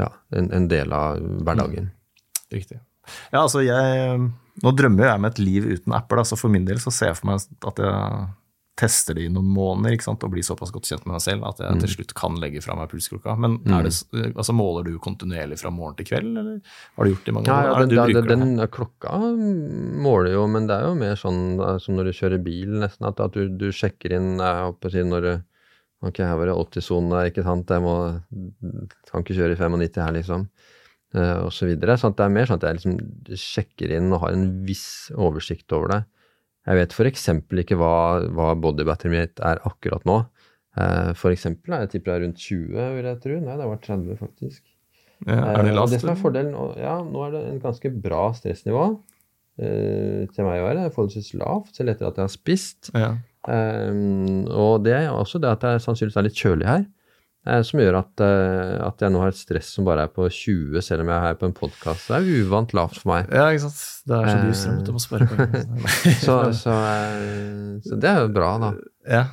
ja, 0.00 0.10
en, 0.38 0.50
en 0.54 0.70
del 0.70 0.94
av 0.94 1.18
hverdagen. 1.18 1.90
Riktig. 2.54 2.78
Ja, 3.32 3.42
altså 3.42 3.64
jeg 3.64 4.22
Nå 4.62 4.70
drømmer 4.78 5.08
jeg 5.08 5.18
med 5.18 5.32
et 5.32 5.38
liv 5.42 5.64
uten 5.66 5.94
apper, 5.96 6.20
da, 6.20 6.22
så 6.30 6.36
for 6.38 6.52
min 6.52 6.62
del 6.68 6.78
så 6.78 6.92
ser 6.94 7.08
jeg 7.10 7.18
for 7.18 7.26
meg 7.26 7.42
at 7.42 7.80
jeg 7.82 8.28
tester 8.78 9.14
det 9.14 9.28
i 9.28 9.30
noen 9.30 9.46
måneder 9.54 10.02
og 10.10 10.24
blir 10.32 10.42
såpass 10.42 10.72
godt 10.74 10.88
kjent 10.90 11.04
med 11.06 11.14
meg 11.14 11.22
selv 11.22 11.44
at 11.46 11.60
jeg 11.62 11.82
til 11.84 11.92
slutt 11.92 12.14
kan 12.18 12.38
legge 12.42 12.62
fra 12.64 12.74
meg 12.78 12.90
pulsklokka. 12.90 13.36
Men 13.38 13.60
det, 13.62 13.92
altså, 14.32 14.56
måler 14.56 14.88
du 14.88 14.96
kontinuerlig 15.02 15.60
fra 15.60 15.70
morgen 15.74 15.94
til 16.00 16.08
kveld, 16.08 16.32
eller 16.34 16.58
har 16.96 17.06
du 17.06 17.12
gjort 17.12 17.24
det 17.28 17.32
i 17.32 17.36
mange 17.36 17.52
Ja, 17.52 17.58
år? 17.60 17.70
ja 17.70 17.86
den, 17.86 17.94
det 17.94 18.26
den, 18.26 18.44
den, 18.58 18.66
klokka 18.74 19.14
måler 20.04 20.34
jo, 20.34 20.46
men 20.50 20.66
det 20.70 20.80
er 20.80 20.88
jo 20.88 20.98
mer 20.98 21.18
sånn 21.20 21.42
eh, 21.60 21.78
som 21.82 21.98
når 21.98 22.10
du 22.10 22.18
kjører 22.18 22.42
bil, 22.42 22.76
nesten, 22.82 23.06
at, 23.06 23.22
at 23.22 23.38
du, 23.38 23.46
du 23.46 23.68
sjekker 23.74 24.16
inn 24.18 24.34
jeg 24.42 24.68
håper 24.68 24.90
å 24.90 24.96
si, 24.96 25.10
når 25.14 25.28
du 25.28 25.34
Ok, 26.04 26.18
her 26.20 26.36
var 26.36 26.50
det 26.50 26.54
80-sone, 26.60 27.20
ikke 27.30 27.40
sant, 27.46 27.70
jeg 27.72 27.80
må, 27.80 27.94
kan 29.08 29.22
ikke 29.22 29.36
kjøre 29.38 29.54
i 29.54 29.56
95 29.56 30.02
her, 30.02 30.10
liksom. 30.12 30.42
Uh, 31.14 31.46
og 31.46 31.52
så 31.54 31.68
videre. 31.68 31.94
Sånn 31.96 32.12
at 32.12 32.18
det 32.18 32.26
er 32.26 32.34
mer 32.34 32.50
sånn 32.50 32.58
at 32.58 32.66
jeg 32.66 32.76
liksom 32.76 33.38
sjekker 33.40 33.94
inn 33.96 34.10
og 34.12 34.24
har 34.24 34.34
en 34.34 34.44
viss 34.66 35.08
oversikt 35.14 35.72
over 35.72 35.92
det. 35.94 36.00
Jeg 36.64 36.78
vet 36.80 36.94
f.eks. 36.96 37.26
ikke 37.64 37.76
hva, 37.76 37.92
hva 38.32 38.52
bodybatteriet 38.56 39.12
mitt 39.14 39.42
er 39.44 39.60
akkurat 39.68 40.04
nå. 40.08 40.22
F.eks. 40.74 41.18
For 41.20 41.30
eksempel, 41.34 41.74
jeg 41.84 41.90
tipper 41.92 42.10
det 42.10 42.14
er 42.16 42.22
rundt 42.24 42.40
20, 42.42 42.86
vil 42.96 43.08
jeg 43.10 43.18
tro. 43.22 43.34
Nei, 43.44 43.56
det 43.60 43.66
var 43.70 43.82
30, 43.84 44.16
faktisk. 44.18 44.62
Ja, 45.24 45.36
er 45.54 45.62
det 45.62 45.70
Eh, 45.70 45.76
lavt? 45.76 45.92
det 45.92 46.00
som 46.02 46.10
er 46.10 46.18
fordelen, 46.18 46.56
ja, 46.80 46.96
nå 47.04 47.20
er 47.26 47.30
det 47.36 47.42
en 47.52 47.60
ganske 47.62 47.92
bra 48.02 48.24
stressnivå 48.34 48.82
eh, 49.62 50.24
til 50.34 50.44
meg 50.48 50.60
å 50.62 50.66
være. 50.66 50.88
Forholdsvis 50.96 51.30
lavt, 51.38 51.70
selv 51.76 51.92
etter 51.94 52.08
at 52.10 52.18
jeg 52.18 52.26
har 52.26 52.32
spist. 52.34 52.90
Ja. 52.96 53.12
Um, 53.44 54.46
og 54.48 54.82
det 54.86 54.94
er 54.96 55.10
også 55.12 55.36
det 55.38 55.50
at 55.52 55.60
det 55.62 55.70
er 55.76 55.82
sannsynligvis 55.84 56.16
er 56.16 56.24
litt 56.26 56.38
kjølig 56.40 56.64
her, 56.68 56.84
eh, 56.88 56.93
som 57.44 57.80
gjør 57.82 57.98
at, 58.00 58.22
eh, 58.24 58.74
at 58.86 59.02
jeg 59.04 59.12
nå 59.12 59.20
har 59.20 59.28
et 59.34 59.36
stress 59.36 59.68
som 59.76 59.84
bare 59.84 60.06
er 60.06 60.12
på 60.12 60.24
20, 60.32 60.80
selv 60.84 61.04
om 61.04 61.10
jeg 61.12 61.16
er 61.18 61.26
her 61.26 61.38
på 61.40 61.48
en 61.50 61.56
podkast. 61.56 62.08
Det 62.08 62.16
er 62.16 62.44
uvant 62.44 62.72
lavt 62.76 63.00
for 63.02 63.10
meg. 63.12 63.28
ja, 63.28 63.50
ikke 63.52 63.66
sant. 63.66 63.80
Det 64.08 64.16
er 64.16 64.28
så 64.30 64.36
dyr 64.40 64.56
strøm, 64.60 64.78
at 64.80 64.88
du 64.88 64.92
må 64.92 65.02
på. 65.04 65.36
penger. 65.36 65.96
Så, 66.24 66.36
så, 66.56 66.72
eh, 66.72 67.80
så 67.84 67.98
det 68.00 68.10
er 68.10 68.22
jo 68.24 68.30
bra, 68.36 68.52
da. 68.62 68.72
ja. 69.08 69.24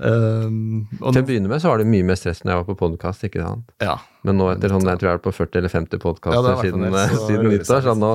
Um, 0.00 0.86
Til 0.96 1.18
å 1.20 1.26
begynne 1.26 1.50
med 1.50 1.60
så 1.60 1.68
var 1.68 1.82
det 1.82 1.88
mye 1.90 2.04
mer 2.08 2.16
stress 2.16 2.38
når 2.40 2.54
jeg 2.54 2.60
var 2.62 2.66
på 2.70 2.76
podkast, 2.78 3.24
ikke 3.26 3.42
sant. 3.44 3.66
ja. 3.84 3.98
Men 4.24 4.38
nå 4.38 4.46
etter 4.52 4.72
sånn, 4.72 4.86
jeg 4.88 5.00
tror 5.00 5.08
jeg 5.10 5.18
er 5.18 5.22
på 5.24 5.32
40 5.34 5.58
eller 5.60 5.72
50 5.72 5.96
Ja, 5.96 6.00
podkaster 6.04 6.50
ja, 6.54 6.62
siden, 6.64 6.86
en 6.86 6.96
så 7.10 7.26
siden 7.26 7.48
nyttår, 7.50 7.82
så 7.84 7.94
nå, 7.98 8.10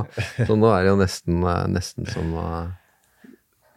så 0.48 0.58
nå 0.58 0.72
er 0.72 0.86
det 0.86 0.90
jo 0.92 0.98
nesten, 1.02 1.40
eh, 1.52 1.62
nesten 1.76 2.10
som 2.10 2.34
å 2.42 2.46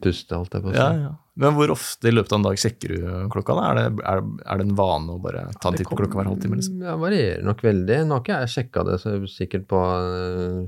puste, 0.05 0.37
holdt 0.37 0.57
jeg 0.57 0.65
på 0.65 0.73
å 0.73 0.75
si. 0.75 0.81
Ja, 0.81 0.89
ja. 1.09 1.13
Men 1.39 1.55
hvor 1.55 1.71
ofte 1.71 2.11
i 2.11 2.13
løpet 2.13 2.33
av 2.35 2.41
en 2.41 2.47
dag 2.49 2.59
sjekker 2.59 2.93
du 2.93 3.03
klokka? 3.31 3.55
da? 3.55 3.67
Er 3.71 3.77
det, 3.79 4.05
er, 4.11 4.23
er 4.43 4.59
det 4.59 4.65
en 4.67 4.79
vane 4.79 5.15
å 5.15 5.21
bare 5.23 5.45
ta 5.63 5.71
en 5.71 5.79
titt 5.79 5.87
på 5.87 5.99
klokka 6.01 6.19
hver 6.19 6.31
halvtime? 6.33 6.59
Liksom? 6.59 6.81
Det 6.83 6.95
varierer 6.99 7.45
nok 7.47 7.63
veldig. 7.63 7.99
Nå 8.07 8.17
har 8.17 8.25
ikke 8.25 8.39
jeg 8.43 8.55
sjekka 8.57 8.85
det 8.89 8.97
så 9.05 9.15
sikkert 9.31 9.69
på 9.71 9.83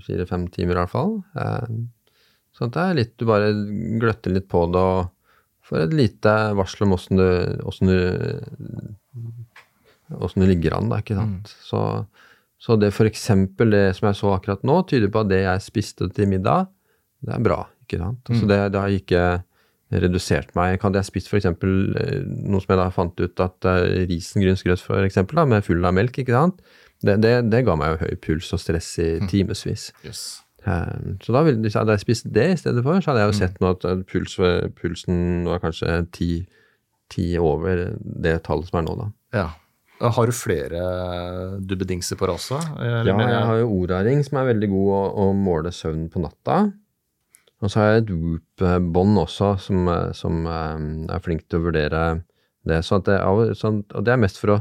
fire-fem 0.07 0.47
timer 0.55 0.77
i 0.77 0.81
hvert 0.85 0.93
fall. 0.93 1.17
Sånn 1.35 1.89
Så 2.55 2.71
det 2.77 2.85
er 2.85 3.01
litt, 3.01 3.17
du 3.19 3.27
bare 3.27 3.51
gløtter 4.03 4.37
litt 4.37 4.47
på 4.51 4.63
det 4.71 4.85
og 4.93 5.11
får 5.67 5.89
et 5.89 5.99
lite 5.99 6.37
varsel 6.59 6.87
om 6.87 6.95
åssen 6.95 7.19
du, 7.19 7.29
åssen 7.67 7.91
du, 7.91 8.01
åssen 10.23 10.43
du 10.43 10.49
ligger 10.51 10.79
an, 10.79 10.91
da, 10.91 11.03
ikke 11.03 11.19
sant. 11.19 11.53
Så, 11.67 11.85
så 12.63 12.79
det 12.79 12.95
eksempel 13.11 13.75
det 13.75 13.85
som 13.99 14.11
jeg 14.11 14.23
så 14.23 14.35
akkurat 14.39 14.63
nå, 14.67 14.83
tyder 14.91 15.11
på 15.11 15.23
at 15.25 15.35
det 15.35 15.45
jeg 15.45 15.67
spiste 15.67 16.11
til 16.15 16.31
middag, 16.31 16.71
det 17.27 17.35
er 17.37 17.43
bra, 17.43 17.65
ikke 17.87 18.03
sant. 18.03 18.23
Så 18.39 18.47
det, 18.47 18.65
det 18.71 18.83
har 18.83 19.01
ikke 19.03 19.25
redusert 19.91 20.53
meg. 20.55 20.79
Hadde 20.83 21.01
jeg 21.01 21.09
spist 21.09 21.31
f.eks. 21.33 21.49
noe 21.51 22.61
som 22.63 22.75
jeg 22.75 22.79
da 22.79 22.91
fant 22.95 23.19
ut 23.21 23.43
at 23.43 23.67
uh, 23.67 23.81
risengrynsgrøt 24.11 24.83
for 24.85 25.03
eksempel, 25.07 25.41
da, 25.41 25.47
med 25.51 25.67
full 25.67 25.83
av 25.85 25.97
melk, 25.97 26.21
ikke 26.23 26.37
sant? 26.37 26.61
Det, 27.03 27.17
det, 27.25 27.33
det 27.51 27.65
ga 27.67 27.75
meg 27.81 27.95
jo 27.95 28.03
høy 28.05 28.17
puls 28.21 28.51
og 28.53 28.61
stress 28.61 28.93
i 29.01 29.09
timevis. 29.31 29.89
Yes. 30.05 30.23
Eh, 30.69 31.15
Så 31.25 31.33
da 31.33 31.41
ville, 31.47 31.71
hadde 31.73 31.95
jeg 31.97 32.03
spist 32.05 32.27
det 32.29 32.49
i 32.53 32.59
stedet 32.61 32.83
for, 32.85 33.01
så 33.01 33.11
hadde 33.13 33.23
jeg 33.25 33.33
jo 33.33 33.39
sett 33.39 33.57
nå 33.63 33.71
at 33.73 33.87
eh, 33.89 34.03
puls, 34.05 34.37
pulsen 34.77 35.47
var 35.49 35.63
kanskje 35.63 35.95
ti, 36.13 36.31
ti 37.09 37.31
over 37.41 37.87
det 37.97 38.37
tallet 38.45 38.69
som 38.69 38.83
er 38.83 38.87
nå, 38.87 38.99
da. 39.01 39.09
Ja. 39.39 39.49
Har 40.01 40.29
du 40.29 40.33
flere 40.33 40.81
dubbedingser 41.61 42.17
på 42.17 42.29
også? 42.33 42.57
Ja, 42.81 43.01
jeg 43.05 43.43
har 43.49 43.59
jo 43.61 43.67
Oraring, 43.83 44.23
som 44.25 44.39
er 44.41 44.49
veldig 44.55 44.69
god 44.73 44.93
å, 44.97 45.01
å 45.25 45.27
måle 45.37 45.73
søvn 45.77 46.07
på 46.13 46.23
natta. 46.25 46.63
Og 47.61 47.69
så 47.69 47.81
har 47.81 47.91
jeg 47.91 48.03
et 48.03 48.13
Whoop-bånd 48.15 49.21
også, 49.21 49.55
som, 49.61 49.89
eh, 49.93 50.11
som 50.17 50.45
eh, 50.49 50.85
er 51.13 51.25
flink 51.25 51.47
til 51.47 51.61
å 51.61 51.69
vurdere 51.69 52.05
det. 52.69 52.81
Så 52.87 53.01
det, 53.05 53.19
er 53.21 53.55
sånn, 53.59 53.83
og 53.93 54.07
det 54.07 54.15
er 54.15 54.23
mest 54.23 54.41
for 54.41 54.57
å 54.57 54.61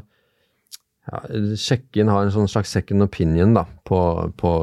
ja, 1.10 1.22
sjekke 1.58 2.02
inn, 2.02 2.12
ha 2.12 2.22
en 2.24 2.34
sånn 2.34 2.50
slags 2.52 2.74
second 2.76 3.06
opinion 3.06 3.56
da, 3.58 3.66
på, 3.88 4.00
på 4.40 4.56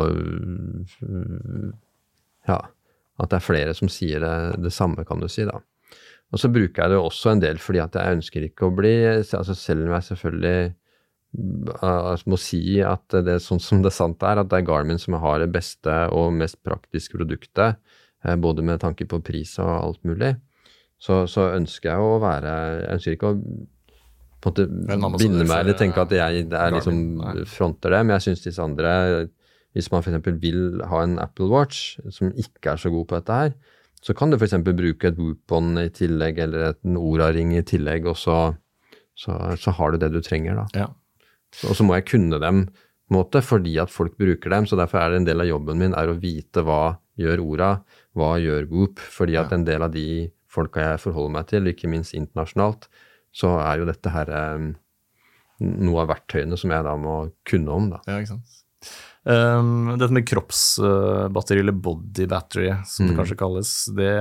Ja, 2.46 2.60
at 3.16 3.32
det 3.32 3.38
er 3.38 3.42
flere 3.42 3.72
som 3.74 3.90
sier 3.90 4.22
det, 4.22 4.34
det 4.62 4.70
samme, 4.74 5.02
kan 5.08 5.22
du 5.22 5.26
si, 5.32 5.46
da. 5.48 5.58
Og 6.34 6.42
så 6.42 6.50
bruker 6.52 6.82
jeg 6.82 6.92
det 6.92 6.98
også 7.00 7.32
en 7.32 7.42
del 7.42 7.60
fordi 7.62 7.80
at 7.82 7.96
jeg 7.96 8.18
ønsker 8.18 8.48
ikke 8.48 8.66
å 8.66 8.74
bli 8.74 8.94
altså 9.06 9.54
Selv 9.54 9.86
om 9.86 9.94
jeg 9.94 10.08
selvfølgelig 10.08 10.74
altså 11.84 12.30
må 12.32 12.38
si 12.40 12.78
at 12.80 13.12
det 13.12 13.34
er 13.34 13.42
sånn 13.42 13.60
som 13.60 13.82
det 13.84 13.92
sant 13.92 14.22
er, 14.24 14.40
at 14.40 14.48
det 14.48 14.60
er 14.60 14.68
Garmin 14.70 15.00
som 15.00 15.18
har 15.20 15.42
det 15.42 15.50
beste 15.52 15.92
og 16.14 16.30
mest 16.32 16.56
praktiske 16.64 17.18
produktet, 17.18 17.76
både 18.38 18.62
med 18.64 18.80
tanke 18.80 19.06
på 19.06 19.20
pris 19.22 19.58
og 19.58 19.68
alt 19.70 20.04
mulig, 20.04 20.36
så, 20.98 21.26
så 21.28 21.50
ønsker 21.54 21.90
jeg 21.92 21.98
å 22.00 22.18
være 22.22 22.52
Jeg 22.80 22.92
ønsker 22.96 23.12
ikke 23.16 23.32
å 23.34 23.40
på 24.46 24.52
en 24.52 25.00
måte 25.02 25.18
binde 25.18 25.44
meg 25.48 25.60
eller 25.64 25.76
tenke 25.78 26.00
at 26.02 26.12
jeg 26.14 26.46
er 26.52 26.70
liksom 26.76 26.98
fronter 27.50 27.90
det, 27.90 28.00
men 28.06 28.14
jeg 28.16 28.24
syns 28.28 28.42
disse 28.44 28.62
andre 28.62 28.92
Hvis 29.74 29.90
man 29.92 30.02
f.eks. 30.04 30.28
vil 30.40 30.80
ha 30.88 31.02
en 31.02 31.18
Apple 31.18 31.48
Watch 31.50 31.98
som 32.14 32.30
ikke 32.32 32.72
er 32.74 32.76
så 32.80 32.90
god 32.92 33.06
på 33.10 33.16
dette 33.18 33.32
her, 33.40 33.54
så 34.00 34.14
kan 34.16 34.30
du 34.30 34.36
f.eks. 34.38 34.54
bruke 34.64 35.08
et 35.10 35.18
Whoop-bånd 35.18 35.80
i 35.82 35.88
tillegg, 35.92 36.38
eller 36.38 36.74
en 36.84 36.96
Ora-ring 36.96 37.52
i 37.56 37.62
tillegg, 37.66 38.06
og 38.08 38.16
så, 38.16 38.36
så, 39.18 39.36
så 39.60 39.74
har 39.76 39.92
du 39.92 39.98
det 40.00 40.12
du 40.14 40.20
trenger, 40.24 40.62
da. 40.62 40.66
Ja. 40.84 40.86
Så- 41.52 41.68
Og 41.72 41.76
så 41.76 41.84
må 41.84 41.94
jeg 41.98 42.06
kunne 42.08 42.38
dem 42.40 42.66
måte, 43.12 43.42
fordi 43.42 43.76
at 43.82 43.90
folk 43.92 44.16
bruker 44.16 44.50
dem, 44.50 44.64
så 44.66 44.76
derfor 44.80 44.98
er 45.02 45.10
det 45.10 45.16
en 45.22 45.28
del 45.28 45.40
av 45.44 45.46
jobben 45.50 45.78
min 45.78 45.94
er 45.94 46.08
å 46.08 46.16
vite 46.20 46.62
hva 46.64 46.96
gjør 47.18 47.42
orda, 47.44 47.70
hva 48.16 48.34
gjør 48.40 48.68
Goop? 48.70 48.98
fordi 48.98 49.36
at 49.40 49.52
en 49.52 49.64
del 49.64 49.82
av 49.82 49.92
de 49.92 50.30
folka 50.48 50.80
jeg 50.92 51.00
forholder 51.00 51.32
meg 51.32 51.46
til, 51.50 51.66
ikke 51.68 51.88
minst 51.88 52.14
internasjonalt, 52.16 52.88
så 53.32 53.58
er 53.60 53.78
jo 53.80 53.88
dette 53.88 54.08
her 54.12 54.30
noe 55.60 56.02
av 56.02 56.08
verktøyene 56.12 56.56
som 56.60 56.70
jeg 56.72 56.84
da 56.84 56.94
må 57.00 57.16
kunne 57.48 57.72
om, 57.72 57.90
da. 57.94 58.00
Ja, 58.08 58.18
ikke 58.20 58.34
sant. 58.36 58.62
Um, 59.26 59.96
dette 59.98 60.12
med 60.14 60.26
kroppsbatteri, 60.28 61.58
eller 61.64 61.72
body 61.74 62.26
battery, 62.30 62.68
som 62.86 63.08
det 63.08 63.14
Mm. 63.16 63.18
kanskje 63.18 63.36
kalles, 63.40 63.70
det 63.96 64.12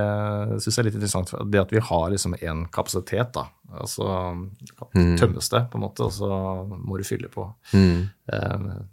syns 0.60 0.76
jeg 0.76 0.78
er 0.82 0.88
litt 0.90 0.96
interessant. 0.98 1.50
Det 1.50 1.60
at 1.60 1.70
vi 1.70 1.78
har 1.78 2.10
liksom 2.10 2.34
én 2.40 2.64
kapasitet, 2.70 3.32
da. 3.32 3.44
Altså 3.78 4.02
Mm. 4.94 5.16
tømmes 5.18 5.48
det, 5.50 5.70
på 5.70 5.76
en 5.76 5.82
måte, 5.82 6.00
og 6.04 6.10
så 6.10 6.66
må 6.68 6.96
du 6.98 7.04
fylle 7.04 7.28
på. 7.28 7.54
Mm. 7.72 8.10
Um, 8.32 8.88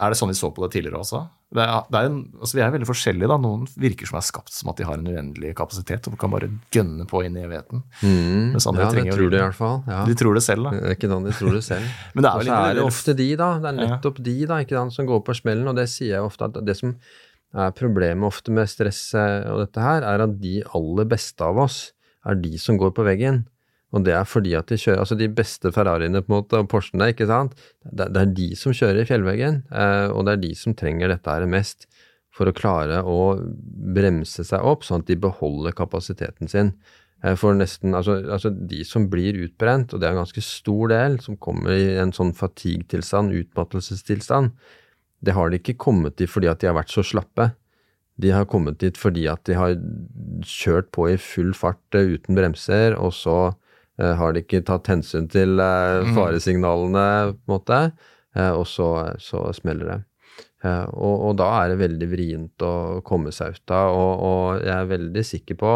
er 0.00 0.10
det 0.10 0.18
sånn 0.18 0.28
vi 0.28 0.34
så 0.34 0.52
på 0.54 0.62
det 0.62 0.72
tidligere 0.72 1.00
også? 1.00 1.28
Det 1.54 1.62
er, 1.62 1.84
det 1.94 1.98
er 2.00 2.08
en, 2.08 2.16
altså 2.40 2.58
vi 2.58 2.62
er 2.64 2.72
veldig 2.74 2.88
forskjellige. 2.88 3.28
da. 3.30 3.36
Noen 3.38 3.68
virker 3.78 4.08
som 4.10 4.18
er 4.18 4.24
skapt 4.26 4.50
som 4.52 4.72
at 4.72 4.80
de 4.80 4.86
har 4.88 4.98
en 4.98 5.06
uendelig 5.06 5.52
kapasitet 5.56 6.08
og 6.10 6.16
kan 6.18 6.32
bare 6.32 6.48
gønne 6.74 7.06
på 7.06 7.22
inn 7.22 7.38
i 7.38 7.44
evigheten. 7.46 7.84
Mm. 8.02 8.56
Mens 8.56 8.66
andre 8.66 8.82
Ja, 8.82 8.88
det 8.88 8.96
trenger 8.96 9.20
tror 9.20 9.30
de 9.30 9.38
i 9.38 9.44
hvert 9.44 9.58
fall. 9.60 9.78
Ja. 9.86 10.00
De 10.08 10.16
tror 10.18 10.34
det 10.34 10.42
selv, 10.42 10.66
da. 10.66 10.74
Det 10.74 10.90
er 10.90 10.98
ikke 10.98 11.12
sånn 11.12 11.28
de 11.28 11.36
tror 11.38 11.54
det 11.54 11.62
selv. 11.68 11.94
Men 12.16 12.26
det 12.26 12.32
er 12.32 12.42
vel 12.42 12.52
er 12.56 12.80
det 12.80 12.86
ofte 12.88 13.16
de, 13.22 13.28
da. 13.38 13.50
Det 13.62 13.70
er 13.70 13.78
nettopp 13.78 14.20
de 14.26 14.36
da, 14.42 14.60
ikke 14.66 14.78
sant, 14.80 14.96
som 14.98 15.08
går 15.08 15.22
på 15.28 15.38
smellen. 15.38 15.70
Og 15.70 15.78
det 15.78 15.86
sier 15.92 16.16
jeg 16.16 16.26
ofte, 16.26 16.50
at 16.50 16.58
det 16.66 16.76
som 16.80 16.96
er 17.56 17.76
problemet 17.78 18.26
ofte 18.26 18.52
med 18.52 18.68
stress 18.68 19.02
eh, 19.14 19.46
og 19.52 19.62
dette 19.62 19.84
her, 19.86 20.02
er 20.02 20.26
at 20.26 20.38
de 20.42 20.58
aller 20.74 21.08
beste 21.08 21.46
av 21.46 21.62
oss 21.62 21.78
er 22.26 22.42
de 22.42 22.58
som 22.58 22.78
går 22.80 22.90
på 22.96 23.06
veggen. 23.06 23.44
Og 23.94 24.02
det 24.04 24.16
er 24.18 24.26
fordi 24.26 24.52
at 24.58 24.66
de 24.66 24.76
kjører 24.80 24.98
Altså 25.04 25.14
de 25.14 25.28
beste 25.30 25.70
Ferrariene 25.72 26.20
på 26.24 26.32
en 26.32 26.36
måte, 26.40 26.58
og 26.58 26.68
Porschene, 26.72 27.12
ikke 27.12 27.28
sant. 27.30 27.54
Det, 27.84 28.08
det 28.12 28.22
er 28.24 28.34
de 28.34 28.48
som 28.58 28.74
kjører 28.74 29.04
i 29.04 29.08
fjellveggen, 29.08 29.62
eh, 29.70 30.08
og 30.10 30.26
det 30.26 30.34
er 30.34 30.42
de 30.42 30.52
som 30.58 30.74
trenger 30.74 31.12
dette 31.12 31.30
her 31.30 31.46
mest 31.50 31.86
for 32.36 32.50
å 32.50 32.52
klare 32.56 32.98
å 33.06 33.38
bremse 33.96 34.44
seg 34.44 34.60
opp, 34.66 34.82
sånn 34.84 35.00
at 35.04 35.08
de 35.08 35.16
beholder 35.22 35.72
kapasiteten 35.72 36.50
sin. 36.52 36.72
Eh, 37.24 37.36
For 37.38 37.56
nesten, 37.56 37.94
altså, 37.96 38.18
altså 38.28 38.50
de 38.52 38.82
som 38.84 39.06
blir 39.08 39.38
utbrent, 39.46 39.94
og 39.94 40.02
det 40.02 40.08
er 40.08 40.16
en 40.16 40.20
ganske 40.24 40.42
stor 40.44 40.90
del, 40.92 41.20
som 41.24 41.38
kommer 41.40 41.72
i 41.72 41.94
en 42.02 42.12
sånn 42.12 42.34
fatigue-tilstand, 42.36 43.32
utmattelsestilstand, 43.38 44.50
det 45.24 45.32
har 45.32 45.48
de 45.48 45.56
ikke 45.62 45.78
kommet 45.80 46.20
i 46.20 46.26
fordi 46.28 46.50
at 46.50 46.60
de 46.60 46.68
har 46.68 46.76
vært 46.76 46.92
så 46.92 47.06
slappe. 47.06 47.52
de 48.18 48.30
har 48.32 48.46
kommet 48.48 48.78
dit 48.80 48.96
fordi 48.96 49.26
at 49.28 49.42
de 49.44 49.52
har 49.56 49.74
kjørt 50.44 50.86
på 50.92 51.04
i 51.12 51.16
full 51.20 51.52
fart 51.52 51.94
eh, 51.94 52.16
uten 52.16 52.36
bremser, 52.36 52.96
og 52.96 53.12
så 53.12 53.54
har 53.96 54.32
de 54.36 54.42
ikke 54.44 54.64
tatt 54.68 54.90
hensyn 54.92 55.28
til 55.32 55.58
eh, 55.62 56.02
Mhm. 56.04 56.14
faresignalene, 56.16 57.06
på 57.32 57.46
en 57.48 57.54
måte, 57.54 57.78
eh, 58.36 58.50
og 58.50 58.66
så, 58.68 59.16
så 59.18 59.46
smeller 59.56 59.86
det. 59.92 60.00
Eh, 60.64 60.84
og, 60.92 61.14
og 61.30 61.36
da 61.38 61.46
er 61.62 61.68
det 61.72 61.78
veldig 61.80 62.08
vrient 62.10 62.64
å 62.64 63.00
komme 63.06 63.32
seg 63.32 63.56
ut 63.56 63.70
av, 63.76 63.94
og, 63.94 64.12
og 64.26 64.60
jeg 64.64 64.74
er 64.74 64.90
veldig 64.90 65.24
sikker 65.24 65.56
på 65.60 65.72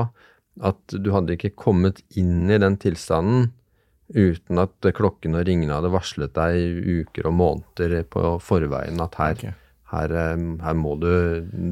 at 0.66 0.92
du 0.92 1.10
hadde 1.14 1.36
ikke 1.38 1.54
kommet 1.56 2.02
inn 2.18 2.50
i 2.50 2.58
den 2.60 2.76
tilstanden 2.76 3.52
uten 4.10 4.58
at 4.58 4.88
klokken 4.96 5.36
og 5.38 5.44
ringene 5.46 5.76
hadde 5.76 5.92
varslet 5.94 6.32
deg 6.34 6.56
i 6.58 7.00
uker 7.04 7.28
og 7.30 7.36
måneder 7.38 8.00
på 8.10 8.34
forveien 8.42 8.98
at 9.00 9.14
her, 9.20 9.36
okay. 9.38 9.52
her, 9.94 10.10
eh, 10.10 10.46
her 10.66 10.74
må 10.76 10.96
du 11.00 11.08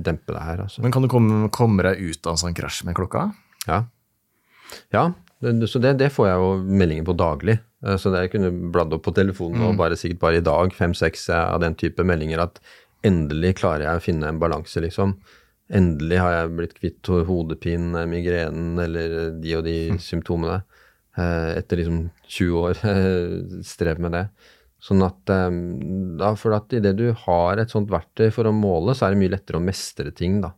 dempe 0.06 0.32
deg 0.32 0.40
her. 0.46 0.62
Altså. 0.64 0.80
Men 0.84 0.94
kan 0.94 1.02
du 1.04 1.10
komme, 1.12 1.48
komme 1.52 1.82
deg 1.84 1.98
ut 1.98 2.24
av 2.24 2.36
en 2.36 2.42
sånn 2.46 2.56
krasj 2.56 2.84
med 2.86 2.96
klokka? 2.96 3.32
Ja, 3.66 3.82
ja 4.94 5.08
det, 5.40 5.68
så 5.70 5.78
det, 5.82 5.92
det 6.00 6.10
får 6.14 6.26
jeg 6.28 6.38
jo 6.42 6.50
meldinger 6.82 7.04
på 7.06 7.14
daglig. 7.18 7.58
Eh, 7.86 7.96
Så 8.00 8.10
det 8.12 8.24
jeg 8.26 8.32
kunne 8.36 8.50
bladd 8.74 8.92
opp 8.96 9.04
på 9.06 9.14
telefonen 9.14 9.62
og 9.68 9.76
bare 9.78 9.96
sikkert 9.98 10.18
bare 10.24 10.40
i 10.40 10.46
dag 10.46 10.72
fem-seks 10.74 11.28
av 11.34 11.60
den 11.62 11.76
type 11.78 12.02
meldinger 12.06 12.42
at 12.46 12.58
endelig 13.06 13.54
klarer 13.60 13.84
jeg 13.86 14.00
å 14.00 14.02
finne 14.02 14.26
en 14.32 14.40
balanse, 14.42 14.80
liksom. 14.82 15.12
Endelig 15.70 16.18
har 16.18 16.32
jeg 16.32 16.54
blitt 16.56 16.74
kvitt 16.80 17.10
hodepinen, 17.28 17.94
migrenen 18.10 18.78
eller 18.82 19.30
de 19.38 19.54
og 19.58 19.64
de 19.68 19.76
symptomene. 20.00 20.62
eh, 21.18 21.58
Etter 21.60 21.76
liksom 21.82 22.10
20 22.26 22.56
år 22.62 22.80
eh, 22.94 23.62
strev 23.62 24.00
med 24.00 24.12
det. 24.16 24.24
Sånn 24.80 25.02
at 25.02 25.30
eh, 25.34 25.50
da, 26.18 26.32
For 26.38 26.54
at 26.56 26.72
idet 26.72 26.96
du 26.98 27.12
har 27.26 27.58
et 27.62 27.70
sånt 27.70 27.90
verktøy 27.90 28.30
for 28.34 28.46
å 28.48 28.52
måle, 28.54 28.94
så 28.96 29.06
er 29.06 29.14
det 29.14 29.22
mye 29.22 29.34
lettere 29.36 29.58
å 29.60 29.64
mestre 29.64 30.10
ting, 30.14 30.40
da. 30.42 30.52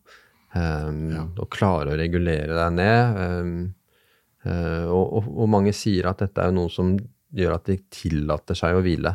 Um, 0.55 1.05
Og 1.39 1.47
klare 1.55 1.93
å 1.93 1.99
regulere 2.01 2.57
deg 2.57 2.72
ned. 2.74 3.20
Um, 3.20 3.74
og, 4.47 5.07
og, 5.18 5.26
og 5.45 5.49
mange 5.53 5.72
sier 5.76 6.07
at 6.09 6.22
dette 6.22 6.41
er 6.41 6.49
jo 6.49 6.57
noe 6.62 6.72
som 6.72 6.95
gjør 7.36 7.59
at 7.59 7.66
de 7.68 7.76
tillater 7.93 8.57
seg 8.59 8.78
å 8.78 8.80
hvile. 8.84 9.12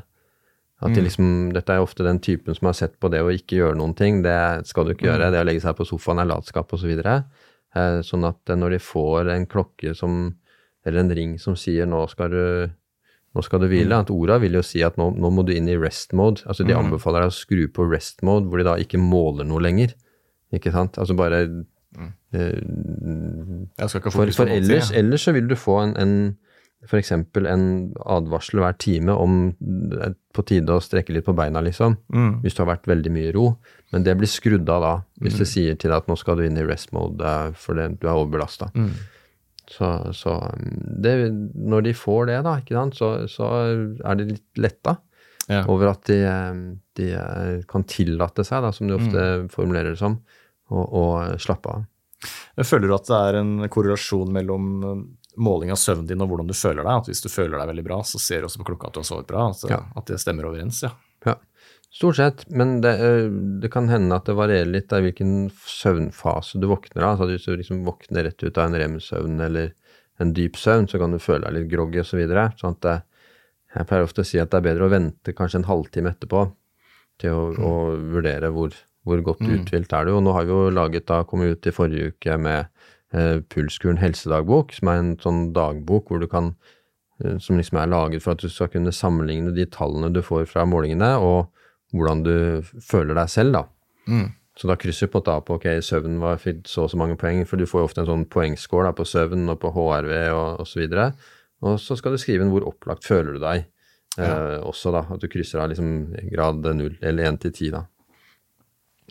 At 0.83 0.91
de 0.91 1.01
liksom, 1.05 1.27
Dette 1.55 1.71
er 1.71 1.79
jo 1.79 1.87
ofte 1.87 2.03
den 2.03 2.19
typen 2.23 2.55
som 2.55 2.67
har 2.67 2.75
sett 2.77 2.97
på 2.99 3.09
det 3.11 3.21
å 3.23 3.31
ikke 3.31 3.61
gjøre 3.61 3.77
noen 3.79 3.95
ting. 3.97 4.19
Det 4.25 4.67
skal 4.67 4.87
du 4.87 4.93
ikke 4.93 5.07
gjøre. 5.07 5.31
Det 5.31 5.41
å 5.41 5.47
legge 5.47 5.63
seg 5.63 5.77
på 5.77 5.87
sofaen 5.87 6.19
er 6.21 6.29
latskap 6.29 6.73
osv. 6.75 6.91
Så 6.99 7.13
uh, 7.79 7.99
sånn 8.05 8.27
at 8.27 8.51
uh, 8.51 8.57
når 8.59 8.75
de 8.75 8.81
får 8.83 9.31
en 9.33 9.47
klokke 9.49 9.95
som, 9.97 10.33
eller 10.85 11.05
en 11.05 11.13
ring 11.15 11.37
som 11.41 11.55
sier 11.59 11.87
nå 11.89 12.03
skal 12.11 12.35
du 12.35 12.43
nå 13.35 13.43
skal 13.43 13.59
du 13.59 13.67
hvile. 13.67 13.97
At 13.99 14.11
Orda 14.13 14.37
vil 14.39 14.55
jo 14.55 14.63
si 14.63 14.83
at 14.85 14.99
nå, 14.99 15.09
nå 15.19 15.31
må 15.33 15.43
du 15.47 15.51
inn 15.55 15.67
i 15.67 15.79
rest 15.79 16.13
mode. 16.15 16.43
Altså 16.47 16.63
De 16.63 16.75
anbefaler 16.75 17.25
deg 17.25 17.33
å 17.33 17.35
skru 17.35 17.65
på 17.67 17.87
rest 17.89 18.23
mode, 18.23 18.47
hvor 18.47 18.61
de 18.61 18.67
da 18.67 18.77
ikke 18.79 18.99
måler 19.01 19.47
noe 19.47 19.63
lenger. 19.63 19.91
Ikke 20.55 20.71
sant? 20.71 20.95
Altså 21.01 21.17
bare 21.19 21.41
For, 23.79 24.09
fokus 24.11 24.35
for 24.39 24.45
ting, 24.49 24.57
ellers, 24.63 24.91
ellers 24.95 25.25
så 25.27 25.33
vil 25.35 25.47
du 25.49 25.55
få 25.59 25.77
en, 25.83 25.95
en 26.01 26.15
f.eks. 26.85 27.11
en 27.15 27.65
advarsel 28.05 28.59
hver 28.61 28.75
time 28.81 29.13
om 29.17 29.37
er 30.05 30.13
på 30.35 30.43
tide 30.45 30.69
å 30.75 30.81
strekke 30.83 31.15
litt 31.15 31.25
på 31.25 31.33
beina, 31.37 31.61
liksom. 31.65 31.95
Mm. 32.13 32.41
Hvis 32.43 32.53
du 32.57 32.61
har 32.63 32.69
vært 32.75 32.85
veldig 32.91 33.11
mye 33.15 33.29
i 33.31 33.33
ro. 33.35 33.47
Men 33.93 34.03
det 34.05 34.13
blir 34.19 34.29
skrudd 34.29 34.69
av 34.69 34.81
da, 34.83 34.93
hvis 35.23 35.33
Mm. 35.37 35.39
det 35.39 35.47
sier 35.49 35.75
til 35.79 35.89
deg 35.91 35.97
at 36.03 36.07
nå 36.11 36.17
skal 36.19 36.37
du 36.37 36.43
inn 36.45 36.57
i 36.61 36.65
rest 36.67 36.91
mode 36.93 37.23
eh, 37.25 37.51
fordi 37.57 37.87
du 37.97 38.07
er 38.07 38.13
overbelasta. 38.19 38.69
Mm. 38.75 38.91
Så, 39.65 39.87
så 40.13 40.35
um, 40.53 40.75
det, 41.01 41.15
når 41.57 41.87
de 41.87 41.93
får 41.97 42.27
det, 42.29 42.43
da, 42.45 42.59
sant, 42.69 42.93
så, 42.99 43.07
så 43.31 43.47
er 44.05 44.15
de 44.19 44.27
litt 44.35 44.61
letta 44.61 44.97
Ja. 45.49 45.63
over 45.69 45.89
at 45.93 46.03
de, 46.09 46.19
eh, 46.25 46.53
de 46.97 47.09
eh, 47.17 47.63
kan 47.69 47.83
tillate 47.89 48.45
seg, 48.45 48.61
da, 48.65 48.71
som 48.71 48.87
de 48.87 48.93
ofte 48.99 49.25
Mm. 49.41 49.49
formulerer 49.49 49.89
det 49.95 49.99
som, 50.03 50.19
å 50.69 51.37
slappe 51.41 51.69
av. 51.69 51.83
Føler 52.63 52.89
du 52.89 52.95
at 52.95 53.07
det 53.09 53.19
er 53.29 53.39
en 53.41 53.53
korrelasjon 53.71 54.31
mellom 54.35 54.69
eh, 54.83 55.01
måling 55.35 55.73
av 55.73 55.79
søvnen 55.81 56.07
din 56.07 56.21
og 56.23 56.31
hvordan 56.31 56.47
du 56.47 56.55
føler 56.55 56.83
deg? 56.83 56.93
At 57.01 57.09
hvis 57.11 57.23
du 57.25 57.29
føler 57.31 57.57
deg 57.59 57.71
veldig 57.73 57.85
bra, 57.87 57.99
så 58.07 58.21
ser 58.21 58.41
du 58.41 58.49
også 58.49 58.61
på 58.61 58.69
klokka 58.71 58.87
at 58.89 58.97
du 58.97 59.01
har 59.03 59.09
sovet 59.09 59.27
bra? 59.31 59.47
Altså, 59.51 59.71
Ja. 59.71 59.81
At 59.95 60.07
det 60.11 60.21
stemmer 60.23 60.47
overens, 60.51 60.83
ja. 60.85 60.93
Ja, 61.25 61.35
stort 61.89 62.19
sett, 62.19 62.45
men 62.49 62.79
det, 62.85 62.93
eh, 63.01 63.29
det 63.61 63.71
kan 63.73 63.89
hende 63.89 64.15
at 64.15 64.27
det 64.29 64.37
varierer 64.37 64.69
litt 64.69 64.93
av 64.93 65.01
hvilken 65.05 65.49
søvnfase 65.65 66.59
du 66.61 66.67
våkner 66.69 67.03
av. 67.03 67.15
Altså 67.15 67.31
hvis 67.31 67.47
du 67.49 67.57
liksom 67.57 67.83
våkner 67.87 68.27
rett 68.29 68.43
ut 68.43 68.57
av 68.57 68.69
en 68.69 68.79
rem-søvn 68.79 69.41
eller 69.41 69.73
en 70.19 70.31
dyp 70.33 70.55
søvn, 70.55 70.87
så 70.87 70.99
kan 71.01 71.11
du 71.11 71.19
føle 71.19 71.43
deg 71.47 71.57
litt 71.57 71.71
groggy 71.71 71.99
osv. 71.99 72.13
Så 72.13 72.21
videre. 72.21 72.51
sånn 72.59 72.77
at 72.77 72.81
det, 72.85 72.97
jeg 73.75 73.87
pleier 73.89 74.05
ofte 74.07 74.23
å 74.23 74.27
si 74.27 74.39
at 74.39 74.51
det 74.53 74.61
er 74.61 74.67
bedre 74.69 74.85
å 74.87 74.93
vente 74.93 75.33
kanskje 75.35 75.59
en 75.59 75.67
halvtime 75.67 76.13
etterpå 76.13 76.45
til 77.19 77.35
å, 77.35 77.41
å 77.51 77.73
vurdere 78.13 78.51
hvor, 78.55 78.75
hvor 79.05 79.21
godt 79.25 79.43
uthvilt 79.45 79.93
er 79.93 80.07
du. 80.07 80.15
Og 80.17 80.23
nå 80.25 80.33
har 80.35 80.47
vi 80.47 80.53
jo 80.53 80.69
laget, 80.73 81.07
da 81.09 81.23
kommet 81.27 81.55
ut 81.55 81.69
i 81.69 81.73
forrige 81.75 82.13
uke 82.13 82.37
med 82.41 82.65
eh, 83.13 83.41
Pulskuren 83.53 84.01
helsedagbok, 84.01 84.73
som 84.75 84.91
er 84.91 85.01
en 85.01 85.13
sånn 85.21 85.43
dagbok 85.55 86.09
hvor 86.09 86.23
du 86.23 86.27
kan 86.31 86.53
eh, 87.23 87.37
som 87.41 87.59
liksom 87.59 87.79
er 87.81 87.91
laget 87.93 88.25
for 88.25 88.35
at 88.35 88.41
du 88.43 88.49
skal 88.51 88.71
kunne 88.73 88.95
sammenligne 88.95 89.53
de 89.55 89.67
tallene 89.69 90.11
du 90.13 90.23
får 90.25 90.49
fra 90.51 90.65
målingene, 90.69 91.15
og 91.21 91.51
hvordan 91.95 92.25
du 92.25 92.35
føler 92.83 93.15
deg 93.15 93.31
selv, 93.31 93.55
da. 93.59 93.63
Mm. 94.09 94.33
Så 94.55 94.69
da 94.69 94.77
krysser 94.79 95.09
du 95.09 95.11
på 95.11 95.21
da 95.27 95.37
på 95.43 95.57
ok, 95.57 95.67
søvn 95.83 96.19
var 96.21 96.39
fikk 96.39 96.63
så 96.71 96.85
og 96.85 96.91
så 96.91 96.99
mange 96.99 97.17
poeng, 97.19 97.41
for 97.47 97.59
du 97.59 97.67
får 97.67 97.81
jo 97.81 97.87
ofte 97.89 98.03
en 98.03 98.09
sånn 98.09 98.27
poengscore 98.31 98.93
på 98.95 99.07
søvn 99.07 99.49
og 99.51 99.59
på 99.61 99.71
HRV 99.75 100.13
og 100.31 100.61
osv. 100.63 100.85
Og, 100.85 100.93
så 100.95 101.07
og 101.65 101.81
så 101.83 101.97
skal 101.99 102.15
du 102.15 102.21
skrive 102.21 102.45
inn 102.45 102.53
hvor 102.53 102.67
opplagt 102.69 103.07
føler 103.07 103.35
du 103.35 103.41
deg 103.43 103.65
eh, 103.65 104.57
også, 104.63 104.93
da. 104.95 105.03
At 105.11 105.23
du 105.23 105.27
krysser 105.31 105.63
av 105.63 105.73
liksom 105.73 106.15
grad 106.31 106.63
0 106.63 106.97
eller 107.01 107.31
1 107.33 107.41
til 107.43 107.53
10, 107.53 107.73
da. 107.75 107.83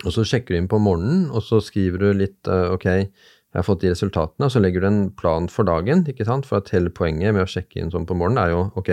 Og 0.02 0.10
så 0.10 0.24
sjekker 0.26 0.54
du 0.54 0.58
inn 0.58 0.66
på 0.70 0.80
morgenen, 0.82 1.28
og 1.30 1.44
så 1.46 1.60
skriver 1.62 2.02
du 2.02 2.08
litt 2.18 2.48
eh, 2.50 2.72
ok, 2.74 2.88
jeg 3.54 3.60
har 3.60 3.66
fått 3.68 3.84
de 3.84 3.92
resultatene, 3.92 4.48
og 4.48 4.50
så 4.50 4.58
legger 4.60 4.82
du 4.82 4.88
en 4.88 5.04
plan 5.14 5.46
for 5.52 5.62
dagen. 5.68 6.02
ikke 6.10 6.26
sant? 6.26 6.48
For 6.50 6.58
at 6.58 6.72
hele 6.74 6.90
poenget 6.90 7.30
med 7.36 7.44
å 7.44 7.50
sjekke 7.50 7.78
inn 7.78 7.92
sånn 7.94 8.08
på 8.08 8.16
morgenen 8.18 8.42
er 8.42 8.50
jo 8.50 8.64
ok, 8.80 8.90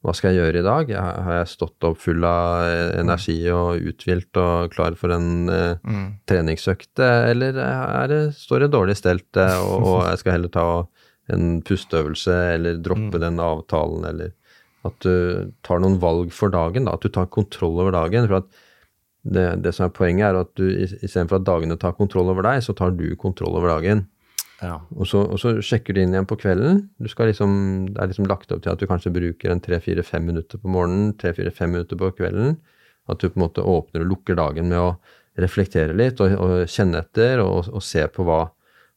hva 0.00 0.14
skal 0.16 0.32
jeg 0.32 0.40
gjøre 0.40 0.62
i 0.62 0.64
dag? 0.64 0.92
Har 0.96 1.34
jeg 1.42 1.50
stått 1.52 1.84
opp 1.84 1.98
full 2.00 2.24
av 2.24 2.62
eh, 2.64 2.94
energi 3.02 3.36
og 3.52 3.84
uthvilt 3.90 4.40
og 4.40 4.72
klar 4.72 4.96
for 4.96 5.12
en 5.12 5.28
eh, 5.52 5.74
Mm. 5.84 6.06
treningsøkt, 6.30 6.94
eh, 7.04 7.26
eller 7.34 7.60
er 7.60 8.08
det, 8.08 8.20
står 8.40 8.64
det 8.64 8.70
dårlig 8.72 8.96
stelt, 8.96 9.28
og, 9.36 9.76
og 9.84 10.00
jeg 10.08 10.22
skal 10.22 10.32
heller 10.38 10.54
ta 10.56 10.66
en 11.30 11.60
pusteøvelse 11.62 12.32
eller 12.56 12.80
droppe 12.82 13.20
den 13.22 13.36
avtalen, 13.44 14.08
eller 14.08 14.32
at 14.88 14.96
du 15.04 15.52
tar 15.62 15.84
noen 15.84 16.00
valg 16.00 16.32
for 16.32 16.48
dagen, 16.48 16.88
da, 16.88 16.96
at 16.96 17.04
du 17.04 17.12
tar 17.12 17.28
kontroll 17.28 17.76
over 17.84 17.92
dagen. 17.92 18.24
for 18.26 18.40
at 18.40 18.48
det, 19.22 19.46
det 19.64 19.74
som 19.76 19.86
er 19.86 19.92
Poenget 19.94 20.30
er 20.30 20.38
at 20.40 20.52
du 20.56 20.64
istedenfor 20.70 21.40
at 21.40 21.46
dagene 21.48 21.76
tar 21.80 21.96
kontroll 21.98 22.32
over 22.32 22.46
deg, 22.46 22.62
så 22.64 22.74
tar 22.76 22.94
du 22.96 23.04
kontroll 23.20 23.58
over 23.58 23.74
dagen. 23.74 24.06
Ja. 24.60 24.76
Og 24.96 25.08
så, 25.08 25.22
og 25.24 25.40
så 25.40 25.54
sjekker 25.64 25.96
du 25.96 26.02
inn 26.02 26.12
igjen 26.14 26.28
på 26.28 26.38
kvelden. 26.40 26.82
Du 27.00 27.08
skal 27.08 27.30
liksom, 27.30 27.52
det 27.94 28.00
er 28.00 28.10
liksom 28.10 28.28
lagt 28.28 28.52
opp 28.52 28.62
til 28.64 28.72
at 28.72 28.80
du 28.80 28.88
kanskje 28.88 29.12
bruker 29.14 29.52
en 29.52 29.62
tre-fire-fem 29.64 30.26
minutter 30.28 30.60
på 30.60 30.72
morgenen, 30.72 31.14
tre-fire-fem 31.20 31.72
minutter 31.76 32.00
på 32.00 32.12
kvelden. 32.18 32.58
At 33.10 33.20
du 33.20 33.30
på 33.30 33.40
en 33.40 33.46
måte 33.46 33.64
åpner 33.64 34.04
og 34.04 34.12
lukker 34.12 34.36
dagen 34.38 34.68
med 34.72 34.80
å 34.80 34.90
reflektere 35.40 35.96
litt 35.96 36.20
og, 36.20 36.34
og 36.36 36.54
kjenne 36.68 37.00
etter 37.00 37.40
og, 37.40 37.70
og 37.72 37.84
se 37.84 38.04
på 38.12 38.26
hva, 38.26 38.42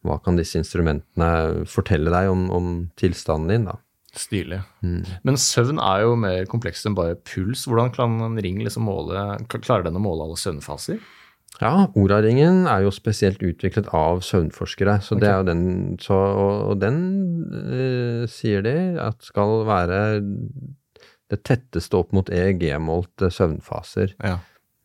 hva 0.03 0.19
kan 0.23 0.39
disse 0.39 0.59
instrumentene 0.59 1.63
fortelle 1.69 2.11
deg 2.11 2.31
om, 2.31 2.49
om 2.51 2.73
tilstanden 2.99 3.53
din. 3.53 3.69
da. 3.71 3.79
Stilig. 4.13 4.59
Mm. 4.85 5.01
Men 5.25 5.37
søvn 5.41 5.79
er 5.81 6.03
jo 6.05 6.13
mer 6.21 6.45
komplekst 6.49 6.85
enn 6.85 6.93
bare 6.97 7.15
puls. 7.25 7.65
Hvordan 7.69 7.89
kan 7.95 8.19
en 8.21 8.37
ring 8.45 8.59
liksom 8.61 8.85
måle, 8.85 9.23
klarer 9.49 9.87
den 9.87 9.97
å 9.97 10.03
måle 10.03 10.27
alle 10.27 10.37
søvnfaser? 10.37 10.99
Ja, 11.61 11.87
Oraringen 11.97 12.63
er 12.69 12.81
jo 12.85 12.91
spesielt 12.93 13.41
utviklet 13.45 13.89
av 13.93 14.23
søvnforskere, 14.25 14.95
så 15.05 15.17
det 15.21 15.27
er 15.29 15.35
jo 15.41 15.47
den, 15.51 15.65
så, 16.01 16.17
og, 16.17 16.53
og 16.71 16.79
den 16.81 16.97
eh, 17.53 18.23
sier 18.29 18.63
de 18.65 18.73
at 19.01 19.21
skal 19.25 19.61
være 19.69 19.99
det 21.29 21.39
tetteste 21.45 21.97
opp 21.97 22.13
mot 22.13 22.29
EEG-målte 22.33 23.29
søvnfaser. 23.33 24.15
Ja. 24.21 24.39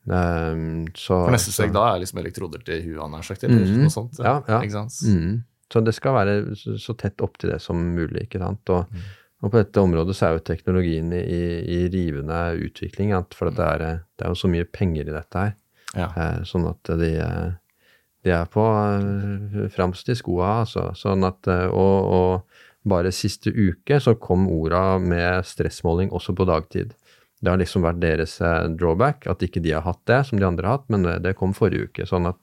Um, 0.08 0.86
så, 0.96 1.18
For 1.26 1.34
neste 1.34 1.52
steg 1.52 1.72
da 1.74 1.86
er 1.90 2.00
liksom 2.04 2.20
elektroder 2.22 2.62
til 2.64 2.84
huet, 2.86 3.04
nær 3.12 3.24
sagt, 3.26 3.44
eller 3.44 3.64
mm, 3.64 3.80
noe 3.84 3.92
sånt. 3.92 4.20
Ja, 4.24 4.38
ja. 4.48 4.60
Ikke 4.64 4.78
sant? 4.78 4.96
Mm. 5.04 5.40
Så 5.68 5.82
det 5.84 5.92
skal 5.96 6.16
være 6.16 6.36
så, 6.56 6.94
tett 6.96 7.20
opp 7.24 7.36
til 7.40 7.52
det 7.52 7.58
som 7.60 7.80
mulig. 7.96 8.28
ikke 8.28 8.40
sant? 8.44 8.64
Og, 8.76 8.92
Mm. 8.92 9.08
Og 9.38 9.52
på 9.52 9.60
dette 9.60 9.82
området 9.82 10.16
så 10.18 10.26
er 10.26 10.36
jo 10.36 10.44
teknologien 10.48 11.12
i, 11.14 11.22
i, 11.62 11.78
rivende 11.92 12.38
utvikling. 12.58 13.12
For 13.36 13.52
det, 13.54 13.64
er, 13.64 13.84
det 14.18 14.26
er 14.26 14.34
jo 14.34 14.40
så 14.40 14.50
mye 14.50 14.66
penger 14.66 15.06
i 15.06 15.14
dette 15.14 15.44
her. 15.44 15.52
Ja. 15.94 16.08
Eh, 16.10 16.40
sånn 16.48 16.66
at 16.68 16.90
de, 16.98 17.12
de 18.26 18.32
er 18.34 18.48
på 18.50 18.64
eh, 18.66 19.68
fremst 19.74 20.10
i 20.10 20.16
skoa, 20.18 20.64
altså. 20.64 20.88
Sånn 20.98 21.22
at, 21.28 21.46
eh, 21.46 21.68
og, 21.70 22.10
og 22.18 22.88
bare 22.88 23.14
siste 23.14 23.52
uke 23.54 24.00
så 24.02 24.16
kom 24.18 24.48
orda 24.50 24.98
med 24.98 25.46
stressmåling 25.46 26.10
også 26.10 26.34
på 26.34 26.48
dagtid. 26.48 26.96
Det 27.38 27.52
har 27.52 27.62
liksom 27.62 27.86
vært 27.86 28.02
deres 28.02 28.40
drawback, 28.74 29.28
at 29.30 29.44
ikke 29.46 29.62
de 29.62 29.76
har 29.76 29.86
hatt 29.86 30.02
det 30.10 30.24
som 30.26 30.40
de 30.40 30.46
andre 30.48 30.66
har 30.66 30.80
hatt, 30.80 30.88
men 30.90 31.06
det, 31.22 31.36
kom 31.38 31.54
forrige 31.54 31.92
uke. 31.92 32.06
Sånn 32.10 32.26
at 32.26 32.42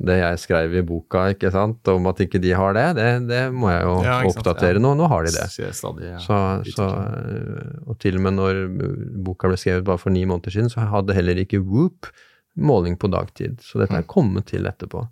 det 0.00 0.16
jeg 0.16 0.40
skrev 0.40 0.74
i 0.80 0.82
boka 0.86 1.26
ikke 1.34 1.50
sant, 1.52 1.84
om 1.92 2.06
at 2.08 2.20
ikke 2.24 2.40
de 2.40 2.54
har 2.56 2.72
det, 2.76 2.86
det, 2.96 3.08
det 3.28 3.40
må 3.52 3.68
jeg 3.68 3.82
jo 3.84 3.94
Ja, 4.06 4.16
oppdatere 4.30 4.78
ja. 4.78 4.82
nå. 4.82 4.94
Nå 4.96 5.08
har 5.12 5.26
de 5.26 5.32
det. 5.34 5.46
Stadig, 5.76 6.06
ja. 6.08 6.20
Så, 6.24 6.38
så, 6.72 6.86
og 7.84 7.98
til 8.00 8.16
og 8.16 8.24
med 8.24 8.38
når 8.38 8.60
boka 9.26 9.50
ble 9.50 9.58
skrevet 9.60 9.84
bare 9.84 10.00
for 10.00 10.14
ni 10.14 10.24
måneder 10.28 10.54
siden, 10.56 10.70
så 10.72 10.86
hadde 10.88 11.16
heller 11.16 11.40
ikke 11.42 11.60
Whoop 11.60 12.08
måling 12.56 12.96
på 13.00 13.10
dagtid. 13.12 13.60
Så 13.64 13.80
dette 13.82 13.98
er 13.98 14.08
kommet 14.08 14.48
til 14.50 14.68
etterpå. 14.68 15.04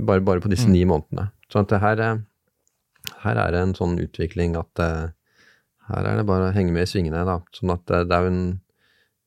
bare, 0.00 0.20
bare 0.20 0.42
på 0.42 0.50
disse 0.52 0.68
ni 0.68 0.82
månedene. 0.84 1.30
Så 1.52 1.62
det 1.70 1.78
her, 1.80 2.02
eh, 2.02 3.12
her 3.22 3.38
er 3.44 3.54
det 3.54 3.60
en 3.62 3.76
sånn 3.78 3.94
utvikling 4.02 4.56
at 4.58 4.82
eh, 4.82 5.14
her 5.88 6.08
er 6.10 6.18
det 6.18 6.26
bare 6.28 6.50
å 6.50 6.56
henge 6.56 6.74
med 6.74 6.84
i 6.84 6.90
svingene, 6.90 7.22
da. 7.24 7.38
Sånn 7.56 7.72
at 7.72 7.86
det, 7.88 8.02
det 8.10 8.18
er 8.18 8.26
jo 8.26 8.32
en 8.34 8.42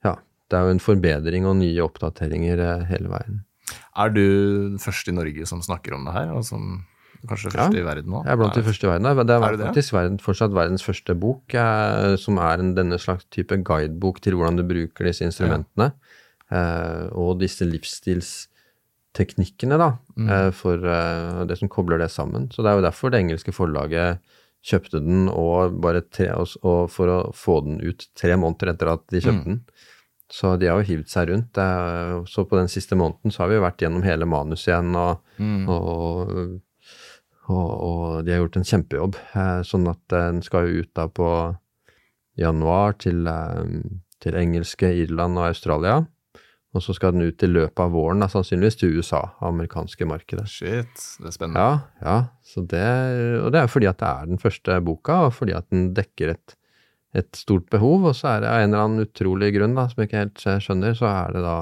ja, 0.06 0.16
det 0.52 0.58
er 0.60 0.68
jo 0.68 0.76
en 0.76 0.84
forbedring 0.84 1.48
og 1.50 1.58
nye 1.62 1.88
oppdateringer 1.88 2.62
eh, 2.68 2.86
hele 2.92 3.10
veien. 3.16 3.42
Er 3.96 4.10
du 4.10 4.70
den 4.72 4.80
første 4.80 5.12
i 5.12 5.16
Norge 5.16 5.46
som 5.48 5.62
snakker 5.62 5.94
om 5.96 6.06
det 6.06 6.14
her, 6.14 6.32
og 6.36 6.44
som 6.48 6.84
kanskje 7.28 7.52
første 7.52 7.76
Ja, 7.76 7.82
i 7.82 7.86
verden 7.86 8.12
òg? 8.18 8.26
Jeg 8.26 8.32
er 8.34 8.38
blant 8.42 8.54
de 8.58 8.64
første 8.64 8.88
i 8.88 8.90
verden. 8.90 9.04
Det 9.28 9.36
er 9.36 9.44
Er 9.44 9.56
det? 9.58 9.66
faktisk 9.68 9.94
verden, 9.94 10.18
fortsatt 10.20 10.52
verdens 10.56 10.84
første 10.84 11.16
bok, 11.20 11.54
eh, 11.54 12.16
som 12.18 12.38
er 12.42 12.60
en, 12.60 12.74
denne 12.76 12.98
slags 13.00 13.26
type 13.30 13.56
guidebok 13.64 14.20
til 14.22 14.34
hvordan 14.34 14.58
du 14.58 14.64
bruker 14.64 15.06
disse 15.06 15.22
instrumentene. 15.28 15.92
Eh, 16.52 17.08
og 17.14 17.40
disse 17.40 17.62
livsstilsteknikkene, 17.64 19.78
da, 19.78 19.98
Mm. 20.18 20.30
eh, 20.30 20.52
for 20.52 20.74
eh, 20.86 21.46
det 21.46 21.58
som 21.60 21.70
kobler 21.70 21.98
det 22.00 22.10
sammen. 22.12 22.48
Så 22.50 22.58
det 22.64 22.72
er 22.72 22.76
jo 22.82 22.90
derfor 22.90 23.10
det 23.12 23.20
engelske 23.24 23.52
forlaget 23.54 24.18
kjøpte 24.64 25.00
den, 25.04 25.28
og, 25.30 25.80
bare 25.82 26.02
tre, 26.02 26.28
og 26.64 26.90
for 26.92 27.08
å 27.08 27.34
få 27.34 27.64
den 27.66 27.80
ut 27.82 28.08
tre 28.16 28.36
måneder 28.38 28.70
etter 28.76 28.88
at 28.94 29.08
de 29.10 29.20
kjøpte 29.22 29.46
Mm. 29.46 29.46
den. 29.46 29.62
Så 30.32 30.54
de 30.60 30.68
har 30.72 30.80
jo 30.80 30.88
hivd 30.88 31.10
seg 31.12 31.28
rundt. 31.30 31.58
Eh, 31.60 32.24
Så 32.32 32.46
på 32.48 32.56
den 32.58 32.70
siste 32.72 32.96
måneden 32.96 33.32
så 33.36 33.44
har 33.44 33.50
vi 33.52 33.56
jo 33.60 33.66
vært 33.66 33.82
gjennom 33.84 34.04
hele 34.06 34.26
manus 34.26 34.68
igjen, 34.68 34.96
og, 34.96 35.20
Mm. 35.40 35.68
og, 35.68 36.62
og, 37.50 37.72
og 37.82 38.26
de 38.26 38.32
har 38.32 38.40
gjort 38.46 38.58
en 38.62 38.70
kjempejobb. 38.70 39.16
eh, 39.36 39.62
Sånn 39.68 39.90
at 39.92 40.00
den 40.14 40.42
skal 40.46 40.68
jo 40.70 40.82
ut 40.86 40.94
da 40.96 41.08
på 41.08 41.28
januar 42.40 42.94
til, 43.02 43.28
eh, 43.28 43.82
til 44.22 44.34
engelske, 44.40 44.88
Irland 45.04 45.38
og 45.38 45.50
Australia. 45.50 46.06
Og 46.74 46.80
så 46.82 46.94
skal 46.96 47.12
den 47.12 47.26
ut 47.28 47.44
i 47.44 47.48
løpet 47.52 47.80
av 47.84 47.92
våren, 47.92 48.22
da, 48.24 48.28
sannsynligvis 48.32 48.78
til 48.80 48.94
USA, 48.96 49.20
amerikanske 49.44 50.06
markedet. 50.08 50.48
Shit, 50.48 50.94
det 51.20 51.28
er 51.28 51.36
spennende. 51.36 51.60
Ja, 51.60 51.82
ja. 52.02 52.18
Så 52.48 52.64
det, 52.66 52.86
og 53.44 53.52
det 53.52 53.60
er 53.60 53.68
fordi 53.68 53.90
at 53.90 53.98
det 54.00 54.08
er 54.08 54.26
den 54.30 54.40
første 54.40 54.78
boka, 54.86 55.26
og 55.28 55.34
fordi 55.36 55.52
at 55.58 55.68
den 55.70 55.90
dekker 55.94 56.30
et, 56.38 56.56
et 57.18 57.30
stort 57.36 57.70
behov. 57.74 58.06
Og 58.12 58.16
så 58.16 58.36
er 58.36 58.42
det 58.44 58.50
av 58.52 58.62
en 58.64 58.70
eller 58.74 58.84
annen 58.86 59.06
utrolig 59.08 59.54
grunn, 59.56 59.76
da, 59.76 59.88
som 59.92 60.02
jeg 60.04 60.10
ikke 60.12 60.22
helt 60.26 60.44
skjønner, 60.66 60.94
så 60.98 61.10
er 61.12 61.34
det 61.36 61.42
da 61.46 61.56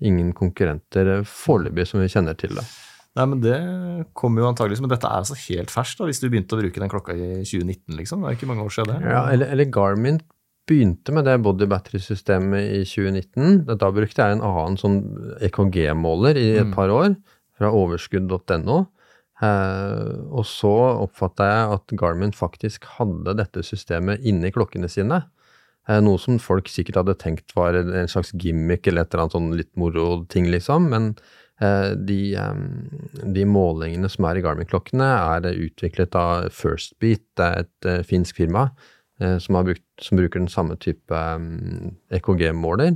ingen 0.00 0.30
konkurrenter 0.32 1.10
eh, 1.18 1.26
foreløpig 1.28 1.84
som 1.90 2.00
vi 2.00 2.08
kjenner 2.08 2.38
til 2.40 2.54
da. 2.56 2.64
Nei, 3.18 3.24
men 3.26 3.40
det 3.42 3.56
kommer 4.14 4.44
jo 4.44 4.48
antakeligvis, 4.52 4.80
men 4.84 4.92
dette 4.92 5.08
er 5.10 5.18
altså 5.18 5.34
helt 5.48 5.72
ferskt, 5.74 5.98
da, 5.98 6.06
hvis 6.06 6.20
du 6.22 6.28
begynte 6.30 6.54
å 6.54 6.60
bruke 6.60 6.78
den 6.80 6.92
klokka 6.92 7.16
i 7.18 7.40
2019, 7.42 7.96
liksom. 7.98 8.22
Det 8.22 8.30
er 8.30 8.36
ikke 8.38 8.48
mange 8.48 8.62
år 8.64 8.70
siden 8.76 8.92
det. 8.94 9.10
Ja, 9.10 9.24
eller, 9.34 9.50
eller 9.50 9.66
Garmin 9.74 10.20
begynte 10.70 11.10
med 11.16 11.26
det 11.26 11.34
body 11.42 11.66
battery-systemet 11.66 12.70
i 12.78 12.84
2019. 12.86 13.64
Da 13.74 13.88
brukte 13.90 14.22
jeg 14.22 14.36
en 14.38 14.44
annen 14.46 14.78
sånn 14.78 15.00
EKG-måler 15.42 16.38
i 16.38 16.46
et 16.60 16.68
Mm. 16.70 16.74
par 16.76 16.88
år, 16.94 17.16
fra 17.58 17.72
overskudd.no. 17.74 18.78
Eh, 19.40 20.16
og 20.28 20.44
så 20.44 20.72
oppfatta 21.00 21.46
jeg 21.48 21.76
at 21.76 21.92
Garmin 22.00 22.34
faktisk 22.36 22.84
hadde 22.98 23.38
dette 23.38 23.64
systemet 23.64 24.24
inni 24.26 24.52
klokkene 24.52 24.90
sine. 24.90 25.22
Eh, 25.88 26.00
noe 26.04 26.20
som 26.20 26.40
folk 26.42 26.68
sikkert 26.68 27.00
hadde 27.00 27.16
tenkt 27.20 27.54
var 27.56 27.78
en 27.80 28.10
slags 28.10 28.34
gimmick 28.36 28.86
eller 28.86 29.06
et 29.06 29.14
eller 29.14 29.26
annet 29.26 29.38
sånn 29.38 29.52
litt 29.56 29.72
moro 29.80 30.22
ting, 30.32 30.50
liksom. 30.52 30.90
Men 30.92 31.12
eh, 31.64 31.92
de, 31.96 32.20
de 33.38 33.46
målingene 33.48 34.12
som 34.12 34.28
er 34.28 34.40
i 34.40 34.44
Garmin-klokkene, 34.44 35.10
er 35.38 35.50
utviklet 35.54 36.16
av 36.20 36.50
Firstbeat, 36.54 37.24
det 37.40 37.50
er 37.50 37.64
et 37.64 38.08
finsk 38.08 38.42
firma 38.42 38.70
som, 39.20 39.58
brukt, 39.66 39.84
som 40.00 40.16
bruker 40.16 40.40
den 40.40 40.48
samme 40.48 40.78
type 40.80 41.12
um, 41.12 41.90
EKG-måler. 42.08 42.94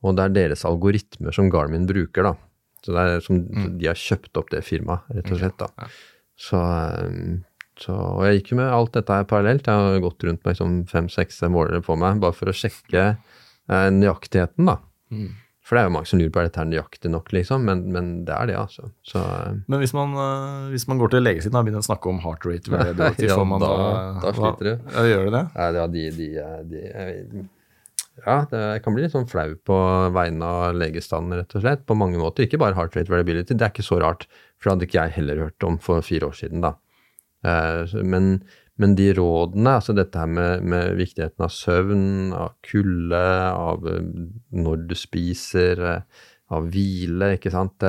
Og 0.00 0.14
det 0.16 0.24
er 0.24 0.32
deres 0.32 0.62
algoritmer 0.64 1.34
som 1.36 1.50
Garmin 1.52 1.84
bruker, 1.84 2.24
da. 2.24 2.47
Så 2.84 2.94
det 2.94 3.04
er 3.04 3.20
som 3.24 3.40
Mm. 3.42 3.78
de 3.78 3.86
har 3.86 3.94
kjøpt 3.98 4.36
opp 4.38 4.50
det 4.50 4.62
firmaet, 4.64 5.00
rett 5.14 5.32
og 5.32 5.38
slett. 5.38 5.56
da. 5.58 5.66
Ja. 5.78 5.86
Så, 6.38 6.60
um, 7.08 7.44
så 7.78 7.90
Og 7.94 8.24
jeg 8.26 8.40
gikk 8.42 8.50
jo 8.52 8.56
med 8.56 8.72
alt 8.72 8.92
dette 8.92 9.08
her 9.14 9.24
parallelt. 9.24 9.66
Jeg 9.66 9.74
har 9.74 10.00
gått 10.00 10.22
rundt 10.24 10.44
med 10.44 10.54
liksom 10.54 10.86
fem-seks 10.88 11.42
målere 11.50 11.82
på 11.82 11.96
meg, 11.98 12.20
bare 12.20 12.32
for 12.34 12.46
å 12.46 12.54
sjekke 12.54 13.18
eh, 13.68 13.90
nøyaktigheten, 13.90 14.64
da. 14.66 14.78
Mm. 15.12 15.28
For 15.68 15.76
det 15.76 15.82
er 15.82 15.88
jo 15.90 15.92
mange 15.98 16.06
som 16.08 16.18
lurer 16.18 16.30
på 16.32 16.40
er 16.40 16.46
dette 16.48 16.60
er 16.62 16.64
nøyaktig 16.70 17.10
nok, 17.12 17.26
liksom, 17.36 17.64
men, 17.68 17.82
men 17.92 18.24
det 18.24 18.32
er 18.34 18.46
det, 18.46 18.54
altså. 18.56 18.90
Så 19.04 19.20
eh, 19.20 19.58
Men 19.68 19.80
hvis 19.82 19.92
man, 19.92 20.14
øh, 20.16 20.70
hvis 20.72 20.88
man 20.88 20.98
går 20.98 21.10
til 21.10 21.22
legesiden 21.26 21.54
og 21.60 21.66
begynner 21.66 21.82
å 21.84 21.88
snakke 21.90 22.08
om 22.08 22.18
heart 22.24 22.46
rate 22.48 22.70
variability, 22.72 23.26
Ja, 23.28 23.36
får 23.36 23.46
man 23.46 23.60
da, 23.60 23.68
da- 23.68 24.20
da 24.24 24.32
sliter 24.32 24.64
du. 24.64 24.90
Ja, 24.94 25.02
gjør 25.12 25.24
du 25.28 25.30
det? 25.36 25.44
Ja, 25.54 25.86
de, 25.86 26.10
de, 26.16 26.28
de 26.72 27.48
Ja, 28.24 28.42
det, 28.50 28.62
kan 28.84 28.94
bli 28.94 29.04
litt 29.04 29.14
sånn 29.14 29.28
flau 29.30 29.52
på 29.68 29.78
vegne 30.14 30.46
av 30.46 30.76
legestanden, 30.78 31.38
rett 31.40 31.54
og 31.56 31.64
slett. 31.64 31.86
På 31.88 31.96
mange 31.98 32.20
måter. 32.20 32.46
Ikke 32.46 32.60
bare 32.60 32.76
heart 32.78 32.96
rate 32.98 33.12
variability, 33.12 33.54
det 33.54 33.66
er 33.66 33.74
ikke 33.74 33.86
så 33.86 34.00
rart. 34.02 34.26
For 34.58 34.68
det 34.68 34.74
hadde 34.74 34.88
ikke 34.88 35.00
jeg 35.02 35.16
heller 35.18 35.42
hørt 35.46 35.66
om 35.66 35.78
for 35.82 36.04
fire 36.06 36.30
år 36.30 36.38
siden, 36.38 36.64
da. 36.64 36.74
Eh, 37.46 37.98
men, 38.02 38.30
men 38.80 38.94
de 38.98 39.10
rådene, 39.14 39.76
altså 39.78 39.94
dette 39.96 40.18
her 40.18 40.30
med, 40.30 40.64
med 40.66 40.96
viktigheten 40.98 41.46
av 41.46 41.52
søvn, 41.54 42.06
av 42.36 42.56
kulde, 42.66 43.24
av 43.50 43.86
eh, 43.90 44.08
når 44.64 44.88
du 44.90 44.96
spiser, 44.98 45.84
eh, 45.92 46.24
av 46.54 46.70
hvile, 46.72 47.34
ikke 47.36 47.52
sant. 47.54 47.84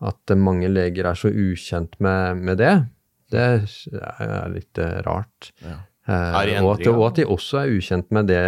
At 0.00 0.32
mange 0.40 0.70
leger 0.72 1.10
er 1.10 1.18
så 1.18 1.28
ukjent 1.28 1.98
med, 2.00 2.40
med 2.48 2.58
det, 2.62 2.74
det 3.30 3.46
er 4.00 4.50
litt 4.50 4.80
rart. 5.06 5.52
Ja. 5.62 5.76
Eh, 6.08 6.62
og, 6.62 6.72
at, 6.78 6.86
og 6.88 7.04
at 7.10 7.18
de 7.20 7.26
også 7.28 7.62
er 7.62 7.74
ukjent 7.76 8.08
med 8.14 8.30
det 8.30 8.42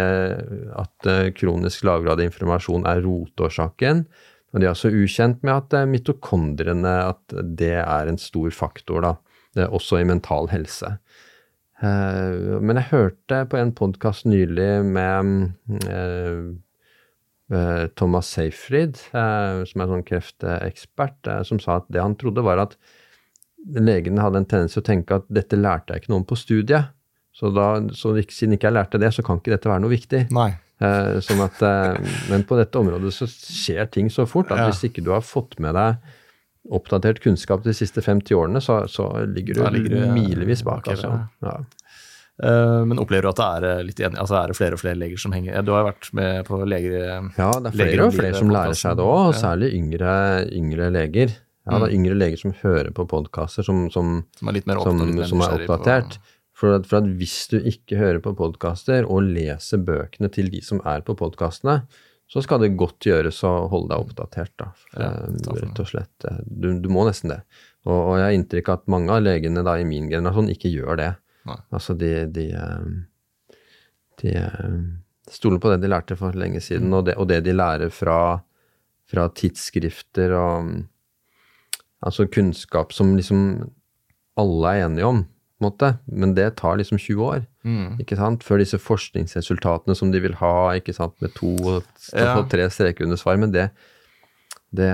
at 0.79 1.09
eh, 1.09 1.31
kronisk 1.37 1.85
lavgradig 1.87 2.29
informasjon 2.31 2.87
er 2.89 3.03
rotårsaken. 3.05 4.05
Og 4.53 4.61
de 4.61 4.67
er 4.67 4.73
også 4.73 4.93
ukjent 4.93 5.41
med 5.45 5.53
at 5.55 5.87
mitokondrene 5.89 5.91
mitokondriene 5.93 6.95
at 7.09 7.37
det 7.57 7.77
er 7.81 8.09
en 8.09 8.19
stor 8.21 8.53
faktor, 8.53 9.05
da. 9.05 9.13
Også 9.69 9.99
i 10.01 10.05
mental 10.05 10.49
helse. 10.49 10.95
Eh, 11.83 12.59
men 12.61 12.79
jeg 12.79 12.91
hørte 12.91 13.43
på 13.49 13.59
en 13.59 13.73
podkast 13.75 14.27
nylig 14.29 14.69
med 14.85 15.31
eh, 15.89 16.43
eh, 17.51 17.85
Thomas 17.97 18.29
Seyfried, 18.33 19.01
eh, 19.11 19.63
som 19.67 19.83
er 19.83 19.91
sånn 19.91 20.05
kreftekspert, 20.07 21.19
eh, 21.27 21.41
som 21.47 21.59
sa 21.61 21.81
at 21.81 21.89
det 21.91 22.03
han 22.03 22.15
trodde 22.19 22.45
var 22.45 22.61
at 22.63 22.77
legene 23.63 24.23
hadde 24.23 24.43
en 24.43 24.49
tendens 24.49 24.75
til 24.75 24.83
å 24.83 24.87
tenke 24.87 25.17
at 25.19 25.27
dette 25.31 25.59
lærte 25.59 25.95
jeg 25.95 26.03
ikke 26.03 26.13
noe 26.13 26.23
om 26.23 26.29
på 26.29 26.39
studiet. 26.39 26.93
Så, 27.33 27.49
da, 27.53 27.67
så 27.97 28.13
siden 28.29 28.53
ikke 28.57 28.69
jeg 28.69 28.77
lærte 28.77 28.99
det, 29.01 29.09
så 29.15 29.23
kan 29.25 29.39
ikke 29.41 29.55
dette 29.55 29.69
være 29.71 29.81
noe 29.81 29.89
viktig. 29.93 30.27
Nei. 30.35 30.51
Eh, 30.83 31.15
sånn 31.25 31.41
at, 31.41 31.61
eh, 31.65 31.97
men 32.29 32.43
på 32.45 32.57
dette 32.59 32.77
området 32.77 33.09
så 33.15 33.25
skjer 33.29 33.89
ting 33.89 34.09
så 34.13 34.27
fort 34.29 34.51
at 34.53 34.59
Ja. 34.59 34.67
hvis 34.69 34.83
ikke 34.89 35.03
du 35.03 35.09
har 35.15 35.21
fått 35.25 35.57
med 35.59 35.73
deg 35.73 35.97
oppdatert 36.71 37.19
kunnskap 37.23 37.63
de 37.65 37.73
siste 37.75 38.01
50 38.05 38.35
årene, 38.37 38.61
så, 38.63 38.83
så 38.87 39.07
ligger 39.27 39.55
du 39.57 39.63
ligger 39.73 39.95
du, 39.97 40.11
milevis 40.13 40.61
bak. 40.63 40.85
Okay, 40.87 40.93
Altså. 40.95 41.27
Ja. 41.43 41.57
Eh, 42.43 42.83
men 42.89 42.97
opplever 43.01 43.27
du 43.27 43.29
at 43.29 43.39
det 43.41 43.47
er 43.47 43.65
eh, 43.77 43.81
litt 43.85 43.99
enig, 44.01 44.17
altså 44.17 44.37
er 44.39 44.47
det 44.53 44.57
flere 44.57 44.73
og 44.77 44.81
flere 44.81 44.97
leger 44.97 45.19
som 45.21 45.35
henger 45.35 45.61
Du 45.65 45.69
har 45.75 45.83
jo 45.83 45.89
vært 45.91 46.07
med 46.17 46.45
på 46.47 46.59
leger... 46.65 47.03
ja, 47.37 47.49
det 47.61 47.69
er 47.69 47.75
flere 47.77 48.07
og 48.07 48.15
flere 48.15 48.33
som 48.39 48.49
lærer 48.53 48.77
seg 48.79 48.97
det 48.97 49.05
òg, 49.05 49.33
særlig 49.37 49.69
yngre, 49.77 50.13
yngre 50.51 50.87
leger. 50.95 51.35
Ja, 51.63 51.77
det 51.79 51.85
er 51.85 51.91
Mm. 51.93 51.97
yngre 51.99 52.15
leger 52.19 52.37
som 52.41 52.51
hører 52.59 52.89
på 52.91 53.05
podkaster 53.07 53.63
som, 53.63 53.85
som, 53.93 54.25
Som 54.35 54.49
som, 55.29 55.41
er 55.45 55.53
oppdatert. 55.61 56.17
på-. 56.17 56.32
For 56.63 56.77
at, 56.77 56.85
for 56.87 57.01
at 57.03 57.09
hvis 57.19 57.35
du 57.51 57.57
ikke 57.59 57.97
hører 57.99 58.21
på 58.23 58.31
podkaster 58.39 59.03
og 59.11 59.25
leser 59.27 59.81
bøkene 59.83 60.29
til 60.31 60.47
de 60.53 60.61
som 60.63 60.79
er 60.87 61.01
på 61.03 61.11
podkastene, 61.19 61.81
så 62.31 62.39
skal 62.41 62.61
det 62.63 62.69
godt 62.79 63.03
gjøres 63.03 63.41
å 63.45 63.49
holde 63.69 63.91
deg 63.91 64.05
oppdatert, 64.05 64.53
da. 64.61 64.69
Ja, 64.95 65.09
Eh, 65.11 65.57
rett 65.59 65.81
og 65.83 65.89
slett. 65.89 66.27
Du, 66.47 66.69
du 66.79 66.87
må 66.89 67.03
nesten 67.05 67.33
det. 67.33 67.41
Og, 67.83 67.97
og 67.97 68.13
jeg 68.15 68.23
har 68.29 68.37
inntrykk 68.37 68.69
av 68.71 68.79
at 68.79 68.87
mange 68.95 69.11
av 69.11 69.25
legene 69.25 69.65
da 69.67 69.73
i 69.77 69.83
min 69.85 70.07
generasjon 70.09 70.47
ikke 70.53 70.71
gjør 70.71 71.01
det. 71.01 71.09
Nei. 71.51 71.57
Altså 71.75 71.97
de, 71.99 72.13
de, 72.31 72.45
de, 72.55 73.57
de 74.23 74.33
eh, 74.39 74.79
stoler 75.35 75.59
på 75.59 75.73
det 75.73 75.81
de 75.83 75.91
lærte 75.91 76.15
for 76.17 76.31
lenge 76.39 76.63
siden, 76.63 76.87
Mm. 76.87 76.95
og, 77.01 77.05
det, 77.11 77.17
og 77.19 77.27
det 77.27 77.41
de 77.43 77.57
lærer 77.59 77.91
fra, 77.91 78.17
fra 79.11 79.27
tidsskrifter 79.35 80.33
og 80.39 80.73
Altså 82.03 82.25
kunnskap 82.27 82.91
som 82.91 83.13
liksom 83.15 83.43
alle 84.35 84.71
er 84.75 84.81
enige 84.89 85.05
om, 85.07 85.21
måte. 85.63 85.93
Men 86.11 86.35
det 86.37 86.49
tar 86.61 86.77
liksom 86.81 86.99
20 87.01 87.25
år, 87.25 87.45
Mm. 87.63 87.97
ikke 88.03 88.17
sant? 88.19 88.43
Før 88.43 88.59
disse 88.59 88.77
forskningsresultatene 88.77 89.95
som 89.95 90.11
de 90.11 90.19
vil 90.19 90.33
ha, 90.41 90.73
ikke 90.75 90.93
sant, 90.95 91.15
med 91.23 91.33
to 91.37 91.55
og 91.63 91.83
Ja. 92.13 92.41
tre 92.43 92.67
streker 92.69 93.05
under 93.07 93.15
svar. 93.17 93.39
Men 93.39 93.51
det, 93.55 93.69
det 94.75 94.91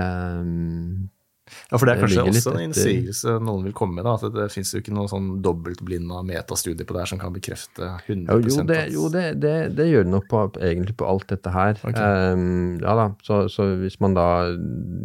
Ja, 1.70 1.78
for 1.78 1.86
det 1.88 1.96
er 1.96 2.02
kanskje 2.04 2.22
også 2.30 2.52
en 2.54 2.64
innsigelse 2.68 3.32
noen 3.42 3.64
vil 3.66 3.72
komme 3.74 3.96
med, 3.98 4.04
da, 4.06 4.12
at 4.14 4.34
det, 4.36 4.44
fins 4.54 4.70
jo 4.70 4.78
ikke 4.78 4.92
noe 4.94 5.10
sånn 5.10 5.40
dobbeltblinda 5.42 6.20
metastudie 6.22 6.86
på 6.86 6.94
det 6.94 7.02
her 7.02 7.10
som 7.10 7.18
kan 7.18 7.34
bekrefte 7.34 7.88
100 8.06 8.30
Jo, 8.30 8.38
jo, 8.54 8.64
det, 8.68 8.78
jo 8.94 9.08
det, 9.10 9.24
det, 9.42 9.54
det 9.74 9.88
gjør 9.90 10.06
det 10.06 10.12
nok 10.14 10.28
på, 10.30 10.42
egentlig 10.60 10.94
på 11.00 11.08
alt 11.10 11.26
dette 11.32 11.50
her. 11.50 11.74
Okay. 11.82 12.34
Um, 12.34 12.78
ja 12.78 12.94
da, 13.00 13.08
så, 13.26 13.40
så 13.50 13.66
hvis 13.82 13.98
man 13.98 14.14
da 14.14 14.28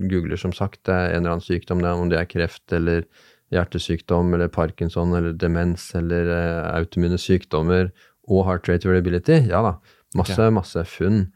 googler 0.05 0.37
som 0.37 0.53
sagt 0.53 0.85
eh, 0.85 1.07
en 1.15 1.23
eller 1.23 1.37
annen 1.39 1.45
sykdom, 1.47 1.81
om 1.81 2.13
det 2.13 2.21
er 2.21 2.29
kreft 2.29 2.77
eller 2.77 3.07
hjertesykdom 3.53 4.33
eller 4.33 4.49
parkinson 4.49 5.13
eller 5.17 5.35
demens 5.37 5.91
eller 5.97 6.31
eh, 6.33 6.63
autoimmune 6.79 7.19
sykdommer 7.21 7.91
og 8.25 8.45
heart 8.47 8.69
rate 8.71 8.89
variability, 8.89 9.43
ja 9.51 9.61
da, 9.61 9.75
masse, 10.17 10.49
masse 10.55 10.85
funn 10.89 11.27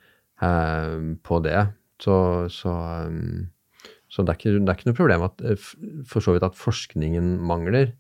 eh, 0.42 0.98
på 1.26 1.42
det. 1.46 1.68
Så, 2.02 2.16
så, 2.50 2.74
um, 3.06 3.50
Så 4.10 4.24
det 4.24 4.32
er, 4.32 4.38
ikke, 4.40 4.52
det 4.58 4.72
er 4.72 4.78
ikke 4.78 4.88
noe 4.90 4.98
problem 4.98 5.24
at, 5.28 5.42
eh, 5.46 5.70
for 6.10 6.24
så 6.24 6.34
vidt 6.34 6.48
at 6.48 6.58
forskningen 6.58 7.36
mangler. 7.46 7.92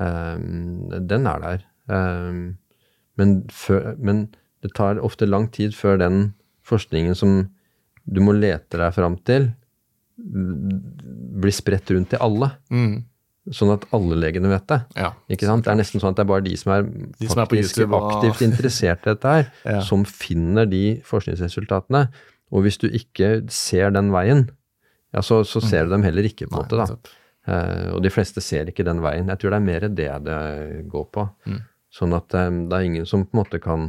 Um, 0.00 0.88
den 0.90 1.28
er 1.30 1.38
der. 1.38 1.66
Um, 1.86 2.56
men, 3.20 3.42
før, 3.52 3.92
men 3.98 4.24
det 4.64 4.72
tar 4.74 4.98
ofte 4.98 5.28
lang 5.28 5.50
tid 5.52 5.76
før 5.76 6.00
den 6.00 6.32
forskningen 6.66 7.14
som 7.14 7.52
du 8.08 8.20
må 8.24 8.32
lete 8.34 8.80
deg 8.80 8.94
fram 8.96 9.20
til, 9.28 9.52
blir 10.18 11.54
spredt 11.54 11.92
rundt 11.94 12.10
til 12.10 12.22
alle. 12.24 12.48
Mm. 12.72 13.04
Sånn 13.50 13.72
at 13.74 13.82
alle 13.90 14.14
legene 14.22 14.46
vet 14.52 14.68
det. 14.70 14.76
Ja. 14.94 15.08
Ikke 15.34 15.48
sant? 15.48 15.64
Det 15.66 15.72
er 15.72 15.78
nesten 15.80 15.98
sånn 15.98 16.12
at 16.14 16.20
det 16.20 16.22
er 16.22 16.30
bare 16.30 16.44
de 16.46 16.52
som 16.60 16.70
er 16.76 16.84
De 17.18 17.26
som 17.26 17.40
er 17.42 17.56
YouTube 17.58 17.98
aktivt 17.98 18.42
interessert 18.46 19.02
i 19.02 19.10
dette 19.16 19.32
her, 19.34 19.48
Ja. 19.74 19.80
som 19.82 20.04
finner 20.06 20.68
de 20.70 21.00
forskningsresultatene. 21.08 22.04
Og 22.52 22.62
hvis 22.62 22.78
du 22.78 22.86
ikke 22.86 23.40
ser 23.50 23.90
den 23.90 24.12
veien, 24.14 24.44
ja, 25.12 25.22
så, 25.26 25.40
så 25.44 25.60
ser 25.64 25.88
du 25.88 25.96
dem 25.96 26.04
heller 26.06 26.22
ikke, 26.28 26.46
på 26.46 26.60
en 26.60 26.62
måte. 26.62 26.78
da. 26.78 27.18
Eh, 27.50 27.88
og 27.96 28.02
de 28.04 28.10
fleste 28.14 28.40
ser 28.44 28.68
ikke 28.70 28.84
den 28.86 29.00
veien. 29.02 29.26
Jeg 29.32 29.40
tror 29.42 29.50
det 29.50 29.58
er 29.58 29.66
mer 29.66 29.88
det 29.88 30.10
det 30.28 30.38
går 30.92 31.08
på. 31.16 31.26
Mm. 31.50 31.58
Sånn 31.92 32.14
at 32.16 32.32
um, 32.38 32.60
det 32.70 32.78
er 32.78 32.86
ingen 32.86 33.08
som 33.08 33.24
på 33.26 33.34
en 33.34 33.40
måte 33.42 33.58
kan 33.60 33.88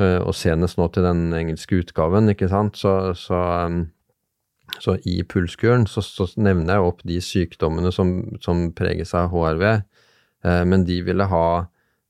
uh, 0.00 0.18
Og 0.24 0.32
senest 0.34 0.80
nå 0.80 0.88
til 0.90 1.04
den 1.06 1.28
engelske 1.36 1.76
utgaven, 1.84 2.32
ikke 2.32 2.48
sant, 2.50 2.80
så, 2.80 3.12
så, 3.14 3.42
eh, 3.68 3.76
så 4.82 4.96
i 5.08 5.20
pulskuren 5.28 5.86
så, 5.90 6.02
så 6.04 6.26
nevner 6.40 6.76
jeg 6.76 6.88
opp 6.88 7.04
de 7.06 7.20
sykdommene 7.22 7.92
som, 7.94 8.14
som 8.44 8.66
preges 8.76 9.14
av 9.16 9.30
HRV, 9.32 9.64
eh, 10.44 10.64
men 10.68 10.86
de 10.88 11.00
ville 11.06 11.28
ha 11.30 11.46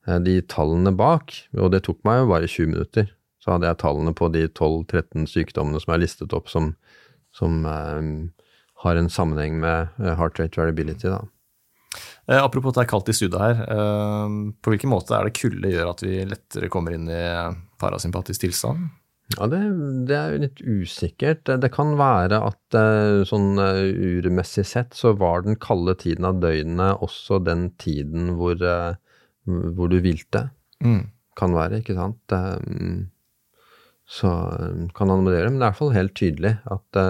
eh, 0.06 0.20
de 0.24 0.38
tallene 0.50 0.94
bak, 0.96 1.34
og 1.58 1.74
det 1.74 1.84
tok 1.88 2.00
meg 2.08 2.22
jo 2.22 2.30
bare 2.32 2.50
20 2.50 2.72
minutter. 2.72 3.12
Så 3.44 3.52
hadde 3.52 3.68
jeg 3.68 3.80
tallene 3.82 4.14
på 4.16 4.30
de 4.32 4.46
12-13 4.48 5.28
sykdommene 5.28 5.82
som 5.82 5.92
er 5.92 6.00
listet 6.00 6.32
opp 6.36 6.48
som, 6.48 6.72
som 7.36 7.64
eh, 7.68 8.08
har 8.84 9.00
en 9.00 9.12
sammenheng 9.12 9.60
med 9.60 9.94
eh, 10.00 10.14
heart 10.18 10.40
rate 10.40 10.60
variability. 10.60 11.10
Da. 11.12 11.22
Eh, 12.28 12.40
apropos 12.40 12.72
at 12.72 12.80
det 12.80 12.86
er 12.86 12.92
kaldt 12.94 13.12
i 13.12 13.16
studio 13.16 13.40
her. 13.42 13.62
Eh, 13.68 14.36
på 14.64 14.72
hvilken 14.72 14.92
måte 14.92 15.16
er 15.16 15.28
det 15.28 15.36
kulde 15.38 15.72
gjør 15.72 15.92
at 15.92 16.04
vi 16.04 16.24
lettere 16.28 16.72
kommer 16.72 16.96
inn 16.96 17.08
i 17.12 17.24
parasympatisk 17.80 18.46
tilstand? 18.46 18.88
Ja, 19.32 19.46
det, 19.48 19.58
det 20.08 20.16
er 20.18 20.34
jo 20.34 20.40
litt 20.42 20.60
usikkert. 20.62 21.48
Det 21.62 21.70
kan 21.72 21.94
være 21.98 22.36
at 22.44 22.76
eh, 22.76 23.22
sånn 23.26 23.56
eh, 23.58 23.86
urmessig 24.20 24.66
sett 24.68 24.92
så 24.94 25.14
var 25.16 25.46
den 25.46 25.56
kalde 25.56 25.94
tiden 25.98 26.26
av 26.28 26.42
døgnet 26.42 27.00
også 27.02 27.40
den 27.42 27.70
tiden 27.80 28.34
hvor, 28.36 28.60
eh, 28.60 28.98
hvor 29.48 29.88
du 29.90 29.96
hvilte. 30.04 30.50
Mm. 30.84 31.06
Kan 31.40 31.56
være, 31.56 31.80
ikke 31.80 31.96
sant. 31.96 32.20
Eh, 32.36 33.08
Så 34.06 34.28
eh, 34.28 34.84
kan 34.94 35.08
han 35.08 35.24
gjøre, 35.24 35.48
men 35.48 35.56
det 35.58 35.64
er 35.64 35.70
i 35.70 35.72
hvert 35.72 35.80
fall 35.80 35.96
helt 35.96 36.14
tydelig 36.20 36.54
at 36.70 37.00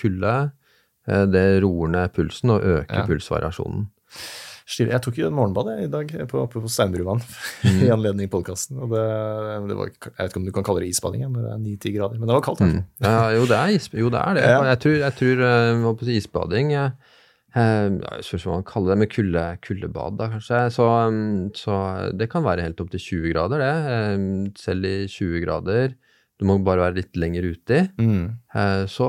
kulde 0.00 0.34
det 1.06 1.46
roer 1.62 1.88
ned 1.94 2.10
pulsen 2.14 2.50
og 2.56 2.66
øker 2.66 2.98
Ja. 3.00 3.06
pulsvariasjonen. 3.08 3.86
Jeg 4.78 5.02
tok 5.02 5.18
jo 5.18 5.26
en 5.26 5.34
morgenbad 5.34 5.68
i 5.82 5.88
dag 5.90 6.12
på, 6.30 6.44
på 6.52 6.62
Steinbruvann 6.70 7.22
Mm. 7.60 7.80
i 7.84 7.90
anledning 7.92 8.28
podkasten. 8.32 8.78
Det, 8.88 9.04
det 9.68 9.76
var, 9.76 9.90
jeg 9.92 10.14
vet 10.16 10.30
ikke 10.30 10.40
om 10.40 10.46
du 10.46 10.52
kan 10.54 10.64
kalle 10.66 10.82
det 10.84 10.90
isbading 10.94 11.26
men 11.28 11.42
det 11.44 11.50
er 11.52 11.60
9-10 11.60 11.94
grader, 11.96 12.20
men 12.20 12.30
det 12.30 12.36
var 12.38 12.44
kaldt. 12.46 12.62
Mm. 12.64 12.78
Ja, 13.04 13.14
jo, 13.36 13.46
det 13.50 13.56
er, 13.58 13.72
is, 13.76 13.88
jo, 13.92 14.10
det, 14.12 14.20
er 14.20 14.38
det. 14.38 14.44
Ja. 14.48 14.60
Jeg 14.70 14.80
tror, 14.84 14.96
jeg 15.02 15.16
tror 15.20 15.42
eh, 15.46 15.84
jeg 16.06 16.16
isbading 16.20 16.72
eh, 16.72 17.16
eh, 17.52 17.88
Jeg 17.98 18.26
spørs 18.28 18.46
hva 18.48 18.56
man 18.58 18.68
kaller 18.70 18.94
det, 18.94 18.98
med 19.02 19.12
kulde, 19.12 19.44
kuldebad, 19.66 20.18
da 20.20 20.30
kanskje. 20.34 20.62
Så, 20.76 20.86
mm, 21.12 21.34
så 21.60 21.80
det 22.16 22.30
kan 22.32 22.46
være 22.46 22.64
helt 22.68 22.80
opp 22.84 22.92
til 22.94 23.04
20 23.08 23.34
grader, 23.34 23.66
det. 23.66 24.54
Selv 24.60 24.88
i 24.88 24.96
20 25.10 25.44
grader. 25.44 25.96
Du 26.40 26.46
må 26.48 26.56
bare 26.64 26.86
være 26.86 27.02
litt 27.02 27.18
lenger 27.20 27.50
uti. 27.52 27.82
Mm. 28.00 28.22
Så, 28.88 29.06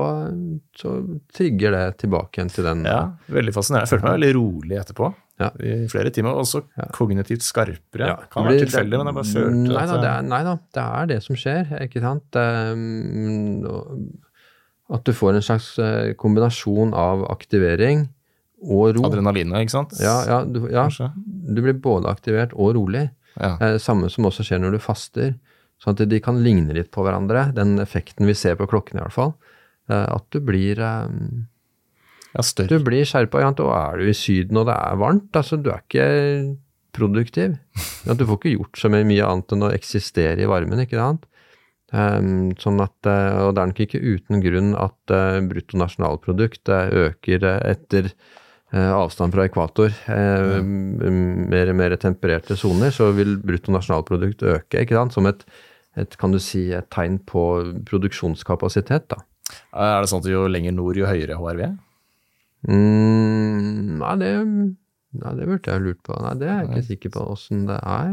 så 0.76 0.90
trigger 1.32 1.72
det 1.72 1.84
tilbake 2.04 2.36
igjen 2.36 2.52
til 2.52 2.68
den 2.68 2.84
Ja, 2.84 3.06
veldig 3.32 3.54
fascinerende. 3.56 3.86
Jeg 3.88 3.94
følte 3.94 4.10
meg 4.10 4.18
veldig 4.18 4.34
rolig 4.36 4.80
etterpå 4.82 5.08
Ja. 5.42 5.50
i 5.58 5.88
flere 5.90 6.12
timer. 6.14 6.36
Og 6.36 6.46
også 6.46 6.62
kognitivt 6.96 7.44
skarpere. 7.46 8.08
Ja, 8.12 8.16
kan 8.32 8.48
være 8.48 8.64
tilfeldig, 8.66 9.00
men 9.00 9.10
jeg 9.10 9.18
bare 9.18 9.30
følte 9.32 9.72
Nei 9.72 9.84
at 9.84 9.92
da, 9.92 10.00
det 10.02 10.30
nei 10.30 10.42
da, 10.46 10.56
det 10.78 10.86
er 10.86 11.10
det 11.12 11.20
som 11.26 11.38
skjer, 11.38 11.72
ikke 11.86 12.02
sant. 12.04 12.38
Um, 12.38 14.18
At 14.92 15.06
du 15.08 15.14
får 15.16 15.38
en 15.38 15.44
slags 15.44 15.70
eh, 15.80 16.12
kombinasjon 16.20 16.90
av 16.98 17.22
aktivering 17.32 18.06
og 18.62 18.96
ro. 18.96 19.06
Adrenalinet, 19.08 19.64
ikke 19.64 19.74
sant? 19.74 19.94
Ja, 20.02 20.18
ja, 20.28 20.42
du, 20.44 20.66
ja, 20.70 20.84
du 21.16 21.62
blir 21.64 21.78
både 21.80 22.10
aktivert 22.12 22.52
og 22.52 22.74
rolig. 22.76 23.06
Ja. 23.38 23.56
Eh, 23.56 23.78
samme 23.80 24.10
som 24.12 24.28
også 24.28 24.44
skjer 24.46 24.60
når 24.62 24.76
du 24.76 24.82
faster. 24.82 25.32
Sånn 25.82 25.96
at 25.96 26.04
de 26.10 26.20
kan 26.22 26.38
ligne 26.44 26.76
litt 26.76 26.92
på 26.94 27.02
hverandre, 27.02 27.48
den 27.56 27.74
effekten 27.82 28.28
vi 28.28 28.36
ser 28.38 28.58
på 28.60 28.68
klokken 28.70 29.00
i 29.00 29.02
hvert 29.02 29.16
fall. 29.16 29.32
Eh, 29.90 30.06
at 30.06 30.28
du 30.30 30.38
blir 30.44 30.78
eh, 30.78 31.08
ja, 32.32 32.66
du 32.68 32.78
blir 32.84 33.04
skjerpa. 33.08 33.42
Ja, 33.42 33.52
og 33.52 33.72
er 33.76 34.00
du 34.00 34.08
i 34.08 34.16
Syden 34.16 34.60
og 34.62 34.68
det 34.70 34.76
er 34.76 35.00
varmt, 35.00 35.30
altså 35.36 35.58
du 35.60 35.70
er 35.72 35.82
ikke 35.84 36.06
produktiv. 36.96 37.58
Ja, 38.02 38.16
du 38.18 38.24
får 38.26 38.40
ikke 38.40 38.56
gjort 38.56 38.80
så 38.80 38.88
mye 38.90 39.26
annet 39.28 39.52
enn 39.54 39.62
å 39.62 39.68
eksistere 39.70 40.42
i 40.42 40.48
varmen, 40.50 40.80
ikke 40.82 40.98
sant. 40.98 41.28
Um, 41.92 42.50
sånn 42.56 42.80
at, 42.80 42.94
eh, 43.04 43.36
og 43.44 43.52
det 43.52 43.60
er 43.62 43.68
nok 43.68 43.80
ikke 43.84 44.00
uten 44.00 44.40
grunn 44.40 44.70
at 44.80 45.12
uh, 45.12 45.36
bruttonasjonalprodukt 45.44 46.70
eh, 46.72 46.94
øker 47.02 47.44
etter 47.68 48.08
uh, 48.72 48.94
avstand 48.96 49.36
fra 49.36 49.44
ekvator. 49.44 49.92
Uh, 50.08 50.56
mm. 50.64 51.52
mer, 51.52 51.70
mer 51.76 51.94
tempererte 52.00 52.56
soner, 52.56 52.90
så 52.96 53.10
vil 53.14 53.36
bruttonasjonalprodukt 53.44 54.42
øke, 54.54 54.82
ikke 54.82 54.96
sant. 54.96 55.14
Som 55.14 55.28
et, 55.28 55.44
et, 56.00 56.16
kan 56.18 56.32
du 56.32 56.40
si, 56.42 56.70
et 56.72 56.88
tegn 56.90 57.20
på 57.28 57.44
produksjonskapasitet, 57.86 59.06
da. 59.12 59.20
Er 59.76 60.00
det 60.00 60.08
sånn 60.08 60.24
at 60.24 60.32
jo 60.32 60.48
lenger 60.48 60.74
nord, 60.74 60.96
jo 60.96 61.06
høyere 61.06 61.36
HRV? 61.36 61.66
Mm, 62.68 63.98
nei, 64.00 64.12
det, 64.20 64.30
nei, 65.22 65.32
det 65.38 65.48
burde 65.48 65.72
jeg 65.74 65.84
lurt 65.86 66.02
på. 66.06 66.16
Nei, 66.22 66.34
det 66.40 66.48
er 66.48 66.60
jeg 66.62 66.70
ikke 66.70 66.84
sikker 66.90 67.14
på 67.16 67.24
åssen 67.34 67.64
det 67.70 67.78
er. 67.82 68.12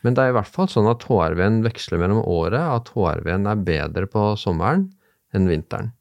Men 0.00 0.16
det 0.16 0.22
er 0.24 0.32
i 0.32 0.36
hvert 0.38 0.48
fall 0.48 0.68
sånn 0.72 0.88
at 0.88 1.02
HRV-en 1.04 1.58
veksler 1.66 2.00
mellom 2.00 2.22
året. 2.24 2.60
At 2.60 2.88
HRV-en 2.94 3.48
er 3.50 3.64
bedre 3.66 4.06
på 4.10 4.30
sommeren 4.40 4.86
enn 5.36 5.48
vinteren. 5.50 5.92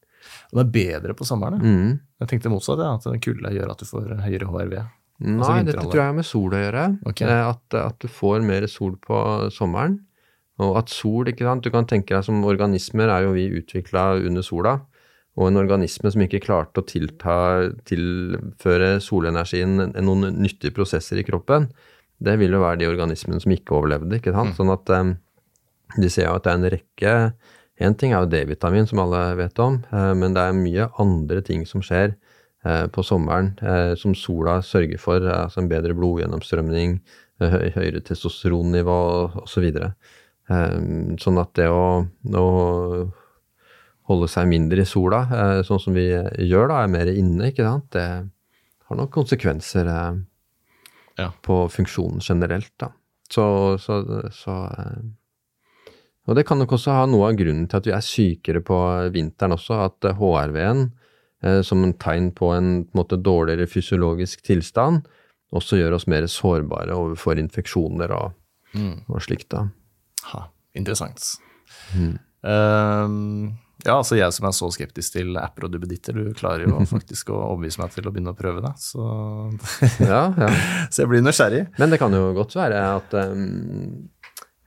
Og 0.52 0.60
det 0.60 0.64
er 0.66 0.72
bedre 0.78 1.18
på 1.18 1.28
sommeren. 1.28 1.60
ja. 1.64 1.74
Mm. 1.74 1.98
Jeg 2.20 2.28
tenkte 2.34 2.50
motsatt, 2.52 2.82
ja, 2.84 2.96
at 2.98 3.22
kulde 3.24 3.52
gjør 3.56 3.70
at 3.72 3.80
du 3.80 3.86
får 3.88 4.08
høyere 4.26 4.48
HRV. 4.50 4.74
Nei, 5.20 5.36
altså 5.40 5.54
dette 5.68 5.84
tror 5.86 5.96
jeg 6.00 6.04
har 6.10 6.16
med 6.18 6.28
sol 6.28 6.54
å 6.56 6.60
gjøre. 6.60 6.84
Ok. 7.08 7.22
Eh, 7.24 7.44
At, 7.48 7.76
at 7.80 7.98
du 8.04 8.08
får 8.12 8.44
mer 8.44 8.66
sol 8.72 8.98
på 9.04 9.20
sommeren. 9.56 9.98
Og 10.60 10.76
at 10.82 10.92
sol, 10.92 11.28
ikke 11.32 11.48
sant, 11.48 11.64
du 11.64 11.72
kan 11.72 11.88
tenke 11.88 12.12
deg 12.12 12.26
som 12.28 12.42
organismer 12.48 13.08
er 13.12 13.24
jo 13.24 13.32
vi 13.38 13.46
utvikla 13.62 14.18
under 14.28 14.44
sola. 14.44 14.74
Og 15.40 15.48
en 15.48 15.60
organisme 15.62 16.12
som 16.12 16.24
ikke 16.26 16.42
klarte 16.44 16.82
å 16.82 16.88
tilta, 16.88 17.36
tilføre 17.88 18.98
solenergien 19.04 19.78
noen 20.04 20.34
nyttige 20.36 20.76
prosesser 20.76 21.22
i 21.22 21.24
kroppen, 21.28 21.70
det 22.20 22.36
vil 22.42 22.52
jo 22.52 22.60
være 22.60 22.82
de 22.82 22.90
organismene 22.90 23.40
som 23.40 23.54
ikke 23.56 23.78
overlevde. 23.78 24.18
ikke 24.20 24.34
sant? 24.36 24.58
Sånn 24.58 24.74
at 24.74 24.92
um, 24.92 25.14
de 25.96 26.10
ser 26.12 26.28
jo 26.28 26.34
at 26.36 26.44
det 26.44 26.52
er 26.52 26.60
en 26.60 26.74
rekke 26.76 27.14
En 27.80 27.94
ting 27.96 28.12
er 28.12 28.26
jo 28.26 28.28
D-vitamin, 28.28 28.84
som 28.90 29.00
alle 29.00 29.22
vet 29.40 29.60
om, 29.64 29.78
uh, 29.94 30.12
men 30.12 30.34
det 30.36 30.42
er 30.44 30.58
mye 30.58 30.90
andre 31.00 31.40
ting 31.48 31.62
som 31.64 31.80
skjer 31.80 32.12
uh, 32.68 32.92
på 32.92 33.06
sommeren 33.08 33.54
uh, 33.64 33.96
som 33.96 34.12
sola 34.12 34.58
sørger 34.60 35.00
for. 35.00 35.24
Altså 35.24 35.62
en 35.64 35.70
bedre 35.72 35.96
blodgjennomstrømning, 35.96 36.98
høy- 37.40 37.72
høyere 37.78 38.04
testosteronnivå 38.04 39.00
osv. 39.46 39.70
Sånn 41.24 41.40
at 41.40 41.56
det 41.56 41.70
å, 41.72 42.04
å 42.36 42.46
holde 44.10 44.28
seg 44.32 44.48
mindre 44.50 44.82
i 44.84 44.90
sola, 44.90 45.22
eh, 45.30 45.60
sånn 45.68 45.80
som 45.84 45.94
vi 45.96 46.08
gjør, 46.10 46.68
da, 46.72 46.82
er 46.84 46.92
mer 46.92 47.12
inne, 47.14 47.52
ikke 47.52 47.66
sant, 47.68 47.90
det 47.94 48.06
har 48.90 48.98
nok 48.98 49.12
konsekvenser 49.14 49.88
eh, 49.94 50.20
Ja. 51.20 51.30
på 51.46 51.62
funksjonen 51.70 52.22
generelt, 52.24 52.72
da. 52.80 52.92
Så, 53.30 53.44
så, 53.78 54.00
så 54.34 54.54
eh, 54.74 55.94
Og 56.30 56.36
det 56.38 56.44
kan 56.46 56.58
nok 56.62 56.72
også 56.78 56.94
ha 56.94 57.06
noe 57.10 57.28
av 57.32 57.38
grunnen 57.38 57.68
til 57.70 57.78
at 57.80 57.86
vi 57.90 57.94
er 57.94 58.06
sykere 58.06 58.62
på 58.66 58.78
vinteren 59.14 59.54
også, 59.56 59.78
at 59.86 60.06
eh, 60.10 60.18
HRV-en 60.18 60.84
eh, 61.44 61.62
som 61.66 61.84
en 61.86 61.94
tegn 62.02 62.32
på 62.38 62.50
en, 62.56 62.72
på 62.86 62.94
en 62.94 63.00
måte 63.02 63.18
dårligere 63.22 63.68
fysiologisk 63.70 64.42
tilstand, 64.46 65.06
også 65.54 65.80
gjør 65.80 65.96
oss 65.98 66.08
mer 66.10 66.26
sårbare 66.30 66.94
overfor 66.94 67.40
infeksjoner 67.42 68.12
og, 68.14 68.34
og 69.10 69.22
slikt. 69.26 69.50
da. 69.54 69.64
Ha, 70.34 70.44
interessant. 70.78 71.24
Mm. 71.98 72.18
Ehm, 72.46 73.58
ja, 73.86 73.96
altså 73.96 74.18
jeg 74.20 74.34
som 74.36 74.48
er 74.50 74.56
så 74.58 74.70
skeptisk 74.76 75.14
til 75.16 75.38
apper 75.40 75.68
og 75.70 75.74
duppeditter, 75.76 76.18
du 76.20 76.34
klarer 76.38 76.68
jo 76.68 76.82
faktisk 76.96 77.32
å 77.32 77.40
overbevise 77.54 77.80
meg 77.84 77.94
til 77.96 78.08
å 78.10 78.14
begynne 78.16 78.34
å 78.36 78.40
prøve 78.40 78.64
det. 78.66 78.74
Så, 78.84 79.08
Ja, 80.14 80.24
ja. 80.36 80.54
så 80.92 81.04
jeg 81.06 81.12
blir 81.14 81.24
nysgjerrig. 81.26 81.66
Men 81.80 81.94
det 81.94 82.00
kan 82.02 82.14
jo 82.16 82.30
godt 82.38 82.56
være 82.60 82.80
at, 82.98 83.14
um, 83.30 84.10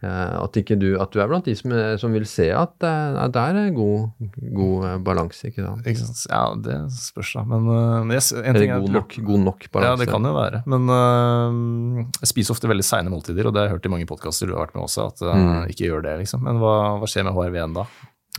eh, 0.02 0.34
at, 0.40 0.56
ikke 0.58 0.76
du, 0.80 0.88
at 1.02 1.12
du 1.14 1.20
er 1.22 1.28
blant 1.30 1.46
de 1.46 1.54
som, 1.58 1.74
som 2.00 2.14
vil 2.16 2.24
se 2.26 2.48
at, 2.56 2.74
eh, 2.88 3.18
at 3.22 3.34
det 3.36 3.42
er 3.52 3.68
god, 3.76 4.08
god 4.56 4.86
eh, 4.88 4.96
balanse. 5.06 5.50
ikke 5.50 5.62
sant? 5.66 5.86
Ikke 5.86 6.02
sant? 6.02 6.22
Ja, 6.32 6.42
det 6.64 6.78
spørs 6.96 7.34
da. 7.38 7.44
Men, 7.52 7.68
uh, 7.68 8.14
yes, 8.16 8.32
en 8.34 8.58
ting 8.58 8.72
er 8.72 8.82
god 8.82 8.96
nok, 8.96 9.18
god 9.28 9.44
nok 9.46 9.68
balanse. 9.74 9.92
Ja, 9.92 10.00
det 10.02 10.08
kan 10.10 10.26
jo 10.26 10.32
være. 10.38 10.62
Men 10.72 10.88
uh, 10.88 12.06
jeg 12.22 12.32
spiser 12.32 12.56
ofte 12.56 12.70
veldig 12.70 12.86
seine 12.88 13.12
måltider, 13.12 13.46
og 13.50 13.54
det 13.54 13.62
har 13.62 13.68
jeg 13.70 13.76
hørt 13.76 13.90
i 13.90 13.94
mange 13.94 14.08
podkaster 14.10 14.48
du 14.50 14.56
har 14.56 14.66
vært 14.66 14.78
med 14.78 14.88
også, 14.88 15.10
at 15.12 15.22
uh, 15.28 15.36
Mm. 15.42 15.68
ikke 15.74 15.86
gjør 15.90 16.02
det, 16.08 16.16
liksom. 16.24 16.42
Men 16.48 16.58
hva, 16.62 16.74
hva 17.02 17.08
skjer 17.10 17.28
med 17.28 17.36
HRV-en 17.36 17.76
da? 17.76 17.86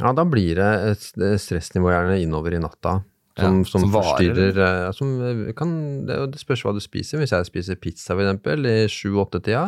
Ja, 0.01 0.13
da 0.17 0.23
blir 0.25 0.57
det 0.57 0.69
et 0.93 1.03
stressnivå 1.41 1.91
gjerne 1.93 2.21
innover 2.23 2.55
i 2.57 2.61
natta. 2.63 3.01
som, 3.37 3.59
Ja, 3.61 3.65
som, 3.69 3.81
som 3.85 3.91
forstyrrer 3.93 4.57
eh, 4.61 4.91
som 4.93 5.11
eh, 5.21 5.53
kan, 5.57 6.05
det, 6.07 6.17
det 6.33 6.41
spørs 6.41 6.63
hva 6.65 6.73
du 6.73 6.81
spiser. 6.81 7.21
Hvis 7.21 7.33
jeg 7.33 7.49
spiser 7.49 7.79
pizza 7.81 8.13
eksempel 8.17 8.65
i 8.69 8.79
sju-åtte-tida, 8.89 9.67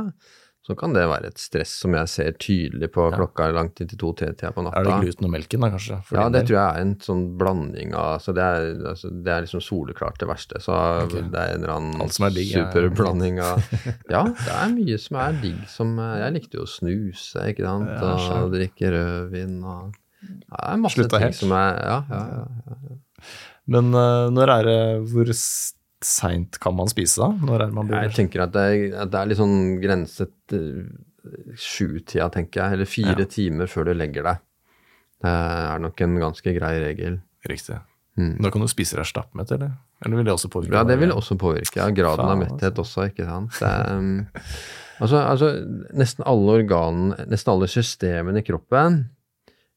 så 0.66 0.74
kan 0.74 0.96
det 0.96 1.04
være 1.06 1.30
et 1.30 1.38
stress 1.38 1.76
som 1.84 1.94
jeg 1.94 2.10
ser 2.10 2.38
tydelig 2.42 2.88
på 2.94 3.04
klokka 3.14 3.52
langt 3.54 3.84
inn 3.84 3.90
til 3.92 4.00
to-tre-tida 4.02 4.50
på 4.56 4.64
natta. 4.66 4.80
Er 4.82 4.88
det 4.88 4.96
gluten 5.04 5.28
og 5.28 5.34
melken, 5.36 5.62
da, 5.62 5.70
kanskje? 5.76 6.00
Ja, 6.10 6.24
det 6.26 6.40
del? 6.40 6.48
tror 6.50 6.58
jeg 6.58 6.66
er 6.66 6.86
en 6.88 6.94
sånn 7.06 7.22
blanding 7.38 7.94
av 7.94 8.08
altså 8.16 8.34
det, 8.34 8.48
er, 8.50 8.72
altså 8.94 9.12
det 9.14 9.34
er 9.36 9.46
liksom 9.46 9.62
soleklart 9.62 10.18
det 10.24 10.30
verste. 10.32 10.62
Så 10.66 10.80
det 11.12 11.22
er 11.22 11.54
en 11.54 11.62
eller 11.68 11.76
annen 11.76 12.02
er 12.02 12.10
er- 12.10 12.40
superblanding 12.56 13.38
av 13.46 13.62
Ja, 14.16 14.24
det 14.26 14.56
er 14.58 14.74
mye 14.74 14.98
som 15.06 15.20
er 15.22 15.38
digg 15.44 15.62
som 15.70 15.94
eh, 16.02 16.16
Jeg 16.24 16.38
likte 16.40 16.58
jo 16.58 16.66
å 16.66 16.72
snuse, 16.74 17.46
ikke 17.54 17.68
sant, 17.70 17.94
Ja, 17.94 18.42
og 18.42 18.58
drikke 18.58 18.90
rødvin 18.96 19.60
og 19.62 19.94
ja, 20.26 20.60
Det 20.60 20.74
er 20.74 20.82
masse 20.84 20.98
Slutta 21.00 21.18
ting 21.20 21.26
helt. 21.30 21.40
som 21.40 21.52
er 21.58 21.80
Ja, 21.86 21.98
ja, 22.10 22.22
ja. 22.40 23.00
Men 23.68 23.94
eh, 23.98 24.28
når 24.36 24.52
er 24.60 24.68
det 24.70 24.80
Hvor 25.12 25.32
seint 26.06 26.60
kan 26.62 26.76
man 26.78 26.88
spise, 26.92 27.18
da? 27.24 27.32
Når 27.48 27.56
er 27.56 27.66
det 27.66 27.74
man 27.74 27.88
bor 27.90 27.98
Jeg 28.04 28.14
tenker 28.18 28.44
at 28.46 28.52
det, 28.54 28.66
er- 28.76 28.98
at 29.06 29.12
det 29.14 29.20
er 29.22 29.32
litt 29.32 29.40
sånn 29.40 29.58
grenset 29.82 30.54
uh, 30.54 30.84
sjutida, 31.58 32.28
tenker 32.34 32.62
jeg, 32.62 32.74
eller 32.78 32.86
fire 32.90 33.26
timer 33.32 33.66
før 33.72 33.88
du 33.90 33.94
legger 33.98 34.28
deg. 34.28 34.44
Det 35.26 35.32
er 35.32 35.80
nok 35.82 36.02
en 36.06 36.18
ganske 36.22 36.54
grei 36.54 36.74
regel. 36.84 37.16
Riktig. 37.50 37.80
Mm. 38.20 38.36
Da 38.46 38.52
kan 38.54 38.62
du 38.62 38.68
spise 38.70 38.96
deg 39.00 39.08
stappmett, 39.10 39.50
eller? 39.56 39.72
Eller 40.06 40.20
vil 40.20 40.28
det 40.30 40.36
også 40.36 40.52
påvirke? 40.54 40.76
Ja, 40.78 40.84
det 40.88 41.00
vil 41.02 41.12
også 41.16 41.36
påvirke. 41.42 41.80
Ja, 41.82 41.90
graden 41.90 42.28
av 42.28 42.36
Faen, 42.36 42.44
metthet 42.44 42.78
også, 42.84 43.08
ikke 43.10 43.26
sant. 43.26 43.58
Er, 43.66 43.90
um, 43.98 44.28
altså, 45.02 45.24
altså, 45.26 45.50
nesten 45.98 46.28
alle 46.30 46.60
organene, 46.62 47.26
nesten 47.34 47.54
alle 47.56 47.68
systemene 47.72 48.44
i 48.44 48.46
kroppen 48.46 49.02
eh, 49.02 49.15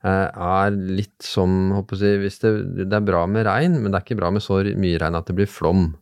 er 0.07 0.71
litt 0.71 1.23
som 1.27 1.73
håper 1.75 1.97
jeg, 1.99 2.21
hvis 2.23 2.39
det, 2.45 2.53
det 2.87 2.95
er 2.95 3.01
bra 3.05 3.27
med 3.27 3.47
regn, 3.47 3.81
men 3.83 3.91
det 3.91 3.99
er 3.99 4.05
ikke 4.07 4.21
bra 4.21 4.31
med 4.31 4.43
så 4.45 4.61
mye 4.79 4.99
regn 5.03 5.19
at 5.19 5.27
det 5.27 5.35
blir 5.35 5.51
flom. 5.51 5.97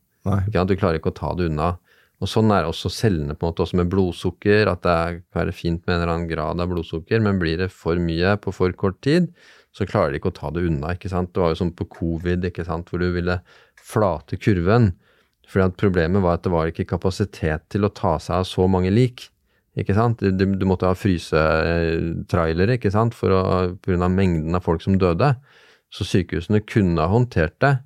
Du 0.67 0.77
klarer 0.77 0.99
ikke 0.99 1.13
å 1.15 1.17
ta 1.17 1.35
det 1.35 1.49
unna. 1.51 1.77
Og 2.21 2.29
sånn 2.29 2.51
er 2.51 2.65
også 2.65 2.89
cellene 2.93 3.35
på 3.37 3.45
en 3.45 3.53
måte 3.53 3.65
også 3.65 3.77
med 3.77 3.91
blodsukker, 3.93 4.69
at 4.73 4.83
det 4.83 4.93
er- 4.93 5.21
kan 5.33 5.45
være 5.45 5.53
fint 5.55 5.87
med 5.87 5.97
en 5.97 6.03
eller 6.03 6.13
annen 6.15 6.29
grad 6.29 6.61
av 6.61 6.69
blodsukker, 6.69 7.21
men 7.21 7.39
blir 7.39 7.59
det 7.59 7.71
for 7.71 7.97
mye 7.97 8.37
på 8.41 8.53
for 8.53 8.73
kort 8.73 9.01
tid, 9.03 9.33
så 9.73 9.87
klarer 9.87 10.13
de 10.13 10.19
ikke 10.19 10.33
å 10.33 10.35
ta 10.41 10.51
det 10.51 10.65
unna. 10.65 10.95
ikke 10.95 11.11
sant? 11.11 11.33
Det 11.33 11.41
var 11.41 11.51
jo 11.51 11.61
som 11.61 11.71
på 11.71 11.89
covid, 11.89 12.43
ikke 12.45 12.65
sant, 12.65 12.89
hvor 12.89 12.99
du 13.01 13.13
ville 13.13 13.41
flate 13.77 14.39
kurven. 14.41 14.95
Fordi 15.47 15.65
at 15.67 15.77
problemet 15.77 16.23
var 16.23 16.35
at 16.35 16.43
det 16.43 16.53
var 16.53 16.67
ikke 16.67 16.89
kapasitet 16.89 17.69
til 17.69 17.83
å 17.83 17.93
ta 17.95 18.17
seg 18.19 18.37
av 18.37 18.45
så 18.45 18.67
mange 18.69 18.91
lik. 18.91 19.29
Ikke 19.77 19.97
sant? 19.97 20.23
Du, 20.23 20.45
du 20.57 20.65
måtte 20.69 20.89
ha 20.89 20.97
frysetrailere 20.97 22.79
ikke 22.79 22.93
sant? 22.95 23.17
På 23.19 23.29
grunn 23.85 24.07
av 24.07 24.15
mengden 24.15 24.57
av 24.57 24.65
folk 24.65 24.85
som 24.85 24.97
døde. 25.01 25.35
Så 25.93 26.07
sykehusene 26.09 26.63
kunne 26.67 27.03
ha 27.03 27.13
håndtert 27.13 27.59
det, 27.63 27.77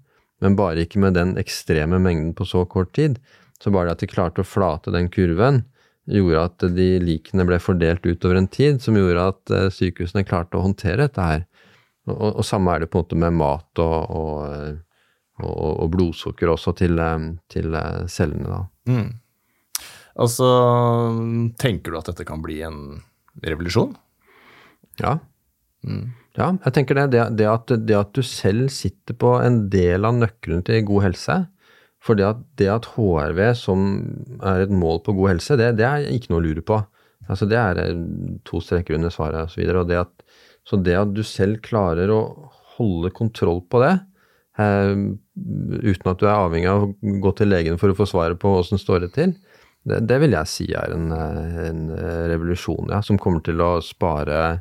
men 0.40 0.56
bare 0.56 0.86
ikke 0.86 1.02
med 1.02 1.18
den 1.18 1.34
ekstreme 1.40 1.98
mengden 2.00 2.32
på 2.36 2.46
så 2.48 2.64
kort 2.68 2.94
tid. 2.96 3.18
Så 3.60 3.72
bare 3.74 3.90
det 3.90 3.98
at 3.98 4.04
de 4.04 4.10
klarte 4.10 4.44
å 4.44 4.48
flate 4.48 4.94
den 4.94 5.10
kurven, 5.12 5.64
gjorde 6.10 6.44
at 6.48 6.64
de 6.74 6.88
likene 7.02 7.44
ble 7.46 7.58
fordelt 7.62 8.06
utover 8.06 8.38
en 8.40 8.48
tid, 8.50 8.80
som 8.82 8.96
gjorde 8.96 9.26
at 9.34 9.52
eh, 9.54 9.66
sykehusene 9.74 10.24
klarte 10.26 10.58
å 10.58 10.64
håndtere 10.64 11.04
dette 11.04 11.26
her. 11.26 11.44
Og, 12.08 12.14
og, 12.14 12.30
og 12.40 12.46
samme 12.46 12.72
er 12.72 12.82
det 12.82 12.90
på 12.90 12.98
en 12.98 13.04
måte 13.04 13.18
med 13.20 13.36
mat 13.36 13.82
og, 13.84 14.80
og 15.44 15.86
blodsukker 15.92 16.50
også 16.54 16.74
til, 16.80 16.98
eh, 16.98 17.26
til 17.52 17.76
eh, 17.76 18.06
cellene, 18.10 18.48
da. 18.48 18.62
Mm. 18.90 19.10
Altså, 20.18 20.46
tenker 21.60 21.92
du 21.92 22.00
at 22.00 22.10
dette 22.10 22.26
kan 22.28 22.42
bli 22.42 22.60
en 22.66 23.00
revolusjon? 23.46 23.94
Ja. 25.00 25.18
Mm. 25.86 26.10
ja, 26.36 26.50
jeg 26.66 26.74
tenker 26.76 26.98
det. 26.98 27.06
Det, 27.14 27.22
det, 27.38 27.46
at, 27.48 27.72
det 27.88 27.96
at 27.96 28.12
du 28.16 28.22
selv 28.26 28.68
sitter 28.74 29.16
på 29.16 29.36
en 29.40 29.62
del 29.72 30.04
av 30.04 30.18
nøkkelen 30.18 30.64
til 30.66 30.84
god 30.88 31.06
helse, 31.08 31.38
for 32.00 32.16
det 32.16 32.26
at, 32.26 32.42
det 32.60 32.68
at 32.72 32.88
HRV 32.94 33.40
som 33.60 33.88
er 34.40 34.64
et 34.64 34.72
mål 34.72 35.02
på 35.04 35.14
god 35.18 35.34
helse, 35.34 35.56
det, 35.60 35.74
det 35.80 35.86
er 35.88 36.08
ikke 36.08 36.32
noe 36.32 36.42
å 36.42 36.46
lure 36.48 36.64
på. 36.64 36.80
Altså 37.30 37.48
Det 37.48 37.58
er 37.60 37.80
eh, 37.82 38.04
to 38.48 38.60
streker 38.64 38.96
under 38.96 39.12
svaret 39.12 39.44
osv. 39.44 39.54
Så, 39.54 39.62
videre, 39.62 39.82
og 39.82 39.90
det 39.90 40.00
at, 40.00 40.14
så 40.68 40.80
det 40.80 40.96
at 40.98 41.12
du 41.14 41.22
selv 41.26 41.60
klarer 41.64 42.12
å 42.12 42.22
holde 42.76 43.12
kontroll 43.14 43.60
på 43.68 43.82
det, 43.84 43.92
eh, 44.58 44.94
uten 45.84 46.12
at 46.12 46.20
du 46.20 46.26
er 46.26 46.34
avhengig 46.38 46.70
av 46.72 46.88
å 46.88 47.18
gå 47.24 47.34
til 47.36 47.52
legen 47.52 47.78
for 47.80 47.92
å 47.92 47.98
få 47.98 48.08
svaret 48.08 48.40
på 48.40 48.56
åssen 48.62 48.80
står 48.80 49.04
det 49.06 49.12
til, 49.18 49.36
det, 49.88 50.02
det 50.08 50.18
vil 50.20 50.36
jeg 50.36 50.50
si 50.50 50.66
er 50.76 50.92
en, 50.94 51.08
eh, 51.14 51.56
en 51.70 51.86
eh, 51.96 52.26
revolusjon, 52.34 52.92
ja, 52.92 53.00
som 53.04 53.18
kommer 53.20 53.44
til 53.44 53.60
å 53.64 53.78
spare 53.84 54.60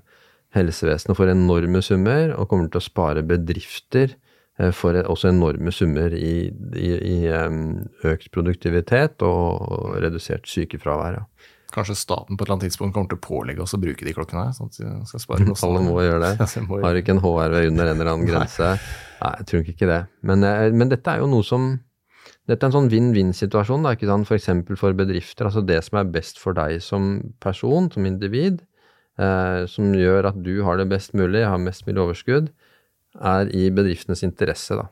helsevesenet 0.56 1.18
for 1.18 1.30
enorme 1.30 1.84
summer, 1.86 2.34
og 2.38 2.50
kommer 2.52 2.72
til 2.72 2.80
å 2.80 2.88
spare 2.88 3.26
bedrifter 3.28 4.16
eh, 4.16 4.72
for 4.76 4.96
også 4.96 5.34
enorme 5.34 5.74
summer 5.76 6.16
i, 6.16 6.50
i, 6.80 6.92
i 6.96 7.18
økt 8.08 8.32
produktivitet 8.36 9.26
og 9.28 10.00
redusert 10.00 10.48
sykefravær. 10.50 11.20
Ja. 11.20 11.56
Kanskje 11.70 12.00
staten 12.00 12.34
på 12.34 12.42
et 12.42 12.48
eller 12.48 12.56
annet 12.56 12.72
tidspunkt 12.72 12.96
kommer 12.96 13.12
til 13.12 13.20
å 13.20 13.22
pålegge 13.22 13.62
oss 13.62 13.76
å 13.78 13.82
bruke 13.82 14.02
de 14.08 14.16
klokkene 14.16 14.48
her? 14.48 14.56
sånn 14.58 14.72
at 14.72 14.80
vi 14.80 14.88
skal 15.12 15.22
spare 15.22 15.52
Alle 15.68 15.84
må 15.86 16.00
gjøre 16.02 16.32
det. 16.32 16.48
Har 16.88 16.98
ikke 16.98 17.14
en 17.14 17.22
HRV 17.22 17.60
under 17.68 17.92
en 17.92 18.00
eller 18.00 18.10
annen 18.16 18.26
grense. 18.26 18.72
Nei, 19.20 19.36
jeg 19.42 19.52
tror 19.52 19.70
ikke 19.76 19.92
det. 19.92 20.00
Men, 20.26 20.48
men 20.80 20.90
dette 20.90 21.14
er 21.14 21.22
jo 21.22 21.30
noe 21.30 21.46
som 21.46 21.76
dette 22.50 22.66
er 22.66 22.72
en 22.72 22.76
sånn 22.80 22.90
vinn-vinn-situasjon, 22.92 23.84
da, 23.86 23.94
ikke 23.96 24.10
sant? 24.10 24.26
for 24.30 24.36
eksempel 24.40 24.80
for 24.80 24.96
bedrifter. 24.98 25.46
Altså 25.50 25.62
det 25.66 25.80
som 25.86 26.00
er 26.02 26.10
best 26.10 26.42
for 26.42 26.58
deg 26.58 26.80
som 26.82 27.12
person, 27.44 27.92
som 27.94 28.06
individ, 28.10 28.64
eh, 29.22 29.66
som 29.70 29.94
gjør 29.94 30.32
at 30.34 30.40
du 30.44 30.56
har 30.66 30.78
det 30.82 30.90
best 30.90 31.14
mulig, 31.14 31.46
har 31.46 31.62
mest 31.62 31.86
mulig 31.88 32.02
overskudd, 32.08 32.50
er 33.22 33.50
i 33.54 33.70
bedriftenes 33.74 34.24
interesse, 34.26 34.76
da. 34.80 34.88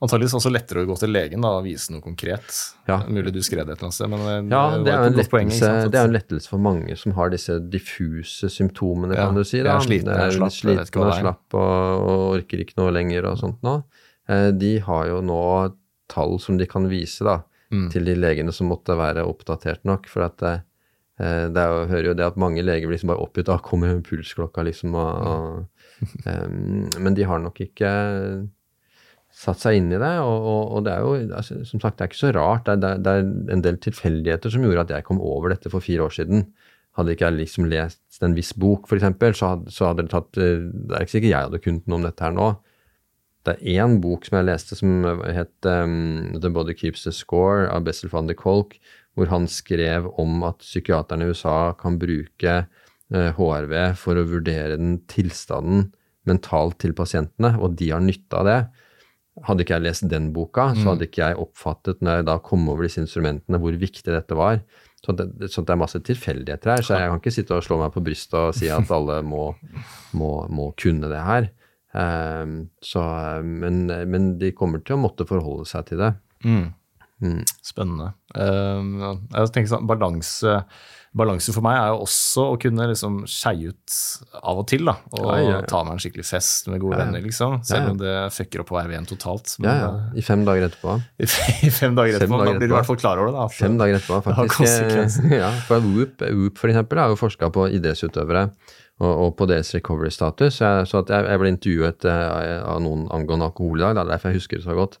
Antakeligvis 0.00 0.32
også 0.38 0.50
lettere 0.54 0.84
å 0.84 0.86
gå 0.88 0.94
til 1.00 1.10
legen 1.10 1.42
da, 1.42 1.50
og 1.58 1.64
vise 1.66 1.90
noe 1.90 2.00
konkret. 2.00 2.46
Ja. 2.88 3.00
Mulig 3.10 3.32
du 3.34 3.40
skrev 3.42 3.66
det 3.66 3.74
et 3.74 3.80
eller 3.80 3.88
annet 3.88 3.96
sted, 3.96 4.10
men 4.12 4.20
eh, 4.20 4.52
Ja, 4.54 4.60
det 4.78 4.92
er, 4.94 5.28
poeng, 5.28 5.50
lettelse, 5.50 5.70
sant? 5.82 5.90
det 5.92 5.98
er 6.00 6.06
en 6.08 6.14
lettelse 6.14 6.48
for 6.52 6.62
mange 6.62 6.94
som 6.96 7.12
har 7.18 7.32
disse 7.34 7.56
diffuse 7.74 8.48
symptomene, 8.54 9.16
Ja, 9.18 9.26
kan 9.26 9.34
du 9.38 9.42
si. 9.44 9.58
jeg 9.58 9.66
Da. 9.66 9.74
er 9.76 9.84
sliten, 9.86 10.12
jeg 10.14 10.30
er 10.30 10.36
slapp, 10.38 10.54
sliten 10.54 11.02
og 11.02 11.12
slapp 11.18 11.58
og, 11.58 12.06
og 12.08 12.22
orker 12.38 12.62
ikke 12.62 12.78
noe 12.78 12.94
lenger 12.94 13.26
og 13.32 13.38
sånt 13.42 13.58
nå. 13.66 13.74
Eh, 14.30 14.50
De 14.54 14.72
har 14.86 15.06
jo 15.10 15.20
nå 15.20 15.40
tall 16.08 16.38
som 16.40 16.58
de 16.58 16.66
kan 16.70 16.88
vise 16.90 17.24
da, 17.26 17.40
Mm. 17.68 17.90
til 17.92 18.06
de 18.08 18.14
legene 18.16 18.48
som 18.56 18.70
måtte 18.70 18.94
være 18.96 19.26
oppdatert 19.28 19.82
nok. 19.84 20.06
For 20.08 20.24
at 20.24 20.38
det, 20.40 20.54
eh, 21.20 21.48
det 21.52 21.60
er 21.60 21.82
hører 21.90 22.06
jo 22.06 22.14
det 22.16 22.24
at 22.24 22.38
mange 22.40 22.62
leger 22.64 22.88
blir 22.88 22.96
liksom 22.96 23.10
bare 23.12 23.20
oppgitt 23.20 23.50
av 23.52 23.60
kommer 23.60 24.00
pulsklokka, 24.00 24.64
liksom. 24.64 24.94
Og, 24.96 25.26
og, 25.28 25.66
um, 26.24 26.88
men 26.98 27.12
de 27.18 27.26
har 27.28 27.42
nok 27.44 27.60
ikke 27.60 27.90
satt 29.38 29.60
seg 29.62 29.76
inn 29.78 29.90
i 29.92 29.98
det. 30.00 30.14
Og, 30.24 30.46
og, 30.78 30.84
det 30.86 30.94
er 30.94 31.04
jo, 31.04 31.12
altså, 31.36 31.58
som 31.68 31.82
sagt, 31.82 31.98
det 31.98 32.06
er 32.06 32.10
ikke 32.12 32.22
så 32.22 32.32
rart. 32.34 32.64
Det 32.64 32.78
er, 32.88 33.02
det, 33.04 33.12
er, 33.18 33.28
en 33.58 33.64
del 33.68 33.76
tilfeldigheter 33.84 34.54
som 34.54 34.64
gjorde 34.64 34.86
at 34.86 34.94
jeg 34.96 35.06
kom 35.08 35.20
over 35.20 35.52
dette 35.52 35.70
for 35.72 35.84
fire 35.84 36.06
år 36.08 36.14
siden. 36.16 36.46
Hadde 36.98 37.14
ikke 37.14 37.28
jeg 37.28 37.36
liksom 37.42 37.68
lest 37.70 38.22
en 38.24 38.34
viss 38.34 38.54
bok, 38.58 38.88
f.eks., 38.88 39.04
så, 39.38 39.52
hadde- 39.52 39.70
så 39.76 39.90
hadde 39.90 40.06
det 40.08 40.10
tatt 40.16 40.40
eh, 40.40 40.64
Det 40.72 40.96
er 40.96 41.04
ikke 41.04 41.14
sikkert 41.18 41.30
jeg 41.34 41.44
hadde 41.50 41.60
kunnet 41.62 41.86
noe 41.86 42.00
om 42.00 42.08
dette 42.08 42.24
her 42.24 42.34
nå. 42.34 42.48
Det 43.46 43.54
er 43.54 43.82
én 43.82 43.98
bok 44.02 44.26
som 44.26 44.38
jeg 44.38 44.48
leste 44.48 44.76
som 44.78 45.04
het 45.24 45.68
um, 45.68 46.34
The 46.40 46.50
Body 46.52 46.74
Keeps 46.76 47.06
the 47.06 47.14
Score 47.14 47.68
av 47.70 47.86
Bessel 47.86 48.10
van 48.12 48.28
de 48.28 48.36
Kolk, 48.36 48.76
hvor 49.16 49.30
han 49.32 49.48
skrev 49.50 50.08
om 50.20 50.42
at 50.46 50.60
psykiaterne 50.62 51.26
i 51.26 51.32
USA 51.32 51.72
kan 51.78 51.98
bruke 52.00 52.58
uh, 52.64 53.30
HRV 53.38 53.76
for 53.98 54.18
å 54.18 54.26
vurdere 54.28 54.76
den 54.78 54.98
tilstanden 55.10 55.88
mentalt 56.28 56.76
til 56.82 56.92
pasientene, 56.96 57.54
og 57.56 57.78
de 57.78 57.92
har 57.94 58.04
nytte 58.04 58.36
av 58.36 58.48
det. 58.48 58.58
Hadde 59.46 59.64
ikke 59.64 59.78
jeg 59.78 59.86
lest 59.86 60.08
den 60.10 60.32
boka, 60.34 60.72
så 60.74 60.92
hadde 60.92 61.06
ikke 61.06 61.22
jeg 61.22 61.38
oppfattet 61.40 62.02
når 62.02 62.20
jeg 62.20 62.28
da 62.28 62.36
kom 62.44 62.66
over 62.68 62.84
disse 62.84 63.00
instrumentene, 63.00 63.60
hvor 63.62 63.76
viktig 63.80 64.10
dette 64.10 64.36
var. 64.36 64.60
Så 64.98 65.14
det, 65.14 65.28
så 65.54 65.62
det 65.62 65.72
er 65.72 65.78
masse 65.78 66.00
tilfeldigheter 66.04 66.72
her, 66.74 66.82
så 66.82 66.98
jeg 66.98 67.12
kan 67.12 67.20
ikke 67.22 67.32
sitte 67.36 67.54
og 67.54 67.62
slå 67.64 67.78
meg 67.78 67.92
på 67.94 68.02
brystet 68.04 68.38
og 68.40 68.56
si 68.58 68.66
at 68.74 68.90
alle 68.92 69.20
må, 69.22 69.52
må, 70.18 70.32
må 70.50 70.72
kunne 70.80 71.10
det 71.12 71.22
her. 71.22 71.48
Ehm, 71.96 72.58
så, 72.84 73.02
men, 73.44 73.86
men 74.10 74.32
de 74.40 74.52
kommer 74.56 74.82
til 74.84 74.98
å 74.98 75.02
måtte 75.06 75.28
forholde 75.28 75.64
seg 75.68 75.86
til 75.92 76.02
det. 76.04 76.12
Mm. 76.44 76.66
Mm. 77.18 77.40
Spennende. 77.66 78.12
Eh, 78.38 78.92
jeg 79.34 79.50
tenker 79.54 79.70
sånn, 79.72 79.88
balanse, 79.90 80.52
balanse 81.18 81.50
for 81.50 81.64
meg 81.66 81.74
er 81.80 81.88
jo 81.90 82.04
også 82.04 82.44
å 82.52 82.58
kunne 82.62 82.84
liksom 82.92 83.16
skeie 83.26 83.72
ut 83.72 83.96
av 84.38 84.60
og 84.60 84.68
til, 84.70 84.84
da. 84.86 84.94
Og 85.16 85.24
Ja, 85.26 85.38
ja, 85.40 85.48
ja. 85.56 85.64
ta 85.66 85.80
meg 85.82 85.96
en 85.96 86.02
skikkelig 86.04 86.28
fest 86.28 86.68
med 86.70 86.78
gode 86.84 87.00
ja. 87.02 87.08
liksom. 87.24 87.56
Selv 87.66 87.94
om 87.96 87.98
det 87.98 88.14
fucker 88.36 88.62
opp 88.62 88.70
å 88.70 88.78
være 88.78 88.92
ved 88.92 89.00
en 89.00 89.10
totalt. 89.10 89.56
Ja. 89.64 89.88
I 90.14 90.22
fem 90.22 90.44
dager 90.46 90.68
etterpå. 90.68 90.94
I 91.66 91.72
fem 91.74 91.98
dager 91.98 92.20
Fem 92.20 92.28
etterpå. 92.28 92.38
dager 92.44 92.52
da 92.54 92.58
blir 92.62 92.68
du 92.70 92.76
i 92.76 92.78
hvert 92.78 92.92
fall 92.92 93.00
klar 93.02 93.18
over 93.24 93.32
det. 93.32 93.38
da. 93.40 93.48
Fem 93.64 93.80
dager 93.82 93.98
etterpå, 93.98 94.20
faktisk. 94.28 95.26
for 95.72 95.88
Whoop, 95.88 96.22
Whoop 96.28 96.62
for 96.62 96.70
eksempel, 96.70 97.02
har 97.02 97.16
jo 97.16 97.18
forska 97.18 97.50
på 97.56 97.66
idrettsutøvere 97.80 98.50
og, 98.98 99.10
og 99.12 99.32
på 99.38 99.46
deres 99.50 99.72
recovery-status. 99.76 100.60
Så, 100.60 101.02
jeg, 101.08 101.26
jeg, 101.30 101.40
ble 101.42 101.54
intervjuet 101.54 102.06
eh, 102.10 102.60
av 102.62 102.82
noen 102.84 103.06
angående 103.14 103.50
alkohol 103.50 103.80
i 103.80 103.86
dag, 103.86 103.96
det 103.96 104.04
er 104.04 104.14
derfor 104.14 104.32
jeg 104.32 104.42
husker 104.42 104.60
det 104.60 104.66
så 104.66 104.78
godt. 104.78 104.98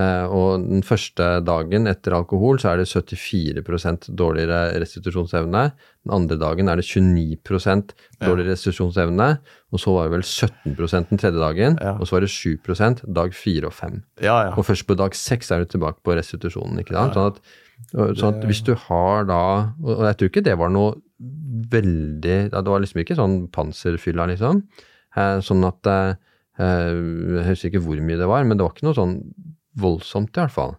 Eh, 0.00 0.24
og 0.32 0.62
den 0.64 0.80
første 0.86 1.26
dagen 1.44 1.84
etter 1.90 2.14
alkohol 2.16 2.56
så 2.62 2.70
er 2.70 2.80
det 2.80 2.88
74% 2.88 4.08
dårligere 4.16 4.78
restitusjonsevne. 4.80 5.64
Den 6.06 6.14
andre 6.16 6.38
dagen 6.40 6.70
er 6.72 6.80
det 6.80 6.86
29% 6.88 7.92
dårligere 8.22 8.54
restitusjonsevne. 8.54 9.28
Og 9.72 9.82
så 9.82 9.92
var 9.96 10.08
det 10.08 10.14
vel 10.14 10.24
17% 10.24 11.10
den 11.10 11.20
tredje 11.20 11.42
dagen, 11.42 11.76
Ja. 11.82 11.96
og 11.98 12.08
så 12.08 12.16
var 12.16 12.24
det 12.24 12.32
7% 12.32 13.04
dag 13.12 13.34
fire 13.36 13.68
og 13.68 13.76
fem. 13.76 14.02
Ja, 14.20 14.38
ja. 14.48 14.54
Og 14.56 14.64
først 14.64 14.86
på 14.86 14.96
dag 14.96 15.14
seks 15.14 15.50
er 15.50 15.60
du 15.60 15.76
tilbake 15.76 16.00
på 16.02 16.16
restitusjonen. 16.16 16.80
ikke 16.80 16.96
sant? 16.96 17.14
Sånn 17.14 17.26
at, 17.32 18.16
sånn 18.16 18.38
at 18.38 18.44
hvis 18.48 18.64
du 18.64 18.74
har 18.78 19.24
da 19.26 19.74
Og 19.82 20.04
jeg 20.06 20.16
tror 20.16 20.28
ikke 20.30 20.44
det 20.44 20.56
var 20.56 20.70
noe 20.70 20.94
veldig 21.72 22.36
Det 22.52 22.62
var 22.66 22.82
liksom 22.82 23.00
ikke 23.02 23.16
sånn 23.18 23.36
panserfylla, 23.54 24.26
liksom. 24.32 24.62
Eh, 25.16 25.38
sånn 25.44 25.64
at 25.68 25.86
eh, 25.90 26.14
eh, 26.58 26.92
Jeg 27.38 27.46
husker 27.50 27.70
ikke 27.72 27.84
hvor 27.86 28.00
mye 28.04 28.18
det 28.20 28.28
var, 28.30 28.44
men 28.48 28.58
det 28.58 28.66
var 28.66 28.74
ikke 28.74 28.88
noe 28.88 28.98
sånn 28.98 29.16
voldsomt, 29.80 30.34
i 30.36 30.42
hvert 30.42 30.52
fall. 30.56 30.74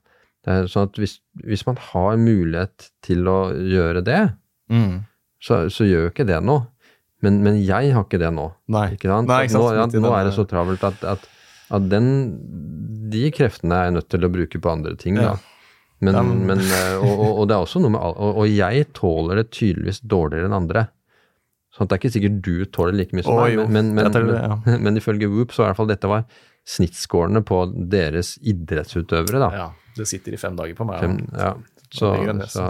Det 0.46 0.58
sånn 0.70 0.90
at 0.90 0.98
hvis, 1.02 1.16
hvis 1.48 1.64
man 1.66 1.78
har 1.92 2.18
mulighet 2.22 2.90
til 3.06 3.28
å 3.32 3.40
gjøre 3.56 4.04
det, 4.06 4.22
Mm. 4.72 5.04
så, 5.44 5.66
så 5.70 5.84
gjør 5.86 6.06
jo 6.06 6.12
ikke 6.14 6.26
det 6.26 6.38
noe. 6.42 6.64
Men, 7.22 7.42
men 7.44 7.58
jeg 7.62 7.92
har 7.94 8.06
ikke 8.06 8.20
det 8.22 8.30
nå. 8.34 8.46
Nei. 8.72 8.86
Ikke 8.96 9.10
sant? 9.12 9.28
Nei, 9.30 9.42
ikke 9.46 9.54
sant, 9.58 9.66
Nå, 9.94 10.00
ja, 10.00 10.04
nå 10.06 10.12
er 10.18 10.24
det 10.28 10.34
så 10.36 10.46
travelt 10.50 10.84
at, 10.88 11.04
at, 11.08 11.26
at 11.78 11.90
den, 11.92 12.08
de 13.12 13.28
kreftene 13.36 13.76
er 13.76 13.86
jeg 13.90 13.96
nødt 13.98 14.10
til 14.12 14.26
å 14.28 14.32
bruke 14.34 14.62
på 14.64 14.72
andre 14.72 14.96
ting. 15.00 15.20
Ja. 15.20 15.34
Da. 15.36 15.53
Men, 16.04 16.18
Ja, 16.18 16.24
men- 16.28 16.46
men, 16.50 16.60
eh, 16.80 16.96
og, 17.00 17.14
og, 17.14 17.32
og 17.44 17.48
det 17.50 17.56
er 17.58 17.66
også 17.68 17.82
noe 17.84 17.94
med 17.96 18.02
og, 18.04 18.42
og 18.44 18.48
jeg 18.52 18.88
tåler 18.98 19.40
det 19.42 19.50
tydeligvis 19.56 20.02
dårligere 20.04 20.50
enn 20.52 20.58
andre. 20.62 20.88
Sånn 21.74 21.88
at 21.88 21.90
det 21.90 21.96
er 21.96 22.02
ikke 22.04 22.16
sikkert 22.18 22.42
du 22.46 22.66
tåler 22.70 22.94
like 23.00 23.16
mye 23.18 23.26
som 23.26 23.40
meg, 23.40 23.56
jo. 23.56 23.64
men, 23.66 23.94
men, 23.98 24.10
men, 24.12 24.12
det, 24.14 24.42
men, 24.68 24.82
men 24.88 25.00
ifølge 25.02 25.30
Whoop 25.32 25.56
så 25.56 25.64
i 25.64 25.70
hvert 25.72 25.80
fall 25.80 25.90
dette 25.90 26.12
var 26.12 26.28
snittskårene 26.70 27.42
på 27.46 27.64
deres 27.92 28.36
idrettsutøvere. 28.42 29.40
da. 29.48 29.50
ja. 29.64 29.70
Det 29.94 30.08
sitter 30.10 30.34
i 30.34 30.38
fem 30.42 30.56
dager 30.58 30.74
på 30.74 30.86
meg. 30.90 31.04
Fem, 31.04 31.20
ja. 31.38 31.52
Så, 31.94 32.08
så, 32.50 32.64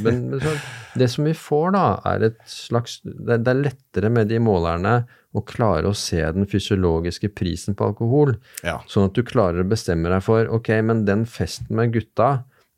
men, 0.00 0.20
men 0.30 0.40
så, 0.40 0.52
det 1.00 1.10
som 1.12 1.26
vi 1.28 1.34
får 1.36 1.74
da, 1.74 1.82
er 2.08 2.22
et 2.30 2.38
slags 2.48 2.94
det, 3.04 3.36
det 3.44 3.52
er 3.52 3.58
lettere 3.66 4.08
med 4.08 4.30
de 4.32 4.38
målerne 4.40 4.94
å 5.36 5.42
klare 5.44 5.90
å 5.90 5.96
se 5.96 6.22
den 6.32 6.48
fysiologiske 6.48 7.28
prisen 7.36 7.76
på 7.76 7.90
alkohol. 7.90 8.32
Ja. 8.64 8.78
Sånn 8.88 9.10
at 9.10 9.18
du 9.18 9.20
klarer 9.28 9.60
å 9.60 9.68
bestemme 9.68 10.08
deg 10.08 10.24
for 10.24 10.48
ok, 10.56 10.72
men 10.88 11.04
den 11.04 11.26
festen 11.28 11.68
med 11.76 11.92
gutta, 11.98 12.30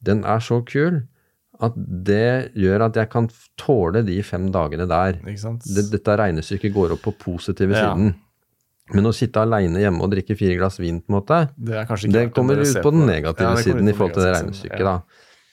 den 0.05 0.24
er 0.24 0.42
så 0.44 0.61
kul 0.66 1.03
at 1.62 1.76
det 1.76 2.53
gjør 2.59 2.88
at 2.88 2.96
jeg 2.98 3.09
kan 3.12 3.28
tåle 3.61 4.03
de 4.07 4.16
fem 4.26 4.48
dagene 4.55 4.86
der. 4.90 5.18
Det, 5.22 5.84
dette 5.92 6.16
regnestykket 6.18 6.74
går 6.74 6.96
opp 6.96 7.05
på 7.07 7.14
positive 7.20 7.76
Ja. 7.76 7.92
siden. 7.92 8.14
Men 8.92 9.07
å 9.07 9.12
sitte 9.14 9.40
aleine 9.40 9.78
hjemme 9.80 10.03
og 10.03 10.11
drikke 10.11 10.34
fire 10.36 10.57
glass 10.59 10.80
vin, 10.82 10.98
på 11.00 11.12
en 11.12 11.20
måte, 11.20 11.38
Det, 11.57 11.86
det 12.12 12.24
kommer 12.34 12.59
ut 12.59 12.82
på 12.82 12.90
den 12.90 13.07
negative 13.07 13.53
Ja, 13.55 13.61
siden 13.62 13.88
i 13.88 13.92
forhold 13.94 14.14
til 14.14 14.22
det 14.26 14.34
regnestykket, 14.34 14.80
Ja. 14.80 14.84
da. 14.84 15.03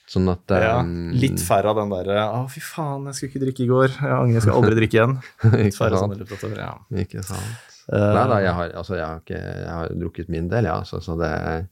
Sånn 0.10 0.28
at 0.32 0.50
Ja. 0.50 0.80
um, 0.80 1.12
Litt 1.14 1.38
færre 1.38 1.70
av 1.70 1.76
den 1.78 1.90
derre 1.90 2.18
'Å, 2.26 2.50
fy 2.50 2.60
faen, 2.60 3.06
jeg 3.06 3.14
skulle 3.14 3.30
ikke 3.30 3.46
drikke 3.46 3.64
i 3.64 3.68
går. 3.70 3.88
Jeg 4.02 4.10
angrer, 4.10 4.34
jeg 4.34 4.42
skal 4.42 4.54
aldri 4.58 4.76
drikke 4.76 4.98
igjen'. 4.98 5.18
Litt 5.64 5.78
færre 5.78 6.00
sånne 6.02 6.18
løpet 6.18 6.58
ja. 6.58 6.74
Ikke 6.92 7.24
sant. 7.24 7.68
Uh, 7.92 8.14
Nei 8.14 8.28
da, 8.28 8.40
jeg 8.42 8.54
har, 8.54 8.70
altså, 8.74 8.96
jeg 8.98 9.06
har, 9.06 9.20
ikke, 9.22 9.38
jeg 9.38 9.70
har 9.70 9.88
drukket 9.90 10.30
min 10.30 10.50
del, 10.50 10.64
ja. 10.66 10.82
Så, 10.82 11.00
så 11.02 11.16
det 11.18 11.70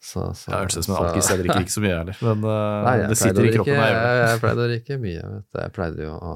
så, 0.00 0.28
så, 0.34 0.50
Jeg 0.52 0.58
høres 0.62 0.76
ut 0.78 0.84
som 0.86 0.94
en 0.94 1.00
alkis, 1.08 1.28
jeg 1.32 1.40
drikker 1.42 1.64
ikke 1.64 1.74
så 1.78 1.82
mye 1.82 1.96
heller. 1.98 2.18
Men 2.22 2.44
eh, 2.46 2.84
Nei, 2.86 2.96
det 3.10 3.16
sitter 3.18 3.48
i 3.48 3.50
kroppen 3.56 3.74
drikke- 3.74 3.88
jeg. 3.98 4.20
Jeg, 4.22 4.38
pleide 4.44 4.62
å 4.62 4.68
drikke 4.70 4.98
mye. 5.02 5.24
Vet 5.32 5.46
du. 5.50 5.58
Jeg 5.64 5.74
pleide 5.78 6.06
jo 6.06 6.14
å 6.14 6.32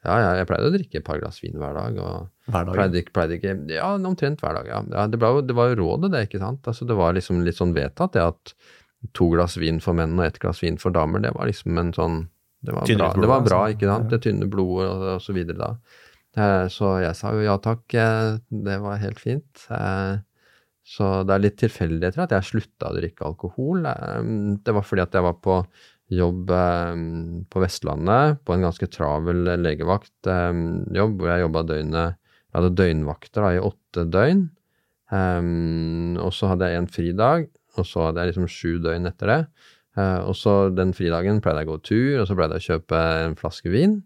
Ja, 0.00 0.14
ja, 0.16 0.28
jeg 0.40 0.46
pleide 0.48 0.68
å 0.70 0.72
drikke 0.72 0.96
et 1.02 1.04
par 1.04 1.18
glass 1.20 1.42
vin 1.44 1.58
hver 1.60 1.74
dag. 1.76 1.98
Hver 2.48 2.64
dag. 2.70 2.74
pleide, 2.78 3.02
pleide 3.12 3.36
ikke 3.36 3.52
Ja, 3.76 3.90
omtrent 3.98 4.40
hver 4.40 4.56
dag, 4.56 4.70
ja. 4.72 4.78
ja 4.96 5.06
det, 5.12 5.20
ble, 5.20 5.32
det 5.44 5.56
var 5.58 5.68
jo 5.74 5.76
rådet, 5.82 6.10
det, 6.14 6.22
ikke 6.30 6.40
sant. 6.40 6.64
Altså, 6.72 6.88
det 6.88 6.96
var 6.96 7.12
liksom 7.18 7.42
litt 7.44 7.58
sånn 7.60 7.74
vedtatt, 7.76 8.16
det 8.16 8.24
at 8.24 8.54
to 9.16 9.28
glass 9.32 9.58
vin 9.60 9.78
for 9.80 9.96
menn 9.96 10.16
og 10.18 10.24
ett 10.26 10.38
glass 10.40 10.62
vin 10.64 10.76
for 10.80 10.92
damer, 10.96 11.20
det 11.24 11.34
var 11.36 11.48
liksom 11.48 11.76
en 11.80 11.92
sånn 11.96 12.16
Det 12.64 12.72
var 12.76 12.84
bra, 12.88 12.96
blod, 13.12 13.22
det 13.24 13.28
var 13.30 13.44
bra 13.44 13.60
altså. 13.66 13.76
ikke 13.76 13.88
sant. 13.92 14.08
Det 14.12 14.18
tynne 14.24 14.48
blodet 14.52 14.88
og, 14.88 15.04
og 15.14 15.20
så 15.24 15.32
videre 15.36 15.56
da. 15.60 15.70
Eh, 16.36 16.66
Så 16.72 16.90
jeg 17.04 17.16
sa 17.16 17.30
jo 17.36 17.44
ja 17.44 17.54
takk, 17.60 17.84
eh, 17.96 18.34
det 18.68 18.80
var 18.80 18.98
helt 19.04 19.20
fint. 19.20 19.66
Eh, 19.72 20.18
Så 20.90 21.08
det 21.26 21.34
er 21.36 21.42
litt 21.44 21.58
tilfeldigheter 21.60 22.24
at 22.24 22.34
jeg 22.34 22.48
slutta 22.48 22.90
å 22.90 22.96
drikke 22.96 23.26
alkohol. 23.28 23.84
Eh, 23.86 24.30
Det 24.64 24.74
var 24.74 24.86
fordi 24.86 25.04
at 25.04 25.14
jeg 25.14 25.26
var 25.26 25.36
på 25.44 25.60
jobb 26.10 26.50
eh, 26.50 27.02
på 27.52 27.62
Vestlandet, 27.62 28.40
på 28.44 28.56
en 28.56 28.66
ganske 28.66 28.88
travel 28.90 29.44
legevaktjobb, 29.62 31.14
hvor 31.20 31.30
jeg 31.30 31.44
jobba 31.46 31.62
døgnet 31.68 32.16
Jeg 32.50 32.58
hadde 32.58 32.74
døgnvakter 32.80 33.44
da, 33.46 33.50
i 33.54 33.62
åtte 33.62 34.08
døgn. 34.10 34.40
Og 36.18 36.32
så 36.34 36.48
hadde 36.50 36.66
jeg 36.70 36.80
en 36.80 36.88
fridag, 36.90 37.46
og 37.78 37.86
så 37.86 38.08
hadde 38.08 38.22
jeg 38.24 38.32
liksom 38.32 38.48
sju 38.50 38.72
døgn 38.82 39.06
etter 39.10 39.30
det. 39.30 39.40
Eh, 39.98 40.20
og 40.26 40.34
så 40.38 40.54
den 40.74 40.92
fridagen 40.96 41.40
pleide 41.42 41.62
jeg 41.62 41.70
å 41.70 41.72
gå 41.74 41.80
tur, 41.86 42.20
og 42.22 42.26
så 42.28 42.36
pleide 42.38 42.58
jeg 42.58 42.64
å 42.64 42.68
kjøpe 42.74 43.02
en 43.26 43.36
flaske 43.38 43.72
vin. 43.72 44.00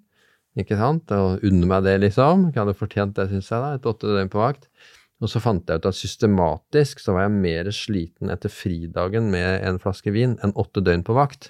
Ikke 0.60 0.76
sant? 0.78 1.10
Og 1.16 1.42
unne 1.48 1.68
meg 1.70 1.86
det, 1.86 1.96
liksom. 2.04 2.50
Jeg 2.52 2.60
hadde 2.60 2.76
fortjent 2.78 3.16
det, 3.16 3.28
syns 3.32 3.50
jeg, 3.50 3.60
da, 3.64 3.72
etter 3.78 3.92
åtte 3.94 4.12
døgn 4.14 4.30
på 4.32 4.42
vakt. 4.42 4.68
Og 5.24 5.30
så 5.32 5.40
fant 5.40 5.70
jeg 5.70 5.80
ut 5.80 5.86
at 5.88 5.96
systematisk 5.96 7.00
så 7.00 7.14
var 7.16 7.26
jeg 7.26 7.36
mer 7.40 7.70
sliten 7.72 8.32
etter 8.32 8.52
fridagen 8.52 9.30
med 9.32 9.64
en 9.64 9.80
flaske 9.80 10.12
vin 10.12 10.36
enn 10.44 10.52
åtte 10.60 10.82
døgn 10.84 11.04
på 11.06 11.16
vakt. 11.16 11.48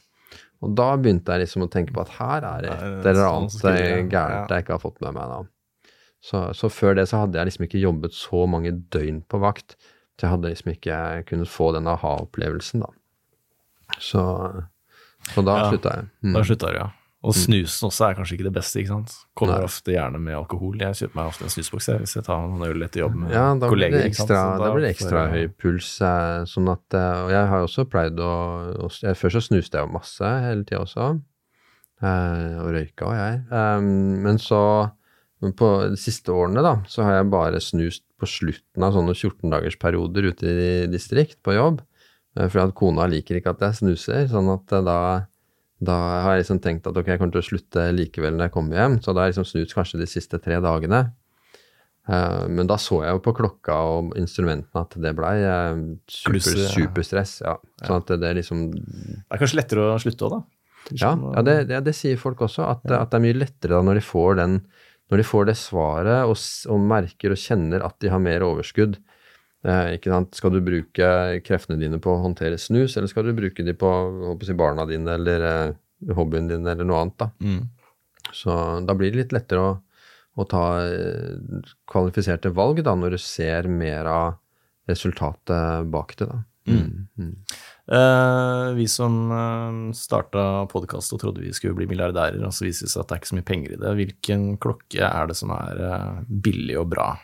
Og 0.63 0.77
da 0.79 0.93
begynte 0.97 1.35
jeg 1.35 1.45
liksom 1.45 1.67
å 1.67 1.71
tenke 1.73 1.93
på 1.97 2.05
at 2.05 2.13
her 2.21 2.47
er 2.47 2.63
det 2.65 2.71
et 2.71 3.09
eller 3.11 3.19
sånn 3.19 3.49
annet 3.51 4.13
gærent 4.15 4.55
jeg 4.55 4.65
ikke 4.65 4.77
har 4.77 4.85
fått 4.85 5.03
med 5.03 5.17
meg 5.19 5.33
da. 5.33 5.41
Så, 6.25 6.45
så 6.57 6.71
før 6.73 6.95
det 6.97 7.09
så 7.11 7.25
hadde 7.25 7.37
jeg 7.37 7.51
liksom 7.51 7.67
ikke 7.67 7.83
jobbet 7.83 8.15
så 8.17 8.45
mange 8.49 8.73
døgn 8.95 9.21
på 9.29 9.43
vakt. 9.43 9.75
Så 10.15 10.25
jeg 10.25 10.33
hadde 10.37 10.53
liksom 10.55 10.71
ikke 10.73 10.99
kunnet 11.29 11.51
få 11.51 11.73
den 11.75 11.91
aha-opplevelsen, 11.91 12.85
da. 12.87 12.93
Så, 13.99 14.23
så 15.35 15.45
da 15.45 15.59
Ja, 15.59 15.67
slutta 15.73 15.97
jeg. 15.99 16.09
Mm. 16.25 16.37
Da 16.39 16.45
slutta 16.47 16.71
du, 16.71 16.79
ja. 16.79 16.87
Og 17.25 17.33
snusen 17.33 17.87
også 17.89 18.05
er 18.11 18.17
kanskje 18.19 18.35
ikke 18.37 18.45
det 18.51 18.53
beste, 18.53 18.77
ikke 18.83 18.91
sant. 18.93 19.13
Kommer 19.39 19.55
Nei. 19.63 19.65
ofte 19.65 19.95
gjerne 19.95 20.19
med 20.21 20.35
alkohol. 20.37 20.75
Jeg 20.77 20.99
kjøper 20.99 21.17
meg 21.17 21.31
ofte 21.31 21.47
en 21.47 21.53
snusboks 21.55 21.87
hvis 22.03 22.17
jeg 22.19 22.25
tar 22.27 22.43
noen 22.45 22.67
øl 22.69 22.85
etter 22.85 23.01
jobb 23.01 23.15
med 23.17 23.31
Ja, 23.33 23.45
da 23.55 23.71
blir 23.71 23.71
kolleger. 23.73 24.03
sant? 24.03 24.11
ekstra, 24.13 24.41
Så 24.45 24.59
da 24.61 24.73
blir 24.75 24.85
det 24.85 24.91
ekstra 24.93 25.23
for, 25.25 25.33
høy 25.33 25.49
puls. 25.57 25.89
eh, 26.05 26.45
Sånn 26.53 26.69
at, 26.75 26.85
eh, 27.01 27.23
og 27.25 27.31
jeg 27.33 27.49
har 27.49 27.65
også 27.65 27.87
pleid 27.89 28.21
å, 28.21 28.33
å 28.85 28.91
jeg, 28.93 29.17
Før 29.17 29.31
så 29.39 29.41
snuste 29.49 29.79
jeg 29.81 29.89
jo 29.89 29.93
masse 29.97 30.21
hele 30.45 30.65
tida 30.69 30.83
også. 30.85 31.09
eh, 32.03 32.59
Og 32.61 32.69
røyka 32.77 33.09
og 33.09 33.17
jeg. 33.17 33.41
Eh, 33.51 33.81
Men 33.81 34.37
så, 34.39 34.61
på 35.57 35.71
de 35.91 35.97
siste 35.97 36.29
årene, 36.33 36.63
da, 36.63 36.77
så 36.89 37.05
har 37.05 37.19
jeg 37.23 37.31
bare 37.33 37.61
snust 37.61 38.03
på 38.21 38.27
slutten 38.29 38.83
av 38.85 38.93
sånne 38.93 39.13
14-dagersperioder 39.17 40.29
ute 40.33 40.45
i 40.47 40.87
distrikt 40.93 41.41
på 41.43 41.57
jobb. 41.57 41.81
For 42.37 42.59
at 42.65 42.75
kona 42.75 43.07
liker 43.07 43.37
ikke 43.39 43.53
at 43.55 43.61
jeg 43.61 43.75
snuser. 43.81 44.27
Sånn 44.29 44.49
at 44.53 44.73
eh, 44.73 44.83
da 44.85 44.99
da 45.87 45.99
har 46.25 46.35
jeg 46.35 46.45
liksom 46.45 46.63
tenkt 46.65 46.89
at 46.89 46.97
ok, 46.97 47.13
jeg 47.13 47.21
kommer 47.21 47.35
til 47.37 47.43
å 47.43 47.49
slutte 47.49 47.85
likevel 47.95 48.37
når 48.37 48.49
jeg 48.49 48.55
kommer 48.57 48.81
hjem. 48.81 48.97
Så 49.05 49.13
da 49.13 49.23
har 49.23 49.29
jeg 49.29 49.37
liksom 49.37 49.51
snust 49.51 49.77
kanskje 49.77 50.01
de 50.01 50.09
siste 50.11 50.41
tre 50.43 50.59
dagene. 50.65 51.05
Eh, 52.05 52.43
men 52.53 52.69
da 52.69 52.77
så 52.81 53.01
jeg 53.05 53.17
jo 53.17 53.23
på 53.25 53.33
klokka 53.39 53.77
og 53.89 54.17
instrumentene 54.21 54.83
at 54.83 54.97
det 55.01 55.15
blei 55.17 55.39
uh, 55.41 55.85
super, 56.05 56.35
Klusse, 56.35 56.67
superstress. 56.75 57.39
Ja. 57.47 57.57
Sånn 57.85 58.03
at 58.03 58.11
det, 58.13 58.21
det 58.27 58.35
liksom 58.41 58.67
Det 58.75 59.23
er 59.33 59.41
kanskje 59.41 59.61
lettere 59.63 59.87
å 59.95 60.01
slutte 60.03 60.29
òg, 60.29 60.37
da. 60.37 60.43
Ja, 61.01 61.15
ja 61.17 61.45
det, 61.47 61.55
det, 61.71 61.81
det 61.87 61.95
sier 61.97 62.21
folk 62.21 62.45
også. 62.45 62.67
At, 62.69 62.85
at 62.93 63.13
det 63.13 63.21
er 63.21 63.25
mye 63.25 63.41
lettere 63.41 63.79
da 63.79 63.85
når 63.87 64.01
de 64.01 64.05
får 64.05 64.43
den 64.43 64.59
når 65.13 65.21
de 65.21 65.27
får 65.29 65.49
det 65.51 65.57
svaret 65.61 66.31
og, 66.31 66.39
og 66.73 66.85
merker 66.89 67.35
og 67.35 67.41
kjenner 67.41 67.83
at 67.85 67.97
de 68.01 68.09
har 68.13 68.23
mer 68.25 68.45
overskudd. 68.47 68.97
Eh, 69.65 69.95
ikke 69.97 70.13
sant? 70.13 70.37
Skal 70.37 70.53
du 70.53 70.61
bruke 70.65 71.09
kreftene 71.47 71.81
dine 71.81 72.01
på 72.03 72.13
å 72.13 72.21
håndtere 72.27 72.61
snus, 72.61 72.99
eller 72.99 73.09
skal 73.09 73.29
du 73.29 73.33
bruke 73.37 73.65
de 73.65 73.73
på 73.77 73.91
jeg, 74.43 74.59
barna 74.61 74.85
dine 74.89 75.17
eller 75.17 75.49
eh, 75.49 76.15
hobbyen 76.17 76.51
din 76.51 76.69
eller 76.69 76.85
noe 76.85 77.01
annet? 77.01 77.17
da? 77.23 77.31
Mm. 77.41 77.63
Så 78.35 78.55
da 78.85 78.97
blir 78.97 79.13
det 79.13 79.23
litt 79.23 79.37
lettere 79.37 79.65
å, 79.65 79.75
å 80.37 80.49
ta 80.49 80.65
eh, 80.85 81.71
kvalifiserte 81.91 82.53
valg 82.53 82.85
da, 82.85 82.97
når 82.99 83.17
du 83.17 83.23
ser 83.25 83.71
mer 83.73 84.11
av 84.11 84.27
resultatet 84.91 85.89
bak 85.89 86.13
det. 86.21 86.29
da. 86.29 86.43
Mm. 86.69 87.09
Mm. 87.21 87.33
Uh, 87.85 88.73
vi 88.77 88.87
som 88.89 89.17
uh, 89.29 89.93
starta 89.97 90.65
podkast 90.73 91.13
og 91.13 91.21
trodde 91.21 91.45
vi 91.45 91.53
skulle 91.57 91.77
bli 91.77 91.89
milliardærer, 91.89 92.41
og 92.45 92.53
så 92.57 92.65
viser 92.65 92.89
det 92.89 92.93
seg 92.95 93.03
at 93.03 93.11
det 93.11 93.17
er 93.17 93.23
ikke 93.23 93.33
så 93.33 93.39
mye 93.39 93.49
penger 93.49 93.75
i 93.75 93.81
det. 93.81 93.93
Hvilken 94.01 94.47
klokke 94.61 95.09
er 95.09 95.29
det 95.29 95.37
som 95.41 95.53
er 95.57 95.83
uh, 95.85 96.21
billig 96.29 96.79
og 96.81 96.91
bra? 96.93 97.15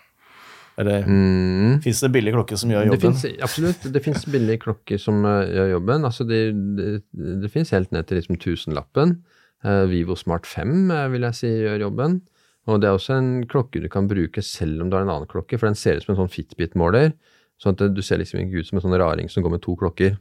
Eller 0.78 1.02
Mm. 1.04 1.80
fins 1.82 2.00
det 2.00 2.12
billige 2.12 2.32
klokker 2.34 2.56
som 2.56 2.70
gjør 2.70 2.84
Det 2.84 2.92
jobben? 3.00 3.14
finnes, 3.18 3.42
absolutt. 3.42 3.92
Det 3.92 4.02
fins 4.04 4.24
billige 4.26 4.58
klokker 4.62 4.98
som 4.98 5.24
eh, 5.24 5.50
gjør 5.50 5.70
jobben. 5.74 6.04
Altså 6.04 6.24
det, 6.28 6.40
det, 6.76 7.02
det 7.42 7.50
fins 7.50 7.70
helt 7.70 7.90
ned 7.92 8.06
til 8.06 8.16
liksom 8.20 8.38
tusenlappen. 8.38 9.22
Uh, 9.64 9.84
Vivo 9.90 10.14
Smart 10.16 10.46
5 10.48 10.90
eh, 10.90 11.08
vil 11.12 11.20
jeg 11.22 11.34
si 11.34 11.46
gjør 11.48 11.80
jobben. 11.90 12.20
Og 12.66 12.80
det 12.80 12.88
er 12.88 12.94
også 12.96 13.16
en 13.18 13.46
klokke 13.48 13.80
du 13.82 13.88
kan 13.92 14.06
bruke 14.08 14.40
selv 14.42 14.80
om 14.82 14.88
du 14.90 14.96
har 14.96 15.02
en 15.04 15.10
annen 15.12 15.28
klokke, 15.28 15.58
for 15.58 15.66
den 15.66 15.74
ser 15.76 15.96
ut 15.98 16.04
som 16.06 16.14
en 16.14 16.20
sånn 16.22 16.32
Fitbit-måler. 16.32 17.12
Sånn 17.60 17.74
at 17.76 17.92
du 17.92 18.00
ser 18.00 18.18
liksom 18.22 18.40
ikke 18.40 18.60
ut 18.62 18.66
som 18.70 18.78
en 18.78 18.84
sånn 18.86 18.96
raring 19.00 19.28
som 19.28 19.42
går 19.44 19.50
med 19.58 19.62
to 19.62 19.74
klokker. 19.76 20.16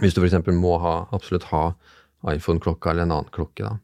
Hvis 0.00 0.14
du 0.14 0.20
f.eks. 0.22 0.46
må 0.54 0.78
ha, 0.80 1.08
absolutt 1.12 1.44
ha 1.50 1.74
iPhone-klokka 2.30 2.90
eller 2.92 3.02
en 3.08 3.14
annen 3.18 3.30
klokke. 3.34 3.66
da. 3.66 3.78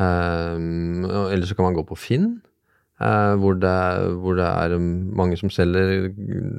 Um, 0.00 1.04
eller 1.04 1.46
så 1.46 1.54
kan 1.56 1.64
man 1.68 1.74
gå 1.76 1.84
på 1.88 1.96
Finn, 1.98 2.40
hvor, 3.00 3.56
det, 3.56 3.76
hvor 4.20 4.36
det 4.36 4.44
er 4.44 4.76
mange 4.78 5.38
som 5.40 5.48
selger 5.52 6.10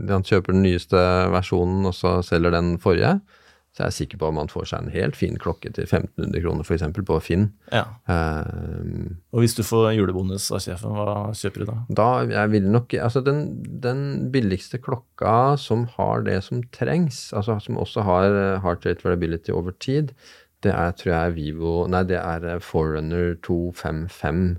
Han 0.10 0.26
kjøper 0.26 0.56
den 0.56 0.66
nyeste 0.66 0.98
versjonen, 1.34 1.86
og 1.86 1.94
så 1.94 2.18
selger 2.26 2.56
den 2.56 2.80
forrige. 2.82 3.20
så 3.72 3.84
jeg 3.84 3.88
er 3.88 3.96
sikker 3.96 4.20
på 4.20 4.28
at 4.28 4.36
man 4.36 4.50
får 4.52 4.66
seg 4.68 4.84
en 4.84 4.92
helt 4.92 5.16
fin 5.16 5.38
klokke 5.40 5.70
til 5.72 5.86
1500 5.86 6.42
kroner, 6.44 6.66
f.eks. 6.66 6.84
på 7.08 7.20
Finn. 7.24 7.46
Ja. 7.72 7.86
Uh, 8.10 9.14
Og 9.32 9.46
hvis 9.46 9.56
du 9.56 9.62
får 9.64 9.94
julebonus 9.96 10.50
av 10.52 10.60
sjefen, 10.66 10.92
hva 10.92 11.30
kjøper 11.38 11.64
du 11.64 11.70
da? 11.70 11.78
da 12.02 12.10
jeg 12.34 12.52
vil 12.52 12.68
nok 12.74 12.98
Altså, 13.00 13.22
den, 13.24 13.64
den 13.86 14.32
billigste 14.34 14.82
klokka 14.82 15.56
som 15.62 15.86
har 15.96 16.26
det 16.28 16.42
som 16.44 16.66
trengs, 16.76 17.30
altså 17.32 17.62
som 17.64 17.80
også 17.80 18.04
har 18.04 18.28
eh, 18.34 18.60
heart 18.66 18.86
rate 18.86 19.06
variability 19.06 19.54
over 19.56 19.72
tid, 19.80 20.12
det 20.64 20.74
er, 20.74 20.92
tror 20.98 21.14
jeg, 21.14 21.36
Vivo 21.38 21.76
Nei, 21.90 22.04
det 22.10 22.20
er 22.20 22.46
eh, 22.46 22.62
Forerunner 22.62 23.36
255, 23.46 24.58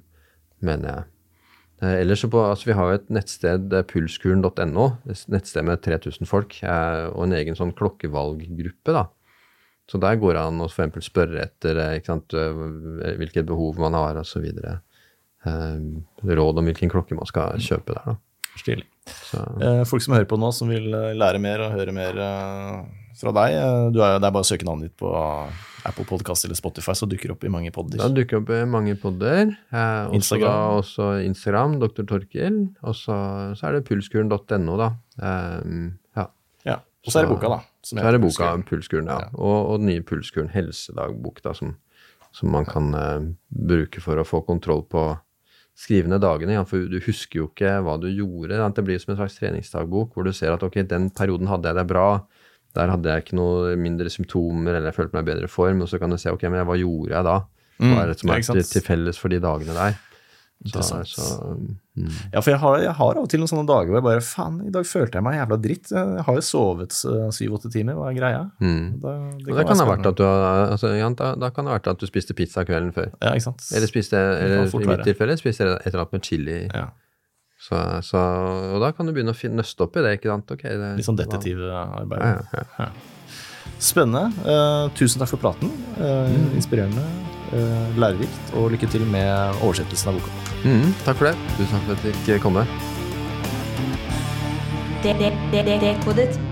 mener 0.64 0.88
jeg. 0.88 1.11
Eh, 1.82 2.00
ellers 2.00 2.20
så 2.22 2.30
på, 2.30 2.38
altså 2.46 2.70
Vi 2.70 2.76
har 2.78 2.94
et 2.94 3.08
nettsted, 3.10 3.72
eh, 3.74 3.82
pulskuren.no, 3.90 4.86
et 5.10 5.24
nettsted 5.32 5.66
med 5.66 5.82
3000 5.82 6.28
folk, 6.30 6.60
eh, 6.62 7.08
og 7.10 7.26
en 7.26 7.34
egen 7.40 7.58
sånn 7.58 7.74
klokkevalggruppe. 7.74 8.92
da. 8.92 9.08
Så 9.90 9.98
der 10.00 10.16
går 10.16 10.34
det 10.34 10.42
an 10.46 10.62
å 10.62 10.70
for 10.70 10.84
eksempel 10.84 11.02
spørre 11.02 11.42
etter 11.42 12.00
sant, 12.06 12.30
hvilket 12.30 13.44
behov 13.44 13.78
man 13.82 13.92
har, 13.92 14.14
osv. 14.16 14.46
Råd 15.44 16.58
om 16.58 16.64
hvilken 16.64 16.88
klokke 16.88 17.18
man 17.18 17.26
skal 17.26 17.58
kjøpe 17.58 17.92
der. 17.98 18.14
da. 18.14 18.16
Stilig. 18.56 18.86
Folk 19.90 20.02
som 20.02 20.14
hører 20.14 20.28
på 20.30 20.38
nå, 20.38 20.52
som 20.54 20.70
vil 20.70 20.86
lære 20.88 21.42
mer 21.42 21.66
og 21.66 21.74
høre 21.74 21.92
mer 21.92 22.14
fra 23.18 23.34
deg, 23.34 23.58
du 23.92 24.00
er, 24.00 24.22
det 24.22 24.30
er 24.30 24.32
bare 24.32 24.46
å 24.46 24.48
søke 24.48 24.64
navnet 24.64 24.92
ditt 24.92 24.96
på 25.02 25.10
Apple 25.88 26.04
Podcast 26.06 26.46
eller 26.46 26.58
Spotify, 26.58 26.94
så 26.94 27.08
dukker 27.10 27.30
det 27.32 27.36
opp 27.36 27.46
i 27.46 27.50
mange 27.52 27.72
podder. 27.74 27.98
da 27.98 28.08
dukker 28.12 28.38
opp 28.42 28.52
i 28.54 28.60
mange 28.70 28.94
podder. 29.00 29.50
Eh, 29.72 29.80
også 29.80 30.18
Instagram. 30.18 30.52
Da, 30.54 30.76
også 30.82 31.08
Instagram, 31.26 31.74
Dr. 31.82 32.06
Torkil. 32.08 32.60
Og 32.82 32.94
så, 32.98 33.16
så 33.58 33.68
er 33.68 33.78
det 33.78 33.84
pulskuren.no, 33.88 34.76
da. 34.78 34.90
Eh, 35.18 35.88
ja. 36.20 36.26
Ja. 36.68 36.78
Og 37.02 37.10
så 37.10 37.22
er 37.22 37.26
det 37.26 37.34
boka, 37.34 37.50
da. 37.50 37.60
Så 37.82 37.98
er 37.98 38.14
det 38.14 38.22
boka 38.22 38.52
Pulskuren. 38.52 38.64
Pulskuren, 38.68 39.10
ja. 39.10 39.18
Ja. 39.26 39.34
Og, 39.34 39.58
og 39.72 39.82
den 39.82 39.90
nye 39.90 40.06
Pulskuren 40.06 40.52
helsedagbok, 40.54 41.42
da, 41.42 41.56
som, 41.58 41.74
som 42.36 42.54
man 42.54 42.68
kan 42.68 42.94
eh, 42.94 43.28
bruke 43.50 44.04
for 44.04 44.22
å 44.22 44.26
få 44.28 44.44
kontroll 44.46 44.86
på 44.86 45.08
skrivende 45.78 46.20
dagene. 46.22 46.54
Ja, 46.60 46.64
for 46.68 46.86
du 46.86 46.98
husker 47.02 47.42
jo 47.42 47.48
ikke 47.50 47.78
hva 47.82 47.96
du 48.00 48.06
gjorde. 48.12 48.60
Det 48.76 48.84
blir 48.86 49.00
som 49.02 49.14
en 49.14 49.20
slags 49.22 49.38
treningsdagbok 49.40 50.14
hvor 50.14 50.26
du 50.28 50.32
ser 50.36 50.54
at 50.54 50.62
ok, 50.62 50.82
den 50.88 51.10
perioden 51.16 51.50
hadde 51.50 51.70
jeg 51.70 51.80
det 51.80 51.86
bra. 51.90 52.06
Der 52.76 52.92
hadde 52.92 53.12
jeg 53.12 53.24
ikke 53.26 53.36
noe 53.36 53.74
mindre 53.76 54.12
symptomer, 54.12 54.78
eller 54.78 54.90
jeg 54.90 54.98
følte 55.00 55.18
meg 55.18 55.26
i 55.26 55.30
bedre 55.32 55.50
form. 55.52 55.84
Og 55.84 55.90
så 55.90 56.00
kan 56.00 56.12
du 56.12 56.18
se 56.20 56.32
ok, 56.32 56.46
men 56.48 56.64
hva 56.68 56.78
gjorde 56.80 57.12
jeg 57.12 57.28
da? 57.28 57.36
Hva 57.82 58.00
er 58.04 58.12
det 58.12 58.18
som 58.20 58.32
er 58.32 58.42
til, 58.46 58.64
til 58.68 58.84
felles 58.86 59.18
for 59.18 59.32
de 59.32 59.42
dagene 59.42 59.76
der? 59.76 60.00
Så, 60.70 61.04
så, 61.04 61.56
mm. 61.96 62.10
Ja, 62.32 62.38
for 62.38 62.52
jeg 62.52 62.58
har, 62.62 62.76
jeg 62.78 62.92
har 62.94 63.16
av 63.16 63.24
og 63.24 63.30
til 63.30 63.40
noen 63.42 63.50
sånne 63.50 63.64
dager 63.66 63.88
hvor 63.90 63.98
jeg 63.98 64.04
bare 64.06 64.22
Faen, 64.22 64.60
i 64.62 64.70
dag 64.70 64.86
følte 64.86 65.18
jeg 65.18 65.26
meg 65.26 65.34
jævla 65.34 65.56
dritt. 65.64 65.90
Jeg 65.90 66.26
har 66.28 66.36
jo 66.38 66.44
sovet 66.46 66.94
syv-åtte 66.94 67.70
timer, 67.72 67.98
hva 67.98 68.12
er 68.12 68.18
greia? 68.20 68.42
Mm. 68.62 68.84
Da, 69.02 69.14
det 69.42 69.64
kan 69.66 69.82
ha 69.82 69.86
vært 69.88 70.06
at 70.12 70.20
du 70.20 70.22
altså, 70.28 70.92
ja, 70.94 71.08
da, 71.18 71.32
da 71.34 71.50
kan 71.50 71.66
det 71.66 71.72
ha 71.72 71.80
vært 71.80 71.90
at 71.96 72.04
du 72.04 72.06
spiste 72.06 72.36
pizza 72.38 72.62
kvelden 72.68 72.92
før. 72.94 73.10
Ja, 73.18 73.32
ikke 73.34 73.48
sant. 73.48 73.66
Eller 73.74 73.90
spiste, 73.90 74.20
eller 74.38 74.62
i 74.70 74.90
mitt 74.92 75.02
tilfelle 75.08 75.36
spiste 75.40 75.66
jeg 75.66 75.80
et 75.80 75.90
eller 75.90 76.04
annet 76.04 76.14
med 76.14 76.30
chili. 76.30 76.60
Ja. 76.70 76.86
Så, 77.62 77.78
så, 78.02 78.20
og 78.74 78.80
da 78.82 78.90
kan 78.96 79.06
du 79.06 79.12
begynne 79.14 79.34
å 79.34 79.38
finne, 79.38 79.60
nøste 79.60 79.84
opp 79.84 79.94
i 80.00 80.02
det, 80.02 80.16
ikke 80.18 80.32
sant? 80.32 80.50
Okay, 80.50 80.74
det, 80.80 80.88
Litt 80.98 81.06
sånn 81.06 81.18
detektivarbeid. 81.20 82.24
Ja, 82.26 82.40
ja, 82.58 82.64
ja. 82.80 82.88
Spennende. 83.82 84.24
Uh, 84.42 84.90
tusen 84.98 85.22
takk 85.22 85.30
for 85.30 85.42
praten. 85.42 85.70
Uh, 85.98 86.26
Mm. 86.32 86.48
Inspirerende, 86.58 87.04
uh, 87.52 87.86
lærerikt, 87.98 88.54
og 88.58 88.70
lykke 88.74 88.90
til 88.90 89.06
med 89.06 89.62
oversettelsen 89.62 90.10
av 90.10 90.18
boka. 90.18 90.30
Mm, 90.62 90.94
takk 91.06 91.20
for 91.20 91.30
det. 91.30 91.36
Tusen 91.58 91.76
takk 91.76 91.84
for 91.86 91.94
at 91.98 92.08
jeg 92.10 92.22
fikk 92.26 92.42
komme. 92.42 92.66
Dekodet. 95.02 96.51